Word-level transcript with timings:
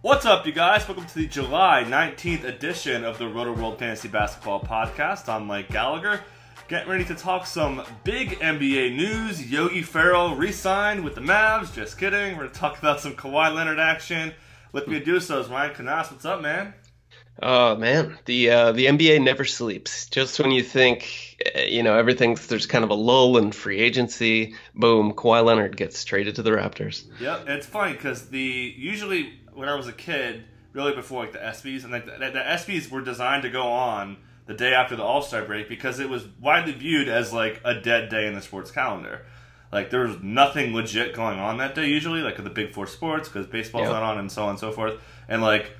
What's 0.00 0.24
up, 0.24 0.46
you 0.46 0.52
guys? 0.52 0.86
Welcome 0.86 1.06
to 1.06 1.14
the 1.16 1.26
July 1.26 1.84
19th 1.84 2.44
edition 2.44 3.02
of 3.02 3.18
the 3.18 3.24
Rotoworld 3.24 3.80
Fantasy 3.80 4.06
Basketball 4.06 4.60
Podcast. 4.60 5.28
I'm 5.28 5.48
Mike 5.48 5.70
Gallagher. 5.70 6.20
Getting 6.68 6.88
ready 6.88 7.04
to 7.06 7.16
talk 7.16 7.46
some 7.46 7.82
big 8.04 8.38
NBA 8.38 8.94
news. 8.94 9.50
Yogi 9.50 9.82
Ferrell 9.82 10.36
re 10.36 10.52
signed 10.52 11.02
with 11.02 11.16
the 11.16 11.20
Mavs. 11.20 11.74
Just 11.74 11.98
kidding. 11.98 12.36
We're 12.36 12.44
going 12.44 12.50
to 12.50 12.54
talk 12.54 12.78
about 12.78 13.00
some 13.00 13.14
Kawhi 13.14 13.52
Leonard 13.52 13.80
action. 13.80 14.34
With 14.70 14.86
me 14.86 15.00
to 15.00 15.04
do 15.04 15.18
so 15.18 15.40
is 15.40 15.48
Ryan 15.48 15.74
Knaus. 15.74 16.12
What's 16.12 16.24
up, 16.24 16.42
man? 16.42 16.74
Oh 17.40 17.76
man, 17.76 18.18
the 18.24 18.50
uh, 18.50 18.72
the 18.72 18.86
NBA 18.86 19.22
never 19.22 19.44
sleeps. 19.44 20.08
Just 20.08 20.40
when 20.40 20.50
you 20.50 20.62
think 20.62 21.44
uh, 21.56 21.60
you 21.60 21.84
know 21.84 21.96
everything's 21.96 22.48
there's 22.48 22.66
kind 22.66 22.82
of 22.82 22.90
a 22.90 22.94
lull 22.94 23.36
in 23.36 23.52
free 23.52 23.78
agency, 23.78 24.56
boom, 24.74 25.12
Kawhi 25.12 25.44
Leonard 25.44 25.76
gets 25.76 26.02
traded 26.02 26.34
to 26.36 26.42
the 26.42 26.50
Raptors. 26.50 27.04
Yep, 27.20 27.48
it's 27.48 27.66
funny 27.66 27.92
because 27.92 28.28
the 28.30 28.74
usually 28.76 29.37
when 29.58 29.68
I 29.68 29.74
was 29.74 29.88
a 29.88 29.92
kid, 29.92 30.44
really 30.72 30.94
before 30.94 31.22
like 31.22 31.32
the 31.32 31.38
ESPYS, 31.38 31.82
and 31.82 31.92
like 31.92 32.06
the, 32.06 32.12
the 32.12 32.38
ESPYS 32.38 32.90
were 32.90 33.00
designed 33.00 33.42
to 33.42 33.50
go 33.50 33.64
on 33.66 34.16
the 34.46 34.54
day 34.54 34.72
after 34.72 34.96
the 34.96 35.02
All 35.02 35.20
Star 35.20 35.44
break 35.44 35.68
because 35.68 35.98
it 35.98 36.08
was 36.08 36.26
widely 36.40 36.72
viewed 36.72 37.08
as 37.08 37.32
like 37.32 37.60
a 37.64 37.74
dead 37.74 38.08
day 38.08 38.26
in 38.26 38.34
the 38.34 38.40
sports 38.40 38.70
calendar. 38.70 39.26
Like 39.72 39.90
there 39.90 40.06
was 40.06 40.22
nothing 40.22 40.74
legit 40.74 41.14
going 41.14 41.38
on 41.38 41.58
that 41.58 41.74
day 41.74 41.88
usually, 41.88 42.22
like 42.22 42.42
the 42.42 42.48
big 42.48 42.72
four 42.72 42.86
sports 42.86 43.28
because 43.28 43.46
baseball's 43.46 43.84
yep. 43.84 43.92
not 43.92 44.02
on 44.02 44.18
and 44.18 44.32
so 44.32 44.44
on 44.44 44.50
and 44.50 44.58
so 44.58 44.72
forth. 44.72 44.94
And 45.28 45.42
like 45.42 45.72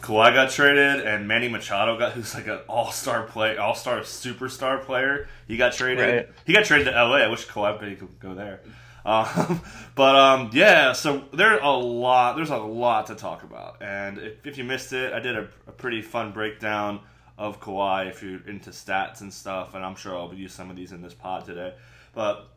Kawhi 0.00 0.32
got 0.32 0.50
traded, 0.50 1.04
and 1.04 1.26
Manny 1.26 1.48
Machado 1.48 1.98
got 1.98 2.12
who's 2.12 2.34
like 2.34 2.46
an 2.46 2.60
all 2.68 2.92
star 2.92 3.24
play, 3.24 3.56
all 3.56 3.74
star 3.74 4.00
superstar 4.00 4.82
player. 4.82 5.28
He 5.48 5.56
got 5.56 5.72
traded. 5.72 6.14
Right. 6.14 6.28
He 6.46 6.52
got 6.52 6.64
traded 6.64 6.86
to 6.86 6.92
LA. 6.92 7.16
I 7.16 7.28
wish 7.28 7.46
Kawhi 7.46 7.98
could 7.98 8.20
go 8.20 8.34
there. 8.34 8.60
Um, 9.06 9.60
but 9.94 10.16
um, 10.16 10.50
yeah, 10.52 10.92
so 10.92 11.24
there's 11.32 11.60
a 11.62 11.70
lot. 11.70 12.36
There's 12.36 12.50
a 12.50 12.58
lot 12.58 13.06
to 13.06 13.14
talk 13.14 13.44
about, 13.44 13.80
and 13.80 14.18
if, 14.18 14.46
if 14.46 14.58
you 14.58 14.64
missed 14.64 14.92
it, 14.92 15.14
I 15.14 15.20
did 15.20 15.36
a, 15.36 15.48
a, 15.66 15.72
pretty 15.72 16.02
fun 16.02 16.32
breakdown 16.32 17.00
of 17.38 17.60
Kawhi. 17.60 18.10
If 18.10 18.22
you're 18.22 18.46
into 18.46 18.70
stats 18.70 19.20
and 19.20 19.32
stuff, 19.32 19.74
and 19.74 19.84
I'm 19.84 19.94
sure 19.94 20.14
I'll 20.14 20.34
use 20.34 20.52
some 20.52 20.68
of 20.68 20.76
these 20.76 20.90
in 20.92 21.00
this 21.00 21.14
pod 21.14 21.46
today. 21.46 21.72
But 22.14 22.48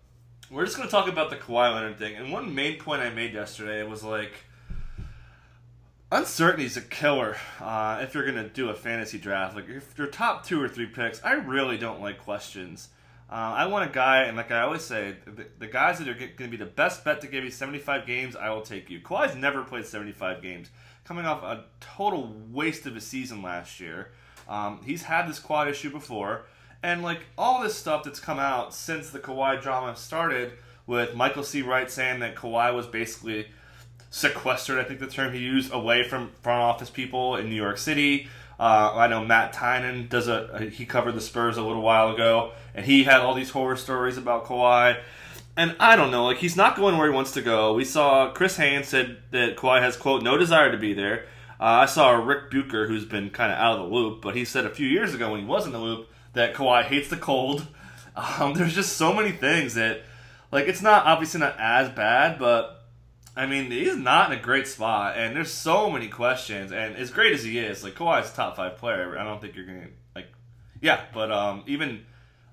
we're 0.50 0.66
just 0.66 0.76
going 0.76 0.90
to 0.90 0.92
talk 0.92 1.08
about 1.08 1.30
the 1.30 1.36
Kawhi 1.36 1.74
Leonard 1.74 2.00
thing. 2.00 2.16
And 2.16 2.32
one 2.32 2.56
main 2.56 2.80
point 2.80 3.04
I 3.04 3.12
made 3.12 3.34
yesterday 3.34 3.84
was 3.84 4.04
like. 4.04 4.34
Uncertainty 6.12 6.66
is 6.66 6.76
a 6.76 6.82
killer 6.82 7.38
uh, 7.62 8.00
if 8.02 8.16
you're 8.16 8.24
going 8.24 8.44
to 8.44 8.50
do 8.50 8.70
a 8.70 8.74
fantasy 8.74 9.20
draft. 9.20 9.56
Like, 9.56 9.70
if 9.70 9.96
your 9.96 10.08
top 10.08 10.44
two 10.44 10.60
or 10.60 10.68
three 10.68 10.88
picks, 10.88 11.24
I 11.24 11.34
really 11.34 11.78
don't 11.78 12.02
like 12.02 12.18
questions. 12.18 12.90
Uh, 13.32 13.36
I 13.36 13.68
want 13.68 13.90
a 13.90 13.94
guy, 13.94 14.24
and 14.24 14.36
like 14.36 14.50
I 14.52 14.62
always 14.62 14.84
say, 14.84 15.16
the, 15.26 15.46
the 15.60 15.68
guys 15.68 16.00
that 16.00 16.08
are 16.08 16.16
going 16.16 16.32
to 16.36 16.48
be 16.48 16.58
the 16.58 16.66
best 16.66 17.06
bet 17.06 17.22
to 17.22 17.28
give 17.28 17.44
you 17.44 17.52
75 17.52 18.08
games, 18.08 18.36
I 18.36 18.50
will 18.50 18.64
take 18.64 18.90
you. 18.90 19.00
Kawhi's 19.02 19.36
never 19.36 19.64
played 19.64 19.86
75 19.86 20.42
games, 20.42 20.70
coming 21.04 21.26
off 21.26 21.44
a 21.44 21.66
total 21.80 22.36
waste 22.52 22.88
of 22.88 22.96
a 22.96 23.02
season 23.02 23.44
last 23.44 23.80
year. 23.80 24.12
Um, 24.48 24.82
he's 24.84 25.04
had 25.04 25.30
this 25.30 25.38
quad 25.38 25.68
issue 25.68 25.92
before, 25.92 26.46
and 26.82 27.04
like 27.04 27.22
all 27.38 27.62
this 27.62 27.76
stuff 27.76 28.04
that's 28.04 28.20
come 28.20 28.40
out 28.40 28.74
since 28.74 29.12
the 29.12 29.20
Kawhi 29.20 29.62
drama 29.62 29.96
started, 29.96 30.54
with 30.90 31.14
Michael 31.14 31.44
C. 31.44 31.62
Wright 31.62 31.90
saying 31.90 32.20
that 32.22 32.36
Kawhi 32.36 32.74
was 32.74 32.88
basically 32.88 33.48
sequestered, 34.10 34.80
I 34.80 34.84
think 34.84 35.00
the 35.00 35.06
term 35.06 35.34
he 35.34 35.40
used, 35.40 35.72
away 35.72 36.02
from 36.02 36.32
front 36.42 36.62
office 36.62 36.90
people 36.90 37.36
in 37.36 37.48
New 37.48 37.56
York 37.56 37.78
City. 37.78 38.28
Uh, 38.60 38.92
I 38.94 39.08
know 39.08 39.24
Matt 39.24 39.54
Tynan 39.54 40.08
does 40.10 40.28
a, 40.28 40.70
he 40.72 40.86
covered 40.86 41.14
the 41.14 41.22
Spurs 41.22 41.56
a 41.56 41.64
little 41.64 41.82
while 41.82 42.12
ago, 42.14 42.52
and 42.76 42.86
he 42.86 43.06
had 43.06 43.22
all 43.22 43.34
these 43.34 43.52
horror 43.52 43.78
stories 43.78 44.18
about 44.18 44.46
Kawhi. 44.46 45.00
And 45.56 45.76
I 45.80 45.96
don't 45.96 46.12
know, 46.12 46.26
like 46.26 46.38
he's 46.38 46.58
not 46.58 46.76
going 46.76 46.98
where 46.98 47.08
he 47.08 47.14
wants 47.14 47.32
to 47.34 47.42
go. 47.42 47.74
We 47.74 47.86
saw 47.86 48.32
Chris 48.32 48.58
Haynes 48.58 48.88
said 48.88 49.18
that 49.32 49.56
Kawhi 49.56 49.82
has 49.82 49.96
quote 49.96 50.24
no 50.24 50.38
desire 50.38 50.72
to 50.72 50.78
be 50.78 50.94
there. 50.94 51.26
Uh, 51.60 51.84
I 51.84 51.86
saw 51.86 52.12
Rick 52.12 52.52
Bucher, 52.52 52.88
who's 52.88 53.06
been 53.06 53.30
kind 53.30 53.52
of 53.52 53.58
out 53.58 53.78
of 53.78 53.90
the 53.90 53.96
loop, 53.96 54.22
but 54.22 54.36
he 54.36 54.46
said 54.46 54.66
a 54.66 54.70
few 54.70 54.88
years 54.88 55.14
ago 55.14 55.32
when 55.32 55.42
he 55.42 55.46
was 55.46 55.66
in 55.66 55.72
the 55.72 55.80
loop 55.80 56.10
that 56.34 56.54
Kawhi 56.54 56.84
hates 56.84 57.10
the 57.10 57.18
cold. 57.18 57.68
Um, 58.16 58.54
there's 58.54 58.76
just 58.76 58.98
so 58.98 59.14
many 59.14 59.32
things 59.32 59.76
that, 59.76 60.02
like, 60.52 60.68
it's 60.68 60.82
not 60.82 61.06
obviously 61.06 61.40
not 61.40 61.56
as 61.58 61.88
bad, 61.88 62.38
but 62.38 62.79
I 63.40 63.46
mean, 63.46 63.72
he's 63.72 63.96
not 63.96 64.34
in 64.34 64.38
a 64.38 64.42
great 64.42 64.68
spot, 64.68 65.18
and 65.18 65.34
there's 65.34 65.52
so 65.52 65.90
many 65.90 66.10
questions. 66.10 66.74
And 66.74 66.98
as 66.98 67.10
great 67.10 67.32
as 67.32 67.42
he 67.42 67.58
is, 67.58 67.86
like 67.86 67.96
Kawhi's 67.96 68.30
a 68.30 68.36
top 68.36 68.58
five 68.58 68.76
player. 68.76 69.18
I 69.18 69.24
don't 69.24 69.40
think 69.40 69.56
you're 69.56 69.66
gonna 69.66 69.88
like, 70.14 70.28
yeah. 70.82 71.06
But 71.14 71.32
um, 71.32 71.64
even 71.66 72.06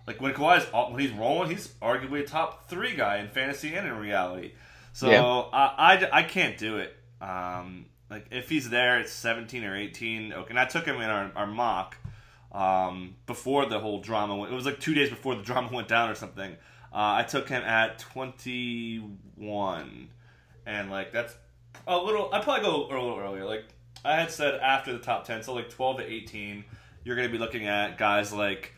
like 0.07 0.21
when 0.21 0.33
Kawhi's 0.33 0.65
when 0.73 1.01
he's 1.01 1.11
rolling, 1.11 1.51
he's 1.51 1.67
arguably 1.83 2.21
a 2.21 2.25
top 2.25 2.69
three 2.69 2.95
guy 2.95 3.17
in 3.17 3.31
fantasy 3.31 3.75
and 3.75 3.85
in 3.85 3.99
reality. 3.99 4.53
So 4.93 5.11
yeah. 5.11 5.23
I, 5.23 5.75
I, 5.77 6.09
I 6.21 6.23
can't 6.23 6.57
do 6.57 6.77
it. 6.77 6.97
Um, 7.21 7.87
like 8.09 8.27
if 8.31 8.49
he's 8.49 8.71
there 8.71 9.01
at 9.01 9.09
17 9.09 9.65
or 9.65 9.75
18, 9.75 10.35
okay. 10.35 10.51
And 10.51 10.59
I 10.59 10.67
took 10.67 10.85
him 10.85 10.97
in 10.97 11.11
our, 11.11 11.33
our 11.35 11.47
mock 11.49 11.97
um, 12.53 13.17
before 13.27 13.67
the 13.67 13.81
whole 13.81 14.01
drama. 14.01 14.37
Went, 14.37 14.53
it 14.53 14.55
was 14.55 14.67
like 14.67 14.79
two 14.79 14.95
days 14.95 15.11
before 15.11 15.35
the 15.35 15.43
drama 15.43 15.69
went 15.73 15.89
down 15.89 16.11
or 16.11 16.15
something. 16.15 16.53
Uh, 16.93 17.19
I 17.19 17.25
took 17.25 17.49
him 17.49 17.63
at 17.63 17.99
21 17.99 20.11
and 20.67 20.91
like 20.91 21.13
that's 21.13 21.35
a 21.87 21.97
little. 21.97 22.29
I'd 22.33 22.43
probably 22.43 22.65
go 22.65 22.77
a 22.77 22.99
little 22.99 23.19
earlier. 23.19 23.45
Like 23.45 23.65
I 24.05 24.17
had 24.17 24.31
said 24.31 24.55
after 24.55 24.93
the 24.93 24.99
top 24.99 25.25
ten, 25.25 25.43
so 25.43 25.55
like 25.55 25.71
twelve 25.71 25.99
to 25.99 26.05
eighteen, 26.05 26.65
you're 27.05 27.17
to 27.17 27.29
be 27.29 27.39
looking 27.39 27.67
at 27.67 27.97
guys 27.97 28.33
like. 28.33 28.73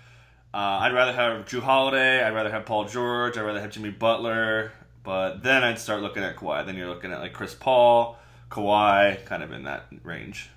Uh, 0.54 0.80
I'd 0.80 0.94
rather 0.94 1.12
have 1.12 1.44
Jrue 1.44 1.60
Holiday. 1.60 2.22
I'd 2.22 2.34
rather 2.34 2.50
have 2.50 2.64
Paul 2.64 2.86
George. 2.86 3.36
I'd 3.36 3.42
rather 3.42 3.60
have 3.60 3.70
Jimmy 3.70 3.90
Butler. 3.90 4.72
But 5.02 5.42
then 5.42 5.62
I'd 5.62 5.78
start 5.78 6.02
looking 6.02 6.22
at 6.22 6.36
Kawhi. 6.36 6.64
Then 6.64 6.76
you're 6.76 6.88
looking 6.88 7.12
at 7.12 7.20
like 7.20 7.34
Chris 7.34 7.54
Paul, 7.54 8.18
Kawhi, 8.50 9.24
kind 9.26 9.42
of 9.42 9.52
in 9.52 9.64
that 9.64 9.86
range. 10.02 10.48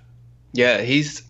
Yeah, 0.52 0.80
he's. 0.80 1.22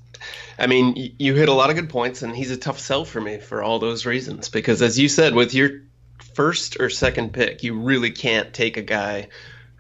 I 0.59 0.69
mean, 0.69 1.15
you 1.19 1.35
hit 1.35 1.49
a 1.49 1.53
lot 1.53 1.71
of 1.71 1.77
good 1.77 1.89
points, 1.89 2.23
and 2.23 2.35
he's 2.35 2.53
a 2.53 2.57
tough 2.57 2.79
sell 2.79 3.05
for 3.05 3.21
me 3.21 3.39
for 3.39 3.63
all 3.63 3.81
those 3.81 4.07
reasons. 4.07 4.49
Because 4.49 4.81
as 4.81 4.99
you 4.99 5.09
said, 5.09 5.35
with 5.35 5.55
your 5.55 5.83
first 6.35 6.79
or 6.81 6.89
second 6.89 7.33
pick, 7.33 7.63
you 7.65 7.79
really 7.79 8.13
can't 8.13 8.53
take 8.53 8.77
a 8.77 8.83
guy 8.83 9.29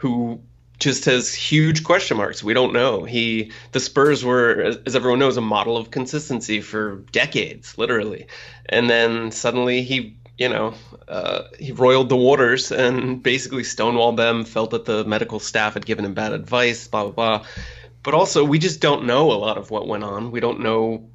who 0.02 0.40
just 0.80 1.04
has 1.04 1.32
huge 1.32 1.84
question 1.84 2.16
marks. 2.16 2.42
We 2.42 2.54
don't 2.54 2.72
know. 2.72 3.04
He 3.04 3.52
the 3.70 3.78
Spurs 3.78 4.24
were, 4.24 4.74
as 4.84 4.96
everyone 4.96 5.20
knows, 5.20 5.36
a 5.36 5.40
model 5.40 5.76
of 5.76 5.92
consistency 5.92 6.60
for 6.60 6.96
decades, 7.12 7.78
literally, 7.78 8.26
and 8.68 8.90
then 8.90 9.30
suddenly 9.30 9.82
he, 9.82 10.16
you 10.36 10.48
know, 10.48 10.74
uh, 11.06 11.42
he 11.56 11.70
roiled 11.70 12.08
the 12.08 12.16
waters 12.16 12.72
and 12.72 13.22
basically 13.22 13.62
stonewalled 13.62 14.16
them. 14.16 14.44
Felt 14.44 14.72
that 14.72 14.84
the 14.84 15.04
medical 15.04 15.38
staff 15.38 15.74
had 15.74 15.86
given 15.86 16.04
him 16.04 16.14
bad 16.14 16.32
advice, 16.32 16.88
blah 16.88 17.04
blah 17.04 17.12
blah. 17.12 17.46
But 18.02 18.14
also, 18.14 18.44
we 18.44 18.58
just 18.58 18.80
don't 18.80 19.06
know 19.06 19.30
a 19.30 19.38
lot 19.38 19.58
of 19.58 19.70
what 19.70 19.86
went 19.86 20.02
on. 20.02 20.32
We 20.32 20.40
don't 20.40 20.60
know 20.60 21.08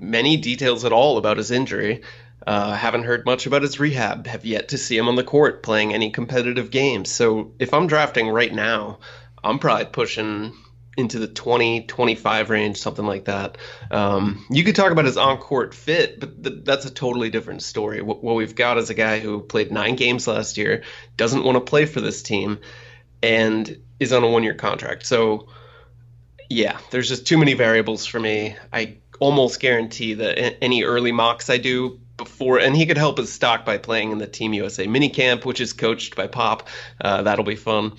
many 0.00 0.36
details 0.36 0.84
at 0.84 0.92
all 0.92 1.16
about 1.16 1.36
his 1.36 1.52
injury. 1.52 2.02
Uh, 2.46 2.74
haven't 2.74 3.04
heard 3.04 3.24
much 3.24 3.46
about 3.46 3.62
his 3.62 3.78
rehab. 3.78 4.26
Have 4.26 4.44
yet 4.44 4.68
to 4.68 4.78
see 4.78 4.96
him 4.96 5.08
on 5.08 5.16
the 5.16 5.24
court 5.24 5.62
playing 5.62 5.94
any 5.94 6.10
competitive 6.10 6.70
games. 6.70 7.10
So 7.10 7.52
if 7.58 7.72
I'm 7.72 7.86
drafting 7.86 8.28
right 8.28 8.52
now, 8.52 8.98
I'm 9.44 9.58
probably 9.58 9.86
pushing 9.86 10.52
into 10.96 11.18
the 11.18 11.26
20, 11.26 11.86
25 11.86 12.50
range, 12.50 12.76
something 12.76 13.06
like 13.06 13.24
that. 13.24 13.56
Um, 13.90 14.44
you 14.50 14.62
could 14.62 14.76
talk 14.76 14.92
about 14.92 15.06
his 15.06 15.16
on 15.16 15.38
court 15.38 15.74
fit, 15.74 16.20
but 16.20 16.42
th- 16.42 16.64
that's 16.64 16.84
a 16.84 16.90
totally 16.90 17.30
different 17.30 17.62
story. 17.62 18.02
What, 18.02 18.22
we've 18.22 18.54
got 18.54 18.76
is 18.76 18.90
a 18.90 18.94
guy 18.94 19.18
who 19.18 19.40
played 19.40 19.72
nine 19.72 19.96
games 19.96 20.26
last 20.26 20.58
year, 20.58 20.82
doesn't 21.16 21.44
want 21.44 21.56
to 21.56 21.60
play 21.60 21.86
for 21.86 22.00
this 22.00 22.22
team, 22.22 22.58
and 23.22 23.80
is 24.00 24.12
on 24.12 24.22
a 24.22 24.28
one 24.28 24.42
year 24.42 24.54
contract. 24.54 25.06
So, 25.06 25.48
yeah, 26.50 26.78
there's 26.90 27.08
just 27.08 27.26
too 27.26 27.38
many 27.38 27.54
variables 27.54 28.04
for 28.04 28.20
me. 28.20 28.56
I 28.70 28.98
almost 29.18 29.60
guarantee 29.60 30.14
that 30.14 30.62
any 30.62 30.82
early 30.82 31.12
mocks 31.12 31.48
I 31.48 31.56
do 31.56 32.00
before, 32.16 32.58
and 32.58 32.76
he 32.76 32.86
could 32.86 32.98
help 32.98 33.18
his 33.18 33.32
stock 33.32 33.64
by 33.64 33.78
playing 33.78 34.12
in 34.12 34.18
the 34.18 34.26
Team 34.26 34.52
USA 34.52 34.86
minicamp, 34.86 35.44
which 35.44 35.60
is 35.60 35.72
coached 35.72 36.14
by 36.16 36.26
Pop. 36.26 36.68
Uh, 37.00 37.22
that'll 37.22 37.44
be 37.44 37.56
fun. 37.56 37.96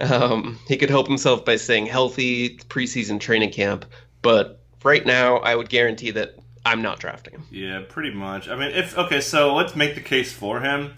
Um, 0.00 0.58
he 0.68 0.76
could 0.76 0.90
help 0.90 1.08
himself 1.08 1.44
by 1.44 1.56
staying 1.56 1.86
healthy 1.86 2.56
preseason 2.56 3.20
training 3.20 3.50
camp, 3.50 3.86
but 4.22 4.60
right 4.84 5.04
now, 5.04 5.38
I 5.38 5.54
would 5.54 5.68
guarantee 5.68 6.10
that 6.12 6.36
I'm 6.64 6.82
not 6.82 6.98
drafting 6.98 7.34
him. 7.34 7.44
Yeah, 7.50 7.82
pretty 7.88 8.12
much. 8.12 8.48
I 8.48 8.56
mean, 8.56 8.70
if 8.72 8.96
okay, 8.98 9.20
so 9.20 9.54
let's 9.54 9.76
make 9.76 9.94
the 9.94 10.00
case 10.00 10.32
for 10.32 10.60
him. 10.60 10.96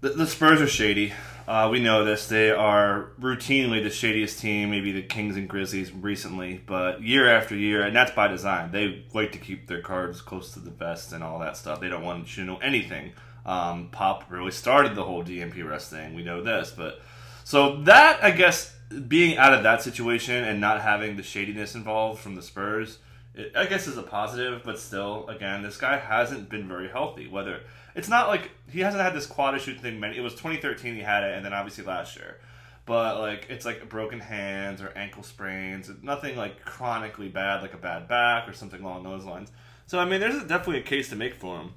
the, 0.00 0.10
the 0.10 0.26
Spurs 0.26 0.60
are 0.60 0.66
shady. 0.68 1.12
Uh, 1.46 1.68
we 1.70 1.78
know 1.78 2.04
this. 2.04 2.26
They 2.26 2.50
are 2.50 3.10
routinely 3.20 3.82
the 3.82 3.90
shadiest 3.90 4.40
team, 4.40 4.70
maybe 4.70 4.92
the 4.92 5.02
Kings 5.02 5.36
and 5.36 5.48
Grizzlies 5.48 5.92
recently, 5.92 6.62
but 6.64 7.02
year 7.02 7.28
after 7.28 7.54
year, 7.54 7.82
and 7.82 7.94
that's 7.94 8.12
by 8.12 8.28
design. 8.28 8.70
They 8.70 9.04
like 9.12 9.32
to 9.32 9.38
keep 9.38 9.66
their 9.66 9.82
cards 9.82 10.22
close 10.22 10.52
to 10.54 10.60
the 10.60 10.70
vest 10.70 11.12
and 11.12 11.22
all 11.22 11.38
that 11.40 11.56
stuff. 11.56 11.80
They 11.80 11.88
don't 11.88 12.02
want 12.02 12.34
you 12.36 12.44
to 12.44 12.50
know 12.50 12.58
anything. 12.58 13.12
Um, 13.44 13.88
Pop 13.92 14.24
really 14.30 14.52
started 14.52 14.94
the 14.94 15.04
whole 15.04 15.22
DNP 15.22 15.68
rest 15.68 15.90
thing. 15.90 16.14
We 16.14 16.22
know 16.22 16.42
this, 16.42 16.72
but 16.74 17.02
so 17.44 17.82
that 17.82 18.24
I 18.24 18.30
guess 18.30 18.74
being 19.06 19.36
out 19.36 19.52
of 19.52 19.62
that 19.64 19.82
situation 19.82 20.44
and 20.44 20.60
not 20.60 20.80
having 20.80 21.16
the 21.16 21.22
shadiness 21.22 21.74
involved 21.74 22.20
from 22.20 22.36
the 22.36 22.42
Spurs, 22.42 22.98
it, 23.34 23.52
I 23.54 23.66
guess 23.66 23.86
is 23.86 23.98
a 23.98 24.02
positive. 24.02 24.62
But 24.64 24.78
still, 24.78 25.28
again, 25.28 25.62
this 25.62 25.76
guy 25.76 25.98
hasn't 25.98 26.48
been 26.48 26.66
very 26.66 26.88
healthy. 26.88 27.28
Whether 27.28 27.60
it's 27.94 28.08
not 28.08 28.28
like 28.28 28.50
he 28.70 28.80
hasn't 28.80 29.02
had 29.02 29.14
this 29.14 29.26
quad 29.26 29.54
issue 29.54 29.76
thing. 29.76 30.00
Many 30.00 30.16
it 30.16 30.20
was 30.20 30.34
2013 30.34 30.94
he 30.94 31.00
had 31.02 31.24
it, 31.24 31.36
and 31.36 31.44
then 31.44 31.52
obviously 31.54 31.84
last 31.84 32.16
year. 32.16 32.38
But 32.86 33.18
like 33.20 33.46
it's 33.48 33.64
like 33.64 33.88
broken 33.88 34.20
hands 34.20 34.82
or 34.82 34.88
ankle 34.96 35.22
sprains, 35.22 35.90
nothing 36.02 36.36
like 36.36 36.64
chronically 36.64 37.28
bad, 37.28 37.62
like 37.62 37.72
a 37.74 37.78
bad 37.78 38.08
back 38.08 38.48
or 38.48 38.52
something 38.52 38.82
along 38.82 39.04
those 39.04 39.24
lines. 39.24 39.50
So 39.86 39.98
I 39.98 40.04
mean, 40.04 40.20
there's 40.20 40.42
definitely 40.44 40.80
a 40.80 40.82
case 40.84 41.08
to 41.10 41.16
make 41.16 41.34
for 41.34 41.60
him. 41.60 41.72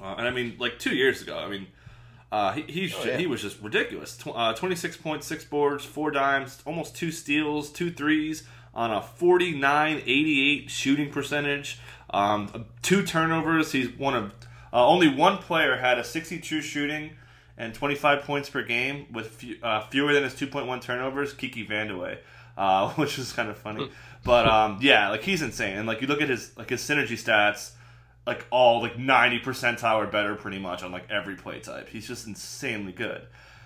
Uh, 0.00 0.14
and 0.16 0.26
I 0.26 0.30
mean, 0.30 0.56
like 0.58 0.78
two 0.78 0.94
years 0.94 1.20
ago, 1.20 1.36
I 1.38 1.48
mean, 1.50 1.66
uh, 2.32 2.52
he 2.52 2.62
he's, 2.62 2.94
Oh, 2.94 3.04
yeah. 3.04 3.18
he 3.18 3.26
was 3.26 3.42
just 3.42 3.60
ridiculous. 3.60 4.18
Uh, 4.26 4.54
26.6 4.54 5.50
boards, 5.50 5.84
four 5.84 6.10
dimes, 6.10 6.62
almost 6.64 6.96
two 6.96 7.10
steals, 7.10 7.70
two 7.70 7.90
threes 7.90 8.44
on 8.72 8.90
a 8.92 9.00
49-88 9.00 10.68
shooting 10.68 11.10
percentage. 11.10 11.78
Um, 12.10 12.66
two 12.82 13.02
turnovers. 13.04 13.72
He's 13.72 13.88
one 13.90 14.14
of 14.14 14.32
uh, 14.72 14.86
only 14.86 15.08
one 15.08 15.38
player 15.38 15.76
had 15.76 15.98
a 15.98 16.04
62 16.04 16.60
shooting 16.60 17.10
and 17.58 17.74
25 17.74 18.22
points 18.22 18.48
per 18.48 18.62
game 18.62 19.06
with 19.12 19.28
few, 19.28 19.56
uh, 19.62 19.86
fewer 19.88 20.12
than 20.14 20.22
his 20.22 20.34
2.1 20.34 20.80
turnovers. 20.80 21.32
Kiki 21.34 21.66
Vandeweghe, 21.66 22.18
uh, 22.56 22.90
which 22.94 23.18
is 23.18 23.32
kind 23.32 23.48
of 23.50 23.56
funny. 23.58 23.90
but 24.24 24.46
um, 24.46 24.78
yeah, 24.80 25.08
like 25.10 25.22
he's 25.22 25.42
insane. 25.42 25.76
And 25.76 25.86
like 25.86 26.00
you 26.00 26.06
look 26.06 26.22
at 26.22 26.28
his 26.28 26.56
like 26.56 26.70
his 26.70 26.80
synergy 26.80 27.18
stats 27.22 27.72
like 28.26 28.46
all 28.50 28.80
like 28.82 28.98
90 28.98 29.40
percentile 29.40 29.96
or 29.96 30.06
better 30.06 30.34
pretty 30.34 30.58
much 30.58 30.82
on 30.82 30.92
like 30.92 31.10
every 31.10 31.36
play 31.36 31.58
type. 31.60 31.88
He's 31.88 32.06
just 32.06 32.26
insanely 32.26 32.92
good. 32.92 33.22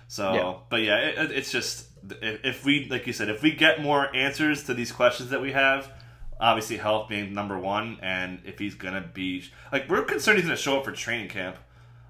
So, 0.07 0.33
Yeah. 0.33 0.53
but 0.69 0.81
yeah, 0.81 0.97
it, 0.99 1.17
it- 1.17 1.31
it's 1.37 1.51
just 1.51 1.87
if 2.21 2.63
we 2.63 2.87
like 2.89 3.07
you 3.07 3.13
said, 3.13 3.29
if 3.29 3.41
we 3.41 3.51
get 3.51 3.81
more 3.81 4.13
answers 4.15 4.63
to 4.65 4.73
these 4.73 4.91
questions 4.91 5.29
that 5.31 5.41
we 5.41 5.51
have, 5.53 5.91
obviously 6.39 6.77
health 6.77 7.09
being 7.09 7.33
number 7.33 7.57
one, 7.57 7.97
and 8.01 8.39
if 8.45 8.59
he's 8.59 8.75
gonna 8.75 9.09
be 9.13 9.43
like 9.71 9.89
we're 9.89 10.03
concerned 10.03 10.37
he's 10.37 10.45
gonna 10.45 10.57
show 10.57 10.77
up 10.77 10.85
for 10.85 10.91
training 10.91 11.29
camp. 11.29 11.57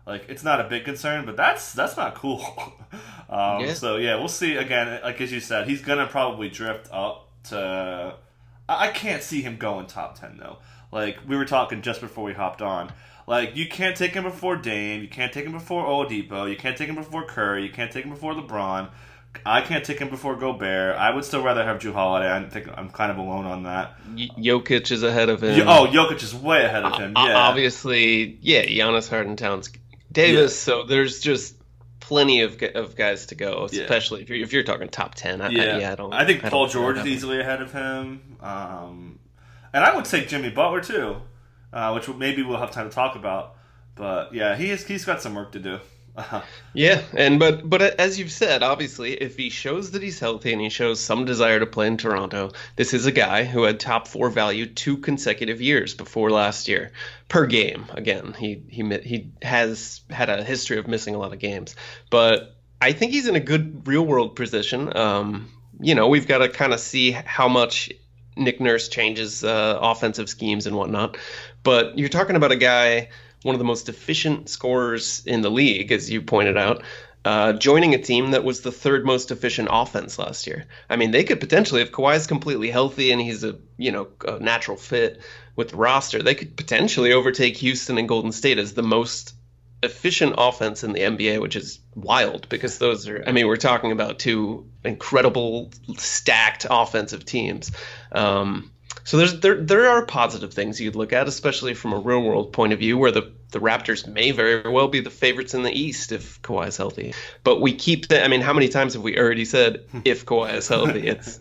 Like 0.06 0.26
it's 0.30 0.44
not 0.44 0.62
a 0.62 0.66
big 0.66 0.86
concern, 0.86 1.26
but 1.26 1.36
that's 1.36 1.74
that's 1.74 1.98
not 1.98 2.16
cool. 2.16 2.42
um, 3.30 3.62
Yeah. 3.62 3.74
So 3.74 3.98
yeah, 3.98 4.16
we'll 4.18 4.28
see. 4.28 4.56
Again, 4.56 5.00
like 5.04 5.20
as 5.20 5.32
you 5.32 5.40
said, 5.40 5.68
he's 5.68 5.82
gonna 5.82 6.08
probably 6.08 6.50
drift 6.50 6.90
up 6.92 7.30
to. 7.46 8.16
I 8.70 8.88
I 8.88 8.92
can't 8.92 9.24
see 9.24 9.42
him 9.42 9.58
going 9.58 9.88
top 9.88 10.20
ten 10.20 10.38
though. 10.38 10.60
Like 10.92 11.18
we 11.28 11.36
were 11.36 11.46
talking 11.46 11.82
just 11.82 12.02
before 12.02 12.24
we 12.24 12.34
hopped 12.34 12.62
on. 12.62 12.92
Like 13.28 13.56
you 13.56 13.68
can't 13.68 13.98
take 13.98 14.14
him 14.14 14.24
before 14.24 14.56
Dame, 14.56 15.02
you 15.02 15.08
can't 15.08 15.34
take 15.34 15.46
him 15.46 15.54
before 15.54 15.84
Oladipo, 15.86 16.50
you 16.50 16.56
can't 16.56 16.78
take 16.78 16.88
him 16.88 16.96
before 16.96 17.26
Curry, 17.26 17.64
you 17.64 17.72
can't 17.72 17.92
take 17.92 18.06
him 18.06 18.12
before 18.12 18.34
LeBron. 18.34 18.90
I 19.46 19.62
can't 19.62 19.84
take 19.84 20.00
him 20.00 20.10
before 20.10 20.36
Gobert. 20.36 20.96
I 20.98 21.10
would 21.14 21.26
still 21.26 21.44
rather 21.44 21.64
have 21.64 21.80
Jrue 21.80 21.94
Holiday. 21.94 22.32
I 22.32 22.44
think 22.50 22.68
I'm 22.76 22.90
kind 22.90 23.12
of 23.12 23.18
alone 23.18 23.46
on 23.46 23.64
that. 23.64 23.94
Y- 24.16 24.30
Jokic 24.38 24.92
is 24.92 25.02
ahead 25.04 25.30
of 25.30 25.42
him. 25.44 25.68
oh, 25.68 25.88
Jokic 25.88 26.22
is 26.24 26.34
way 26.36 26.64
ahead 26.66 26.84
of 26.84 26.94
him. 27.00 27.14
Yeah, 27.16 27.36
Obviously, 27.38 28.38
yeah, 28.42 28.64
Giannis 28.66 29.10
Harden-Towns, 29.10 29.72
Davis. 30.12 30.58
So 30.60 30.84
there's 30.84 31.20
just 31.20 31.56
plenty 32.00 32.42
of 32.42 32.62
of 32.76 32.96
guys 32.96 33.28
to 33.28 33.36
go, 33.36 33.68
Yeah. 33.72 33.82
especially 33.82 34.22
if 34.22 34.30
you're 34.30 34.38
if 34.40 34.54
you're 34.54 34.64
talking 34.64 34.88
top 34.90 35.16
ten. 35.16 35.42
I, 35.42 35.48
I- 35.48 35.50
Yeah, 35.50 35.78
yeah, 35.80 35.92
I 35.92 35.96
don't. 35.96 36.14
I 36.14 36.26
think 36.26 36.42
don't 36.42 36.52
Paul 36.52 36.68
George 36.68 36.98
is 37.00 37.08
easily 37.08 37.40
ahead 37.40 37.62
of 37.62 37.72
him, 37.74 38.38
um, 38.42 39.20
and 39.74 39.84
I 39.84 39.96
would 39.96 40.06
take 40.06 40.28
Jimmy 40.28 40.50
Butler 40.52 40.82
too, 40.82 41.18
uh, 41.74 41.92
which 41.94 42.08
maybe 42.10 42.44
we'll 42.44 42.60
have 42.60 42.72
time 42.72 42.90
to 42.90 42.94
talk 42.96 43.16
about. 43.16 43.56
But 43.96 44.34
yeah, 44.34 44.56
he 44.56 44.70
is, 44.72 44.86
he's 44.86 45.06
got 45.06 45.22
some 45.22 45.36
work 45.36 45.52
to 45.54 45.60
do. 45.60 45.80
Yeah, 46.74 47.02
and 47.16 47.40
but 47.40 47.70
but 47.70 47.82
as 47.82 48.20
you've 48.20 48.32
said, 48.32 48.62
obviously, 48.62 49.14
if 49.14 49.38
he 49.38 49.50
shows 49.50 49.92
that 49.92 50.04
he's 50.04 50.20
healthy 50.20 50.52
and 50.52 50.62
he 50.62 50.70
shows 50.70 51.00
some 51.00 51.24
desire 51.24 51.60
to 51.60 51.66
play 51.66 51.88
in 51.88 51.96
Toronto, 51.96 52.52
this 52.76 52.94
is 52.94 53.06
a 53.06 53.14
guy 53.14 53.46
who 53.46 53.64
had 53.64 53.80
top 53.80 54.08
four 54.08 54.30
value 54.30 54.66
two 54.66 54.98
consecutive 54.98 55.62
years 55.62 55.94
before 55.94 56.32
last 56.32 56.68
year 56.68 56.92
per 57.30 57.46
game. 57.46 57.86
Again, 57.94 58.36
he 58.38 58.62
he 58.68 58.84
he 59.00 59.32
has 59.42 60.02
had 60.10 60.30
a 60.30 60.44
history 60.44 60.78
of 60.78 60.88
missing 60.88 61.16
a 61.16 61.18
lot 61.18 61.32
of 61.32 61.40
games, 61.40 61.78
but 62.10 62.58
I 62.82 62.92
think 62.92 63.14
he's 63.14 63.28
in 63.28 63.36
a 63.36 63.40
good 63.40 63.88
real 63.88 64.06
world 64.06 64.36
position. 64.36 64.96
Um, 64.98 65.50
you 65.80 65.96
know, 65.96 66.08
we've 66.08 66.28
got 66.28 66.40
to 66.40 66.50
kind 66.50 66.74
of 66.74 66.80
see 66.80 67.12
how 67.12 67.48
much 67.48 67.92
Nick 68.36 68.60
Nurse 68.60 68.90
changes 68.90 69.44
uh, 69.44 69.80
offensive 69.82 70.30
schemes 70.30 70.68
and 70.68 70.76
whatnot. 70.76 71.18
But 71.64 71.98
you're 71.98 72.10
talking 72.10 72.36
about 72.36 72.52
a 72.52 72.58
guy, 72.58 73.10
one 73.46 73.54
of 73.54 73.60
the 73.60 73.66
most 73.66 73.90
efficient 73.90 74.50
scorers 74.50 75.22
in 75.24 75.42
the 75.42 75.52
league, 75.52 75.92
as 75.92 76.10
you 76.10 76.20
pointed 76.20 76.58
out, 76.58 76.82
uh, 77.24 77.54
joining 77.54 77.94
a 77.94 78.02
team 78.02 78.32
that 78.32 78.44
was 78.44 78.62
the 78.62 78.72
third 78.72 79.06
most 79.06 79.30
efficient 79.30 79.70
offense 79.72 80.18
last 80.18 80.48
year. 80.48 80.66
I 80.90 80.96
mean, 80.96 81.12
they 81.12 81.24
could 81.24 81.40
potentially, 81.40 81.84
if 81.84 81.92
Kawhi's 81.92 82.26
completely 82.26 82.72
healthy 82.72 83.12
and 83.12 83.22
he's 83.22 83.44
a 83.44 83.56
you 83.78 83.92
know 83.92 84.08
a 84.28 84.40
natural 84.40 84.78
fit 84.78 85.22
with 85.56 85.70
the 85.70 85.78
roster, 85.78 86.24
they 86.24 86.34
could 86.34 86.58
potentially 86.58 87.14
overtake 87.14 87.56
Houston 87.58 88.00
and 88.00 88.10
Golden 88.10 88.32
State 88.32 88.58
as 88.58 88.74
the 88.74 88.82
most 88.82 89.36
efficient 89.84 90.34
offense 90.40 90.84
in 90.84 90.94
the 90.94 91.02
NBA, 91.02 91.40
which 91.40 91.56
is 91.56 91.80
wild 91.94 92.50
because 92.50 92.80
those 92.80 93.08
are, 93.08 93.24
I 93.28 93.32
mean, 93.32 93.46
we're 93.46 93.58
talking 93.58 93.92
about 93.92 94.18
two 94.18 94.68
incredible 94.84 95.72
stacked 95.98 96.66
offensive 96.68 97.26
teams. 97.26 97.72
Um, 98.12 98.72
so 99.06 99.18
there's 99.18 99.40
there 99.40 99.56
there 99.56 99.88
are 99.88 100.04
positive 100.04 100.52
things 100.52 100.82
you'd 100.82 100.96
look 100.96 101.14
at, 101.14 101.28
especially 101.28 101.76
from 101.76 101.94
a 101.94 102.00
real 102.00 102.24
world 102.24 102.52
point 102.52 102.74
of 102.74 102.80
view, 102.80 102.98
where 102.98 103.12
the 103.12 103.32
the 103.52 103.60
Raptors 103.60 104.08
may 104.08 104.32
very 104.32 104.68
well 104.70 104.88
be 104.88 105.00
the 105.00 105.12
favorites 105.12 105.54
in 105.54 105.62
the 105.62 105.72
East 105.72 106.12
if 106.12 106.42
Kawhi 106.42 106.68
is 106.68 106.76
healthy. 106.76 107.14
But 107.44 107.62
we 107.62 107.72
keep 107.72 108.08
that. 108.08 108.26
I 108.26 108.28
mean, 108.28 108.42
how 108.42 108.52
many 108.52 108.68
times 108.68 108.94
have 108.94 109.04
we 109.04 109.18
already 109.18 109.46
said 109.46 109.86
if 110.06 110.26
Kawhi 110.26 110.56
is 110.56 110.68
healthy? 110.68 111.08
It's 111.08 111.40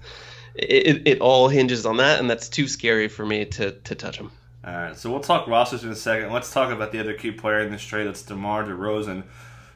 it, 0.54 1.08
it 1.08 1.20
all 1.20 1.48
hinges 1.48 1.86
on 1.86 1.96
that, 1.96 2.20
and 2.20 2.28
that's 2.28 2.50
too 2.50 2.68
scary 2.68 3.08
for 3.08 3.24
me 3.24 3.46
to 3.46 3.72
to 3.72 3.94
touch 3.94 4.18
him. 4.18 4.30
All 4.66 4.74
right, 4.74 4.96
so 4.96 5.10
we'll 5.10 5.20
talk 5.20 5.46
rosters 5.46 5.84
in 5.84 5.90
a 5.90 5.96
second. 5.96 6.32
Let's 6.32 6.52
talk 6.52 6.70
about 6.70 6.92
the 6.92 7.00
other 7.00 7.14
key 7.14 7.30
player 7.30 7.60
in 7.60 7.72
this 7.72 7.82
trade. 7.82 8.06
That's 8.06 8.22
DeMar 8.22 8.64
DeRozan, 8.64 9.24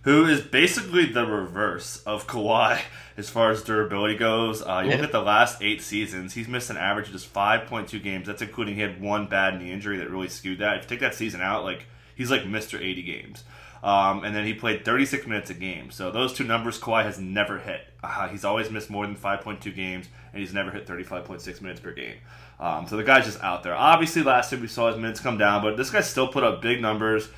who 0.02 0.24
is 0.26 0.40
basically 0.40 1.06
the 1.06 1.26
reverse 1.26 2.02
of 2.04 2.26
Kawhi 2.26 2.80
as 3.16 3.28
far 3.28 3.50
as 3.50 3.62
durability 3.62 4.16
goes. 4.16 4.62
Uh, 4.62 4.82
you 4.84 4.92
look 4.92 5.00
at 5.00 5.12
the 5.12 5.20
last 5.20 5.62
eight 5.62 5.82
seasons; 5.82 6.34
he's 6.34 6.48
missed 6.48 6.70
an 6.70 6.76
average 6.76 7.06
of 7.06 7.12
just 7.12 7.26
five 7.26 7.66
point 7.66 7.88
two 7.88 8.00
games. 8.00 8.26
That's 8.26 8.42
including 8.42 8.74
he 8.74 8.80
had 8.80 9.00
one 9.00 9.26
bad 9.26 9.60
knee 9.60 9.72
injury 9.72 9.98
that 9.98 10.10
really 10.10 10.28
skewed 10.28 10.58
that. 10.60 10.76
If 10.76 10.82
you 10.84 10.88
take 10.88 11.00
that 11.00 11.14
season 11.14 11.40
out, 11.40 11.64
like 11.64 11.86
he's 12.14 12.30
like 12.30 12.46
Mister 12.46 12.78
eighty 12.80 13.02
games. 13.02 13.44
Um, 13.82 14.24
and 14.24 14.34
then 14.34 14.44
he 14.44 14.54
played 14.54 14.84
36 14.84 15.26
minutes 15.26 15.50
a 15.50 15.54
game. 15.54 15.90
So 15.90 16.10
those 16.10 16.32
two 16.32 16.44
numbers 16.44 16.80
Kawhi 16.80 17.04
has 17.04 17.18
never 17.20 17.58
hit. 17.58 17.82
Uh, 18.02 18.28
he's 18.28 18.44
always 18.44 18.70
missed 18.70 18.90
more 18.90 19.06
than 19.06 19.14
5.2 19.14 19.74
games, 19.74 20.08
and 20.32 20.40
he's 20.40 20.52
never 20.52 20.70
hit 20.70 20.86
35.6 20.86 21.60
minutes 21.60 21.80
per 21.80 21.92
game. 21.92 22.16
Um, 22.60 22.88
so 22.88 22.96
the 22.96 23.04
guy's 23.04 23.24
just 23.24 23.40
out 23.40 23.62
there. 23.62 23.74
Obviously, 23.74 24.22
last 24.22 24.50
year 24.50 24.60
we 24.60 24.66
saw 24.66 24.88
his 24.90 24.96
minutes 24.96 25.20
come 25.20 25.38
down, 25.38 25.62
but 25.62 25.76
this 25.76 25.90
guy 25.90 26.00
still 26.00 26.26
put 26.26 26.42
up 26.42 26.60
big 26.60 26.82
numbers. 26.82 27.28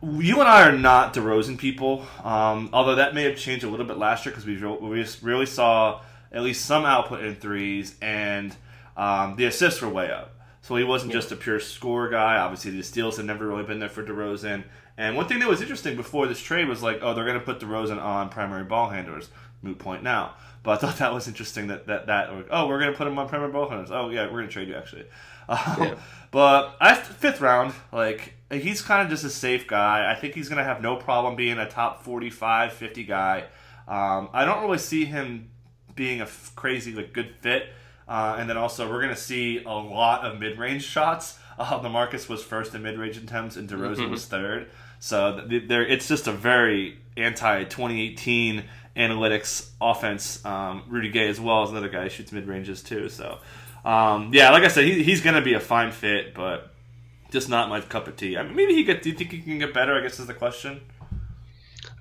You 0.00 0.38
and 0.38 0.48
I 0.48 0.68
are 0.68 0.76
not 0.76 1.12
DeRozan 1.12 1.58
people, 1.58 2.06
um, 2.22 2.70
although 2.72 2.94
that 2.96 3.14
may 3.14 3.24
have 3.24 3.36
changed 3.36 3.64
a 3.64 3.68
little 3.68 3.86
bit 3.86 3.98
last 3.98 4.24
year 4.24 4.32
because 4.32 4.46
we, 4.46 4.56
re- 4.56 4.78
we 4.80 5.04
really 5.22 5.46
saw 5.46 6.02
at 6.30 6.42
least 6.42 6.64
some 6.64 6.84
output 6.84 7.24
in 7.24 7.34
threes, 7.34 7.96
and 8.00 8.54
um, 8.96 9.34
the 9.36 9.46
assists 9.46 9.82
were 9.82 9.88
way 9.88 10.10
up. 10.10 10.36
So 10.62 10.76
he 10.76 10.84
wasn't 10.84 11.12
just 11.12 11.32
a 11.32 11.36
pure 11.36 11.58
score 11.58 12.08
guy. 12.10 12.36
Obviously, 12.36 12.70
the 12.72 12.82
steals 12.82 13.16
had 13.16 13.26
never 13.26 13.46
really 13.46 13.64
been 13.64 13.80
there 13.80 13.88
for 13.88 14.04
DeRozan. 14.04 14.64
And 14.96 15.16
one 15.16 15.26
thing 15.26 15.38
that 15.40 15.48
was 15.48 15.62
interesting 15.62 15.96
before 15.96 16.26
this 16.26 16.40
trade 16.40 16.68
was 16.68 16.82
like, 16.82 16.98
oh, 17.02 17.14
they're 17.14 17.24
going 17.24 17.38
to 17.38 17.44
put 17.44 17.58
DeRozan 17.58 18.00
on 18.00 18.28
primary 18.28 18.64
ball 18.64 18.90
handlers. 18.90 19.30
Moot 19.62 19.78
point 19.78 20.02
now. 20.02 20.34
But 20.62 20.72
I 20.72 20.76
thought 20.76 20.98
that 20.98 21.12
was 21.14 21.26
interesting 21.26 21.68
that 21.68 21.86
that, 21.86 22.06
that 22.06 22.28
oh, 22.50 22.66
we're 22.68 22.78
going 22.78 22.92
to 22.92 22.98
put 22.98 23.06
him 23.06 23.18
on 23.18 23.28
primary 23.28 23.50
ball 23.50 23.68
handlers. 23.68 23.90
Oh, 23.90 24.10
yeah, 24.10 24.24
we're 24.26 24.32
going 24.32 24.46
to 24.46 24.52
trade 24.52 24.68
you 24.68 24.74
actually. 24.76 25.06
Um, 25.48 25.96
But 26.30 26.76
I 26.80 26.94
fifth 26.94 27.40
round, 27.40 27.72
like 27.90 28.34
he's 28.50 28.82
kind 28.82 29.02
of 29.02 29.08
just 29.08 29.24
a 29.24 29.30
safe 29.30 29.66
guy. 29.66 30.10
I 30.10 30.14
think 30.14 30.34
he's 30.34 30.48
going 30.48 30.58
to 30.58 30.64
have 30.64 30.82
no 30.82 30.96
problem 30.96 31.36
being 31.36 31.58
a 31.58 31.68
top 31.68 32.02
45, 32.02 32.72
50 32.72 33.04
guy. 33.04 33.44
Um, 33.86 34.28
I 34.32 34.44
don't 34.44 34.62
really 34.62 34.78
see 34.78 35.06
him 35.06 35.50
being 35.94 36.20
a 36.20 36.24
f- 36.24 36.52
crazy 36.54 36.92
like 36.92 37.12
good 37.14 37.34
fit. 37.40 37.70
Uh, 38.06 38.36
and 38.38 38.48
then 38.48 38.56
also 38.56 38.88
we're 38.90 39.00
going 39.02 39.14
to 39.14 39.20
see 39.20 39.62
a 39.64 39.70
lot 39.72 40.24
of 40.24 40.38
mid-range 40.38 40.84
shots. 40.84 41.38
Uh, 41.58 41.80
LaMarcus 41.82 42.28
was 42.28 42.40
first 42.40 42.72
in 42.76 42.84
mid-range 42.84 43.16
attempts, 43.16 43.56
and 43.56 43.68
DeRozan 43.68 44.10
was 44.10 44.26
third. 44.26 44.70
So 45.00 45.44
there, 45.44 45.84
it's 45.84 46.06
just 46.06 46.28
a 46.28 46.30
very 46.32 46.98
anti 47.16 47.64
2018 47.64 48.62
analytics 48.96 49.68
offense. 49.80 50.44
Um, 50.44 50.84
Rudy 50.86 51.08
Gay 51.10 51.26
as 51.26 51.40
well 51.40 51.64
as 51.64 51.70
another 51.70 51.88
guy 51.88 52.04
who 52.04 52.10
shoots 52.10 52.30
mid-ranges 52.30 52.80
too. 52.84 53.08
So 53.08 53.38
um, 53.84 54.30
yeah, 54.32 54.50
like 54.50 54.64
I 54.64 54.68
said, 54.68 54.84
he, 54.84 55.02
he's 55.02 55.20
going 55.20 55.36
to 55.36 55.42
be 55.42 55.54
a 55.54 55.60
fine 55.60 55.92
fit, 55.92 56.34
but 56.34 56.72
just 57.30 57.48
not 57.48 57.68
my 57.68 57.80
cup 57.80 58.08
of 58.08 58.16
tea. 58.16 58.36
I 58.36 58.42
mean, 58.42 58.56
maybe 58.56 58.74
he 58.74 58.84
get. 58.84 59.02
Do 59.02 59.10
you 59.10 59.16
think 59.16 59.30
he 59.30 59.40
can 59.40 59.58
get 59.58 59.74
better? 59.74 59.94
I 59.94 60.02
guess 60.02 60.18
is 60.18 60.26
the 60.26 60.34
question. 60.34 60.80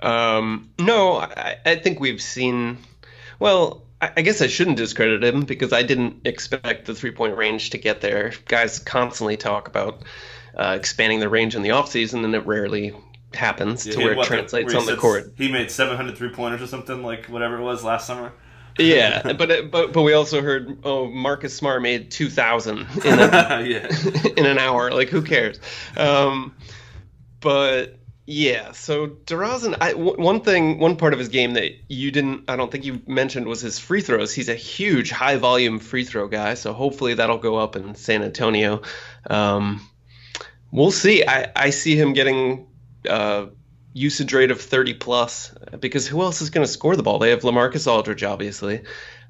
Um, 0.02 0.70
no, 0.80 1.18
I, 1.18 1.58
I 1.66 1.76
think 1.76 2.00
we've 2.00 2.22
seen. 2.22 2.78
Well, 3.40 3.84
I, 4.02 4.12
I 4.18 4.22
guess 4.22 4.42
I 4.42 4.48
shouldn't 4.48 4.78
discredit 4.78 5.24
him 5.24 5.42
because 5.42 5.74
I 5.74 5.84
didn't 5.84 6.26
expect 6.26 6.86
the 6.86 6.96
three 6.96 7.12
point 7.12 7.36
range 7.38 7.72
to 7.72 7.78
get 7.78 8.02
there. 8.02 8.34
Guys 8.48 8.80
constantly 8.80 9.38
talk 9.38 9.68
about 9.68 10.04
uh, 10.56 10.76
expanding 10.78 11.20
the 11.20 11.30
range 11.30 11.56
in 11.56 11.62
the 11.62 11.70
offseason, 11.70 12.24
and 12.24 12.34
it 12.36 12.46
rarely 12.46 12.96
happens 13.34 13.86
Yeah, 13.86 13.94
to 13.94 14.00
where 14.00 14.08
had 14.08 14.14
it 14.14 14.18
what, 14.18 14.28
translates 14.28 14.74
where 14.74 14.82
he 14.82 14.90
on 14.90 14.96
the 14.96 15.00
court. 15.00 15.34
He 15.36 15.52
made 15.52 15.70
700 15.70 16.18
three 16.18 16.30
pointers 16.30 16.62
or 16.62 16.68
something 16.68 17.04
like 17.04 17.26
whatever 17.28 17.58
it 17.58 17.64
was 17.64 17.84
last 17.84 18.08
summer. 18.08 18.34
Yeah, 18.78 19.34
but 19.34 19.72
but 19.72 19.94
but 19.94 20.02
we 20.02 20.14
also 20.14 20.42
heard 20.42 20.80
oh 20.84 21.08
Marcus 21.08 21.56
Smart 21.56 21.82
made 21.82 22.12
two 22.12 22.30
thousand 22.30 22.88
in 23.04 23.20
a, 23.20 23.64
yeah. 23.68 23.88
in 24.38 24.46
an 24.46 24.58
hour. 24.58 24.92
Like 24.92 25.10
who 25.10 25.22
cares? 25.22 25.60
Um, 25.96 26.56
but 27.40 27.98
yeah, 28.30 28.74
so 28.74 29.08
DeRozan, 29.08 29.78
I, 29.80 29.94
w- 29.94 30.22
one 30.22 30.42
thing, 30.42 30.80
one 30.80 30.98
part 30.98 31.14
of 31.14 31.20
his 31.20 31.30
game 31.30 31.54
that 31.54 31.72
you 31.88 32.12
didn't, 32.12 32.44
I 32.50 32.58
don't 32.58 32.70
think 32.70 32.84
you 32.84 33.02
mentioned 33.08 33.48
was 33.48 33.62
his 33.62 33.80
free 33.80 34.02
throws. 34.02 34.34
He's 34.34 34.50
a 34.50 34.56
huge, 34.56 35.12
high 35.12 35.38
volume 35.38 35.80
free 35.80 36.04
throw 36.04 36.28
guy, 36.28 36.56
so 36.56 36.74
hopefully 36.74 37.14
that'll 37.14 37.38
go 37.38 37.56
up 37.56 37.78
in 37.78 37.96
San 37.96 38.24
Antonio. 38.24 38.82
Um, 39.30 39.82
we'll 40.72 40.92
see. 40.92 41.26
I, 41.26 41.52
I 41.56 41.70
see 41.70 41.96
him 41.96 42.12
getting 42.12 42.68
uh, 43.10 43.46
usage 43.98 44.34
rate 44.34 44.52
of 44.52 44.62
30 44.62 44.94
plus 44.94 45.54
because 45.80 46.08
who 46.08 46.22
else 46.22 46.42
is 46.42 46.50
going 46.50 46.66
to 46.66 46.72
score 46.72 46.96
the 46.96 47.04
ball? 47.04 47.20
They 47.20 47.32
have 47.32 47.42
Lamarcus 47.42 47.92
Aldridge, 47.92 48.24
obviously. 48.24 48.84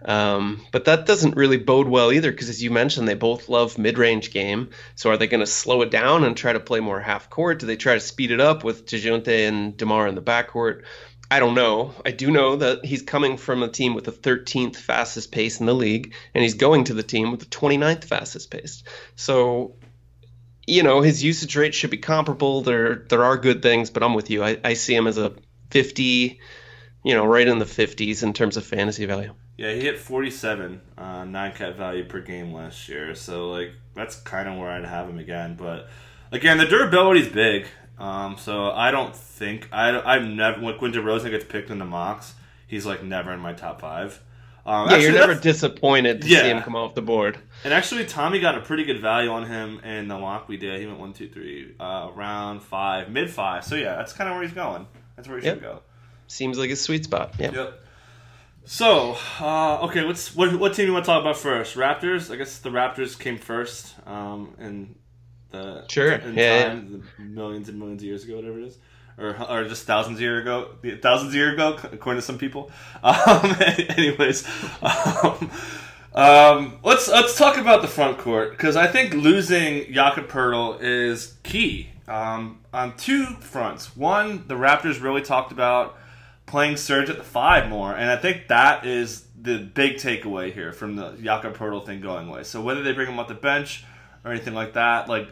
Um, 0.03 0.65
but 0.71 0.85
that 0.85 1.05
doesn't 1.05 1.35
really 1.35 1.57
bode 1.57 1.87
well 1.87 2.11
either 2.11 2.31
because, 2.31 2.49
as 2.49 2.61
you 2.61 2.69
mentioned, 2.69 3.07
they 3.07 3.15
both 3.15 3.49
love 3.49 3.77
mid 3.77 3.97
range 3.97 4.31
game. 4.31 4.69
So 4.95 5.09
are 5.09 5.17
they 5.17 5.27
going 5.27 5.39
to 5.39 5.47
slow 5.47 5.81
it 5.81 5.89
down 5.89 6.23
and 6.23 6.37
try 6.37 6.53
to 6.53 6.59
play 6.59 6.79
more 6.79 6.99
half 6.99 7.29
court? 7.29 7.59
Do 7.59 7.65
they 7.65 7.77
try 7.77 7.95
to 7.95 7.99
speed 7.99 8.31
it 8.31 8.39
up 8.39 8.63
with 8.63 8.85
Dejounte 8.85 9.47
and 9.47 9.75
DeMar 9.75 10.07
in 10.07 10.15
the 10.15 10.21
backcourt? 10.21 10.83
I 11.29 11.39
don't 11.39 11.55
know. 11.55 11.93
I 12.05 12.11
do 12.11 12.31
know 12.31 12.55
that 12.57 12.85
he's 12.85 13.01
coming 13.01 13.37
from 13.37 13.63
a 13.63 13.67
team 13.67 13.95
with 13.95 14.05
the 14.05 14.11
13th 14.11 14.77
fastest 14.77 15.31
pace 15.31 15.59
in 15.59 15.65
the 15.65 15.75
league, 15.75 16.13
and 16.33 16.41
he's 16.41 16.53
going 16.53 16.85
to 16.85 16.93
the 16.93 17.03
team 17.03 17.31
with 17.31 17.41
the 17.41 17.47
29th 17.47 18.05
fastest 18.05 18.49
pace. 18.49 18.83
So 19.15 19.75
you 20.67 20.83
know, 20.83 21.01
his 21.01 21.23
usage 21.23 21.55
rate 21.55 21.73
should 21.73 21.89
be 21.89 21.97
comparable. 21.97 22.61
There 22.61 22.95
there 23.09 23.23
are 23.23 23.37
good 23.37 23.61
things, 23.61 23.89
but 23.89 24.03
I'm 24.03 24.13
with 24.13 24.29
you. 24.29 24.43
I, 24.43 24.57
I 24.63 24.73
see 24.73 24.93
him 24.93 25.07
as 25.07 25.17
a 25.17 25.33
50, 25.71 26.39
you 27.03 27.13
know, 27.13 27.25
right 27.25 27.47
in 27.47 27.57
the 27.57 27.65
50s 27.65 28.21
in 28.21 28.33
terms 28.33 28.57
of 28.57 28.65
fantasy 28.65 29.05
value. 29.05 29.33
Yeah, 29.57 29.73
he 29.73 29.81
hit 29.81 29.97
47 29.97 30.81
uh, 30.97 31.23
nine 31.23 31.53
cat 31.53 31.77
value 31.77 32.03
per 32.03 32.19
game 32.19 32.53
last 32.53 32.87
year. 32.89 33.15
So 33.15 33.49
like 33.49 33.71
that's 33.95 34.17
kind 34.17 34.47
of 34.47 34.57
where 34.57 34.69
I'd 34.69 34.85
have 34.85 35.09
him 35.09 35.17
again. 35.17 35.55
But 35.55 35.87
again, 36.31 36.57
the 36.57 36.65
durability's 36.65 37.29
big. 37.29 37.65
Um, 37.97 38.37
so 38.37 38.69
I 38.69 38.91
don't 38.91 39.15
think 39.15 39.69
I 39.71 39.89
I'm 39.99 40.35
never 40.35 40.61
when 40.61 40.77
Quinn 40.77 40.91
DeRozan 40.91 41.31
gets 41.31 41.45
picked 41.45 41.71
in 41.71 41.79
the 41.79 41.85
mocks, 41.85 42.35
he's 42.67 42.85
like 42.85 43.03
never 43.03 43.31
in 43.31 43.39
my 43.39 43.53
top 43.53 43.81
five. 43.81 44.21
Um, 44.67 44.89
Yeah, 44.89 44.95
actually, 44.95 45.03
you're 45.03 45.13
never 45.27 45.35
disappointed 45.35 46.21
to 46.23 46.27
Yeah. 46.27 46.41
see 46.41 46.49
him 46.49 46.61
come 46.61 46.75
off 46.75 46.93
the 46.93 47.01
board. 47.01 47.37
And 47.63 47.73
actually, 47.73 48.05
Tommy 48.05 48.39
got 48.41 48.57
a 48.57 48.61
pretty 48.61 48.83
good 48.83 48.99
value 48.99 49.29
on 49.31 49.45
him 49.45 49.79
in 49.79 50.09
the 50.09 50.17
mock 50.17 50.49
we 50.49 50.57
did. 50.57 50.79
He 50.81 50.85
went 50.85 50.99
one, 50.99 51.13
two, 51.13 51.29
three, 51.29 51.73
uh, 51.79 52.09
round 52.13 52.61
five, 52.61 53.09
mid 53.09 53.29
five. 53.29 53.63
So 53.63 53.75
yeah, 53.75 53.95
that's 53.95 54.11
kind 54.13 54.29
of 54.29 54.35
where 54.35 54.43
he's 54.43 54.51
going. 54.53 54.85
That's 55.15 55.27
where 55.29 55.39
he 55.39 55.45
Yep. 55.45 55.55
should 55.55 55.63
go. 55.63 55.81
Seems 56.27 56.57
like 56.59 56.69
a 56.69 56.75
sweet 56.75 57.05
spot. 57.05 57.35
Yeah. 57.39 57.51
Yep. 57.51 57.83
So, 58.65 59.17
uh, 59.39 59.79
okay, 59.83 60.03
what's 60.03 60.35
what, 60.35 60.53
what 60.59 60.73
team 60.73 60.87
you 60.87 60.93
want 60.93 61.05
to 61.05 61.11
talk 61.11 61.21
about 61.21 61.37
first? 61.37 61.77
Raptors. 61.77 62.29
I 62.29 62.35
guess 62.35 62.59
the 62.59 62.69
Raptors 62.69 63.17
came 63.17 63.37
first. 63.37 63.95
Um, 64.05 64.53
and 64.59 64.95
the 65.51 65.85
Sure, 65.87 66.11
in 66.11 66.35
yeah, 66.35 66.65
time, 66.65 67.03
the 67.17 67.23
millions 67.23 67.69
and 67.69 67.79
millions 67.79 68.01
of 68.01 68.07
years 68.07 68.25
ago, 68.25 68.35
whatever 68.35 68.59
it 68.59 68.65
is, 68.65 68.77
or 69.17 69.35
or 69.49 69.65
just 69.65 69.85
thousands 69.85 70.17
of 70.17 70.21
years 70.21 70.41
ago, 70.41 70.69
thousands 71.01 71.29
of 71.29 71.35
years 71.35 71.53
ago, 71.53 71.77
according 71.91 72.19
to 72.19 72.25
some 72.25 72.37
people. 72.37 72.71
Um, 73.03 73.55
anyways, 73.89 74.47
um, 74.81 75.51
um, 76.13 76.79
let's 76.83 77.07
let's 77.07 77.37
talk 77.37 77.57
about 77.57 77.81
the 77.81 77.87
front 77.87 78.17
court 78.17 78.51
because 78.51 78.75
I 78.75 78.87
think 78.87 79.13
losing 79.13 79.93
Jakob 79.93 80.27
Poeltl 80.27 80.81
is 80.81 81.35
key 81.43 81.89
um, 82.07 82.59
on 82.73 82.97
two 82.97 83.25
fronts. 83.39 83.95
One, 83.95 84.47
the 84.47 84.55
Raptors 84.55 85.01
really 85.01 85.21
talked 85.21 85.51
about 85.51 85.97
playing 86.45 86.77
Serge 86.77 87.09
at 87.09 87.17
the 87.17 87.23
five 87.23 87.69
more, 87.69 87.93
and 87.93 88.09
I 88.09 88.17
think 88.17 88.47
that 88.47 88.85
is 88.85 89.25
the 89.39 89.59
big 89.59 89.95
takeaway 89.95 90.51
here 90.51 90.73
from 90.73 90.95
the 90.95 91.11
Jakob 91.21 91.55
Poeltl 91.55 91.85
thing 91.85 92.01
going 92.01 92.27
away. 92.27 92.43
So 92.43 92.61
whether 92.61 92.81
they 92.81 92.93
bring 92.93 93.07
him 93.07 93.19
off 93.19 93.27
the 93.27 93.35
bench 93.35 93.85
or 94.25 94.31
anything 94.31 94.53
like 94.53 94.73
that, 94.73 95.07
like 95.07 95.29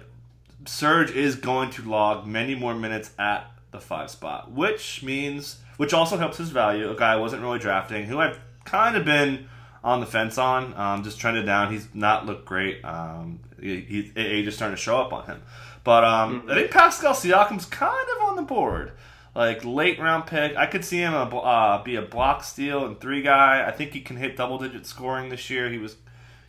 Serge 0.66 1.12
is 1.12 1.36
going 1.36 1.72
to 1.72 1.82
log 1.84 2.28
many 2.28 2.56
more 2.56 2.76
minutes 2.76 3.12
at 3.18 3.52
the 3.76 3.82
five 3.82 4.10
spot, 4.10 4.52
which 4.52 5.04
means, 5.04 5.60
which 5.78 5.94
also 5.94 6.18
helps 6.18 6.38
his 6.38 6.50
value. 6.50 6.90
A 6.90 6.96
guy 6.96 7.14
I 7.14 7.18
wasn't 7.18 7.42
really 7.42 7.60
drafting, 7.60 8.06
who 8.06 8.20
I've 8.20 8.40
kind 8.64 8.96
of 8.96 9.06
been 9.06 9.48
on 9.84 10.00
the 10.00 10.06
fence 10.06 10.38
on, 10.38 10.74
um, 10.76 11.04
just 11.04 11.20
trended 11.20 11.46
down. 11.46 11.72
He's 11.72 11.88
not 11.94 12.26
looked 12.26 12.46
great. 12.46 12.84
Um, 12.84 13.40
he, 13.62 13.82
he, 13.82 14.12
age 14.16 14.48
is 14.48 14.56
starting 14.56 14.76
to 14.76 14.82
show 14.82 15.00
up 15.00 15.14
on 15.14 15.26
him. 15.26 15.42
But 15.84 16.04
um, 16.04 16.46
I 16.50 16.56
think 16.56 16.72
Pascal 16.72 17.14
Siakam's 17.14 17.66
kind 17.66 18.08
of 18.18 18.30
on 18.30 18.36
the 18.36 18.42
board. 18.42 18.94
Like 19.36 19.64
late 19.66 20.00
round 20.00 20.26
pick, 20.28 20.56
I 20.56 20.66
could 20.66 20.84
see 20.84 20.98
him 20.98 21.14
a, 21.14 21.26
uh, 21.26 21.84
be 21.84 21.98
a 21.98 22.02
block 22.02 22.44
steal 22.44 22.86
and 22.86 23.00
three 23.00 23.22
guy. 23.22 23.68
I 23.68 23.72
think 23.72 23.92
he 23.92 24.00
can 24.00 24.16
hit 24.16 24.38
double 24.38 24.58
digit 24.58 24.86
scoring 24.86 25.30
this 25.30 25.50
year. 25.50 25.70
He 25.70 25.78
was 25.78 25.98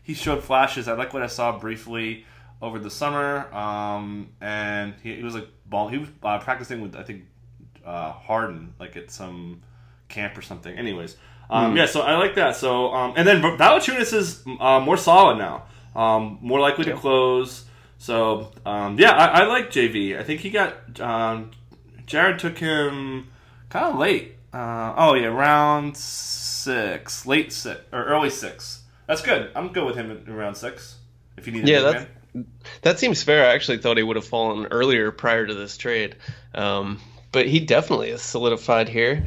he 0.05 0.15
showed 0.15 0.45
flashes. 0.45 0.87
I 0.87 0.93
like 0.93 1.13
what 1.13 1.25
I 1.25 1.27
saw 1.27 1.59
briefly 1.59 2.25
over 2.63 2.79
the 2.79 2.91
summer, 2.91 3.53
um, 3.53 4.29
and 4.41 4.95
he, 5.03 5.17
he 5.17 5.23
was 5.25 5.35
like 5.35 5.49
ball. 5.69 5.89
He 5.89 5.99
was 5.99 6.09
uh, 6.23 6.39
practicing 6.39 6.81
with 6.81 6.97
I 6.97 7.03
think 7.03 7.25
uh, 7.85 8.13
Harden, 8.13 8.75
like 8.79 8.97
at 8.97 9.11
some 9.11 9.63
camp 10.09 10.37
or 10.37 10.43
something. 10.43 10.77
Anyways, 10.77 11.17
um, 11.51 11.77
yeah. 11.77 11.87
So 11.87 12.03
I 12.03 12.17
like 12.17 12.35
that. 12.37 12.57
So 12.57 12.93
um, 12.93 13.15
and 13.17 13.27
then 13.27 13.43
Valanciunas 13.43 14.13
is 14.13 14.45
uh, 14.61 14.81
more 14.81 14.97
solid 14.97 15.39
now, 15.39 15.65
um, 15.95 16.39
more 16.41 16.61
likely 16.61 16.85
to 16.87 16.95
close. 16.97 17.65
So 17.99 18.53
um, 18.65 18.99
yeah, 18.99 19.13
I, 19.13 19.43
I 19.43 19.47
like 19.47 19.71
JV. 19.71 20.19
I 20.19 20.23
think 20.23 20.41
he 20.41 20.51
got 20.51 21.01
um, 21.01 21.51
Jared 22.07 22.39
took 22.39 22.59
him 22.59 23.29
kind 23.69 23.87
of 23.87 23.99
late. 23.99 24.37
Uh, 24.53 24.95
oh 24.97 25.15
yeah, 25.15 25.27
round 25.27 25.97
six, 25.97 27.27
late 27.27 27.53
six 27.53 27.81
or 27.93 28.05
early 28.05 28.31
six. 28.31 28.83
That's 29.07 29.23
good. 29.23 29.51
I'm 29.55 29.73
good 29.73 29.85
with 29.85 29.97
him 29.97 30.11
in 30.11 30.33
round 30.35 30.57
six. 30.57 30.97
If 31.37 31.47
you 31.47 31.53
need, 31.53 31.69
Yeah, 31.69 31.81
that's 31.81 31.95
man. 31.95 32.09
That 32.83 32.99
seems 32.99 33.23
fair. 33.23 33.47
I 33.47 33.55
actually 33.55 33.79
thought 33.79 33.97
he 33.97 34.03
would 34.03 34.17
have 34.17 34.27
fallen 34.27 34.67
earlier 34.67 35.11
prior 35.11 35.47
to 35.47 35.55
this 35.55 35.77
trade, 35.77 36.17
um, 36.55 37.01
but 37.33 37.47
he 37.47 37.61
definitely 37.61 38.11
is 38.11 38.23
solidified 38.23 38.89
here. 38.89 39.27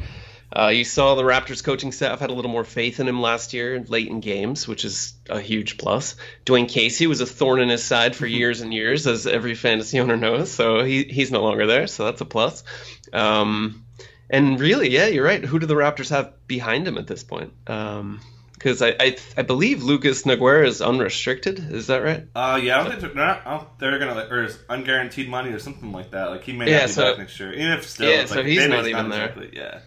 Uh, 0.52 0.68
you 0.68 0.84
saw 0.84 1.14
the 1.14 1.22
Raptors 1.22 1.62
coaching 1.62 1.92
staff 1.92 2.18
had 2.18 2.30
a 2.30 2.32
little 2.32 2.50
more 2.50 2.64
faith 2.64 2.98
in 2.98 3.06
him 3.06 3.20
last 3.20 3.52
year, 3.52 3.84
late 3.86 4.08
in 4.08 4.18
games, 4.18 4.66
which 4.66 4.84
is 4.84 5.14
a 5.28 5.40
huge 5.40 5.78
plus. 5.78 6.16
Dwane 6.44 6.68
Casey 6.68 7.06
was 7.06 7.20
a 7.20 7.26
thorn 7.26 7.60
in 7.60 7.68
his 7.68 7.84
side 7.84 8.16
for 8.16 8.26
years 8.40 8.60
and 8.60 8.74
years, 8.74 9.06
as 9.06 9.26
every 9.26 9.54
fantasy 9.54 10.00
owner 10.00 10.16
knows. 10.16 10.50
So 10.50 10.82
he, 10.82 11.04
he's 11.04 11.30
no 11.30 11.42
longer 11.42 11.66
there, 11.66 11.86
so 11.86 12.04
that's 12.04 12.20
a 12.20 12.24
plus. 12.24 12.64
Um, 13.12 13.84
and 14.28 14.58
really, 14.58 14.90
yeah, 14.90 15.06
you're 15.06 15.24
right. 15.24 15.44
Who 15.44 15.60
do 15.60 15.66
the 15.66 15.74
Raptors 15.74 16.10
have 16.10 16.32
behind 16.48 16.86
him 16.86 16.98
at 16.98 17.06
this 17.06 17.22
point? 17.22 17.52
Because 18.60 18.82
I, 18.82 18.94
I 19.00 19.16
I 19.38 19.42
believe 19.42 19.82
Lucas 19.82 20.24
Nogueira 20.24 20.66
is 20.66 20.82
unrestricted. 20.82 21.72
Is 21.72 21.86
that 21.86 22.02
right? 22.02 22.26
Uh, 22.34 22.60
yeah, 22.62 22.78
I 22.78 22.82
don't 22.86 23.00
think 23.00 23.14
they're, 23.14 23.24
I 23.24 23.64
they're 23.78 23.98
gonna 23.98 24.14
like, 24.14 24.30
or 24.30 24.44
is 24.44 24.58
unguaranteed 24.68 25.28
money 25.28 25.48
or 25.50 25.58
something 25.58 25.92
like 25.92 26.10
that. 26.10 26.28
Like 26.28 26.44
he 26.44 26.52
may 26.52 26.68
Yeah, 26.70 26.80
not 26.80 26.86
be 26.88 26.92
so- 26.92 27.02
back 27.12 27.18
next 27.20 27.40
year, 27.40 27.54
even 27.54 27.72
if 27.72 27.88
still. 27.88 28.10
Yeah, 28.10 28.20
it's 28.20 28.32
so 28.32 28.42
he's 28.44 28.68
not 28.68 28.86
even 28.86 29.08
there. 29.08 29.34
Yeah, 29.50 29.78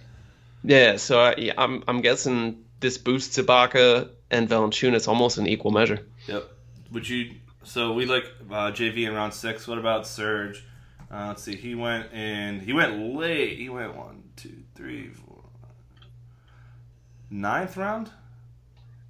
Yeah, 0.63 0.95
so 0.97 1.19
I, 1.19 1.35
yeah, 1.37 1.53
I'm 1.55 1.83
I'm 1.87 2.01
guessing 2.01 2.65
this 2.79 2.97
boosts 2.97 3.37
Ibaka 3.37 4.09
and 4.31 4.49
Valanciunas 4.49 5.07
almost 5.07 5.37
in 5.37 5.45
equal 5.45 5.69
measure. 5.69 5.99
yep. 6.27 6.49
Would 6.91 7.07
you? 7.07 7.35
So 7.63 7.93
we 7.93 8.07
like 8.07 8.25
uh, 8.49 8.71
JV 8.71 9.07
in 9.07 9.13
round 9.13 9.35
six. 9.35 9.67
What 9.67 9.77
about 9.77 10.07
Serge? 10.07 10.65
Uh, 11.11 11.27
let's 11.27 11.43
see. 11.43 11.55
He 11.55 11.75
went 11.75 12.07
and 12.11 12.59
He 12.59 12.73
went 12.73 12.97
late. 13.15 13.55
He 13.59 13.69
went 13.69 13.95
one, 13.95 14.23
two, 14.35 14.63
three, 14.73 15.09
four, 15.09 15.43
ninth 17.29 17.77
round. 17.77 18.09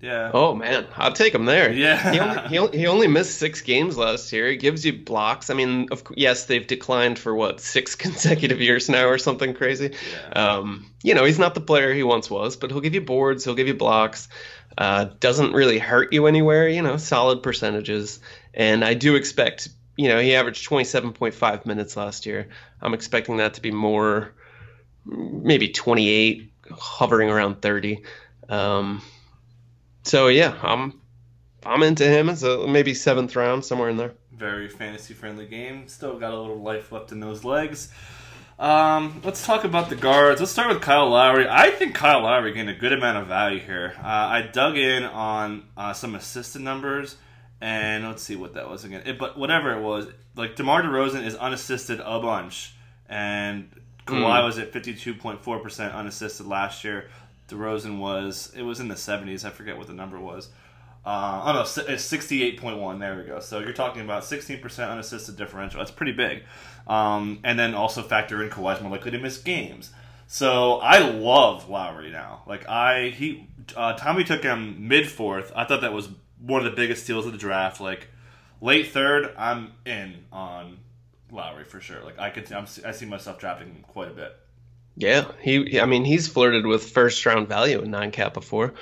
Yeah. 0.03 0.31
Oh 0.33 0.53
man, 0.53 0.86
I'll 0.98 1.13
take 1.13 1.33
him 1.33 1.45
there. 1.45 1.72
Yeah. 1.72 2.12
he 2.12 2.19
only, 2.19 2.48
he, 2.50 2.57
only, 2.57 2.77
he 2.77 2.88
only 2.88 3.07
missed 3.07 3.38
six 3.38 3.62
games 3.62 3.98
last 3.98 4.33
year. 4.33 4.50
He 4.50 4.57
gives 4.57 4.86
you 4.86 4.91
blocks. 4.91 5.50
I 5.50 5.53
mean, 5.53 5.88
of 5.91 6.03
yes, 6.17 6.43
they've 6.43 6.67
declined 6.67 7.17
for 7.17 7.33
what 7.33 7.62
six 7.62 7.95
consecutive 8.05 8.60
years 8.60 8.89
now 8.89 9.07
or 9.07 9.17
something 9.17 9.53
crazy. 9.53 9.93
Yeah. 10.12 10.55
Um, 10.57 10.91
you 11.03 11.15
know, 11.15 11.24
he's 11.24 11.39
not 11.39 11.55
the 11.55 11.62
player 11.62 11.93
he 11.93 12.03
once 12.03 12.29
was, 12.29 12.57
but 12.57 12.69
he'll 12.69 12.81
give 12.81 12.93
you 12.93 13.00
boards. 13.00 13.45
He'll 13.45 13.55
give 13.55 13.67
you 13.67 13.75
blocks. 13.75 14.27
Uh, 14.77 15.05
doesn't 15.22 15.53
really 15.53 15.79
hurt 15.79 16.12
you 16.12 16.27
anywhere. 16.27 16.67
You 16.67 16.81
know, 16.81 16.98
solid 16.98 17.41
percentages. 17.41 18.19
And 18.53 18.83
I 18.83 18.95
do 18.95 19.15
expect. 19.15 19.69
You 19.95 20.10
know, 20.10 20.19
he 20.19 20.36
averaged 20.36 20.67
27.5 20.67 21.65
minutes 21.65 21.95
last 21.95 22.25
year. 22.25 22.50
I'm 22.81 22.93
expecting 22.93 23.38
that 23.38 23.53
to 23.53 23.62
be 23.62 23.72
more, 23.72 24.33
maybe 25.05 25.69
28, 25.69 26.51
hovering 26.72 27.29
around 27.29 27.62
30. 27.62 28.03
Um, 28.50 29.01
so 30.03 30.27
yeah, 30.27 30.55
I'm 30.62 31.00
I'm 31.65 31.83
into 31.83 32.05
him 32.05 32.29
as 32.29 32.43
a 32.43 32.67
maybe 32.67 32.93
seventh 32.93 33.36
round 33.36 33.63
somewhere 33.65 33.89
in 33.89 33.98
there. 33.98 34.13
very 34.31 34.67
fantasy 34.67 35.13
friendly 35.13 35.45
game. 35.45 35.88
Still 35.88 36.19
got 36.19 36.33
a 36.33 36.39
little 36.39 36.62
life 36.62 36.91
left 36.91 37.12
in 37.12 37.19
those 37.19 37.43
legs. 37.43 37.91
Um, 38.60 39.22
let's 39.24 39.45
talk 39.45 39.63
about 39.63 39.89
the 39.89 39.95
guards. 39.95 40.39
Let's 40.39 40.51
start 40.51 40.69
with 40.69 40.81
Kyle 40.81 41.10
Lowry. 41.10 41.48
I 41.50 41.72
think 41.72 41.95
Kyle 41.95 42.22
Lowry 42.22 42.53
gained 42.53 42.69
a 42.69 42.75
good 42.75 42.93
amount 42.93 43.17
of 43.17 43.27
value 43.27 43.60
here. 43.60 43.93
Uh, 43.98 44.05
I 44.05 44.41
dug 44.43 44.77
in 44.77 45.03
on 45.03 45.63
uh, 45.75 45.93
some 45.93 46.13
assisted 46.15 46.62
numbers, 46.62 47.17
and 47.60 48.05
let's 48.07 48.22
see 48.22 48.36
what 48.36 48.53
that 48.53 48.69
was 48.69 48.83
again. 48.83 49.01
It, 49.05 49.17
but 49.17 49.38
whatever 49.39 49.74
it 49.74 49.81
was, 49.81 50.07
like 50.36 50.55
DeMar 50.55 50.83
DeRozan 50.83 51.25
is 51.25 51.36
unassisted 51.36 52.00
a 52.00 52.19
bunch, 52.19 52.75
and 53.10 53.69
Kawhi 54.05 54.39
Hmm. 54.39 54.45
was 54.45 54.60
at 54.60 54.72
fifty 54.72 54.93
two 54.93 55.15
point 55.15 55.41
four 55.43 55.60
percent 55.60 55.93
unassisted 55.95 56.45
last 56.45 56.83
year. 56.83 57.10
DeRozan 57.53 58.00
was 58.00 58.51
it 58.55 58.63
was 58.63 58.79
in 58.79 58.88
the 58.88 58.98
seventies. 58.98 59.45
I 59.45 59.50
forget 59.50 59.77
what 59.77 59.88
the 59.88 59.93
number 59.93 60.19
was. 60.19 60.50
Uh, 61.05 61.41
oh 61.45 61.53
no, 61.53 61.93
it's 61.93 62.03
sixty-eight 62.03 62.60
point 62.60 62.79
one. 62.79 63.00
There 63.00 63.17
we 63.17 63.24
go. 63.24 63.39
So 63.39 63.60
you're 63.60 63.74
talking 63.74 64.01
about 64.01 64.24
sixteen 64.24 64.60
percent 64.60 64.89
unassisted 64.89 65.36
differential. 65.36 65.79
That's 65.79 65.91
pretty 65.91 66.13
big. 66.13 66.43
Um, 66.88 67.39
and 67.43 67.60
then 67.60 67.75
also 67.75 68.01
factor 68.01 68.41
in 68.41 68.50
Kawhi's 68.50 68.81
more 68.81 68.91
likely 68.91 69.12
to 69.12 69.19
miss 69.19 69.38
games. 69.38 69.91
So 70.27 70.75
I 70.75 71.00
love 71.00 71.69
Lowry 71.69 72.10
now. 72.10 72.43
Like 72.48 72.67
I 72.69 73.10
he 73.10 73.50
uh, 73.75 73.93
Tommy 73.93 74.24
took 74.24 74.43
him 74.43 74.88
mid 74.88 75.10
fourth. 75.10 75.51
I 75.55 75.65
thought 75.65 75.81
that 75.81 75.93
was 75.93 76.10
one 76.39 76.65
of 76.65 76.72
the 76.72 76.75
biggest 76.75 77.03
steals 77.03 77.25
of 77.25 77.33
the 77.33 77.38
draft. 77.38 77.81
Like 77.81 78.07
late 78.62 78.88
third, 78.91 79.33
I'm 79.38 79.74
in 79.86 80.25
on 80.31 80.79
Lowry 81.31 81.65
for 81.65 81.81
sure. 81.81 82.01
Like 82.03 82.17
I 82.17 82.29
could 82.29 82.51
I'm, 82.51 82.65
I 82.86 82.91
see 82.91 83.05
myself 83.05 83.39
drafting 83.39 83.67
him 83.67 83.83
quite 83.88 84.10
a 84.10 84.13
bit. 84.13 84.38
Yeah, 84.95 85.31
he. 85.41 85.79
I 85.79 85.85
mean, 85.85 86.05
he's 86.05 86.27
flirted 86.27 86.65
with 86.65 86.91
first 86.91 87.25
round 87.25 87.47
value 87.47 87.81
in 87.81 87.91
nine 87.91 88.12
cat 88.12 88.33
before. 88.33 88.73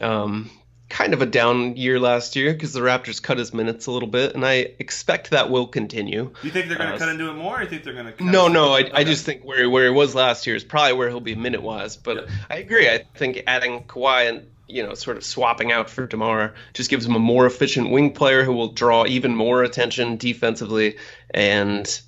Um, 0.00 0.50
kind 0.88 1.12
of 1.14 1.20
a 1.20 1.26
down 1.26 1.74
year 1.76 1.98
last 1.98 2.36
year 2.36 2.52
because 2.52 2.72
the 2.72 2.78
Raptors 2.80 3.20
cut 3.20 3.38
his 3.38 3.52
minutes 3.52 3.86
a 3.86 3.90
little 3.90 4.08
bit, 4.08 4.34
and 4.36 4.44
I 4.46 4.68
expect 4.78 5.30
that 5.30 5.50
will 5.50 5.66
continue. 5.66 6.30
Do 6.40 6.46
you 6.46 6.52
think 6.52 6.68
they're 6.68 6.78
going 6.78 6.90
to 6.90 6.94
Uh, 6.94 6.98
cut 6.98 7.08
into 7.08 7.28
it 7.28 7.34
more? 7.34 7.58
Or 7.58 7.62
you 7.62 7.68
think 7.68 7.82
they're 7.82 7.94
going 7.94 8.12
to? 8.12 8.24
No, 8.24 8.46
no, 8.46 8.72
I, 8.72 8.88
I 8.94 9.02
just 9.04 9.24
think 9.26 9.42
where 9.44 9.68
where 9.68 9.84
he 9.86 9.90
was 9.90 10.14
last 10.14 10.46
year 10.46 10.54
is 10.54 10.62
probably 10.62 10.92
where 10.92 11.08
he'll 11.08 11.18
be 11.20 11.34
minute 11.34 11.62
wise. 11.62 11.96
But 11.96 12.16
Yeah. 12.16 12.34
I 12.48 12.56
agree. 12.58 12.88
I 12.88 13.04
think 13.16 13.42
adding 13.48 13.82
Kawhi 13.84 14.28
and 14.28 14.46
you 14.68 14.84
know 14.84 14.94
sort 14.94 15.16
of 15.16 15.24
swapping 15.24 15.72
out 15.72 15.90
for 15.90 16.06
Demar 16.06 16.54
just 16.74 16.90
gives 16.90 17.04
him 17.06 17.16
a 17.16 17.20
more 17.20 17.46
efficient 17.46 17.90
wing 17.90 18.12
player 18.12 18.44
who 18.44 18.52
will 18.52 18.68
draw 18.72 19.04
even 19.06 19.34
more 19.34 19.64
attention 19.64 20.16
defensively, 20.16 20.96
and 21.32 22.00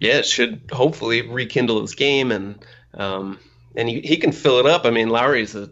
yeah, 0.00 0.18
it 0.18 0.26
should 0.26 0.62
hopefully 0.72 1.22
rekindle 1.28 1.82
his 1.82 1.94
game 1.94 2.32
and 2.32 2.64
um, 2.94 3.38
and 3.76 3.88
he, 3.88 4.00
he 4.00 4.16
can 4.16 4.32
fill 4.32 4.58
it 4.58 4.66
up. 4.66 4.84
I 4.84 4.90
mean, 4.90 5.08
Lowry's 5.08 5.54
a 5.54 5.70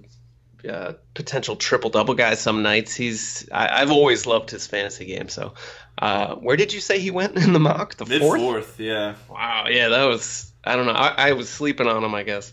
uh, 0.69 0.93
potential 1.15 1.57
triple 1.57 1.91
double 1.91 2.15
guy 2.15 2.35
some 2.35 2.63
nights. 2.63 2.95
He's 2.95 3.49
I, 3.51 3.83
I've 3.83 3.91
always 3.91 4.27
loved 4.27 4.51
his 4.51 4.67
fantasy 4.67 5.07
game. 5.07 5.29
So 5.29 5.55
uh, 5.99 6.35
where 6.37 6.57
did 6.57 6.73
you 6.73 6.81
say 6.81 6.99
he 6.99 7.11
went 7.11 7.37
in 7.37 7.53
the 7.53 7.61
mock? 7.61 7.97
The 7.97 8.07
mid 8.07 8.21
fourth. 8.21 8.41
fourth. 8.41 8.81
Yeah. 8.81 9.15
Wow, 9.29 9.67
yeah, 9.69 9.89
that 9.89 10.05
was 10.05 10.53
I 10.65 10.77
don't 10.77 10.87
know. 10.87 10.93
I, 10.93 11.31
I 11.31 11.33
was 11.33 11.49
sleeping 11.49 11.87
on 11.87 12.05
him, 12.05 12.15
I 12.15 12.23
guess. 12.23 12.53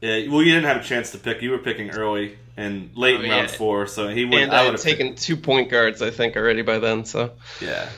Yeah, 0.00 0.28
well, 0.28 0.42
you 0.42 0.52
didn't 0.52 0.66
have 0.66 0.78
a 0.78 0.84
chance 0.84 1.12
to 1.12 1.18
pick. 1.18 1.42
You 1.42 1.50
were 1.50 1.58
picking 1.58 1.90
early 1.90 2.38
and 2.56 2.90
late 2.94 3.18
Oh, 3.20 3.22
in 3.22 3.30
round 3.30 3.50
four, 3.50 3.86
so 3.86 4.08
he 4.08 4.24
would. 4.24 4.34
And 4.34 4.52
I, 4.52 4.62
I 4.62 4.64
would 4.64 4.74
have 4.74 4.82
taken 4.82 5.14
two 5.14 5.36
point 5.36 5.70
guards, 5.70 6.02
I 6.02 6.10
think, 6.10 6.36
already 6.36 6.62
by 6.62 6.78
then. 6.78 7.04
So 7.04 7.32
Yeah, 7.60 7.88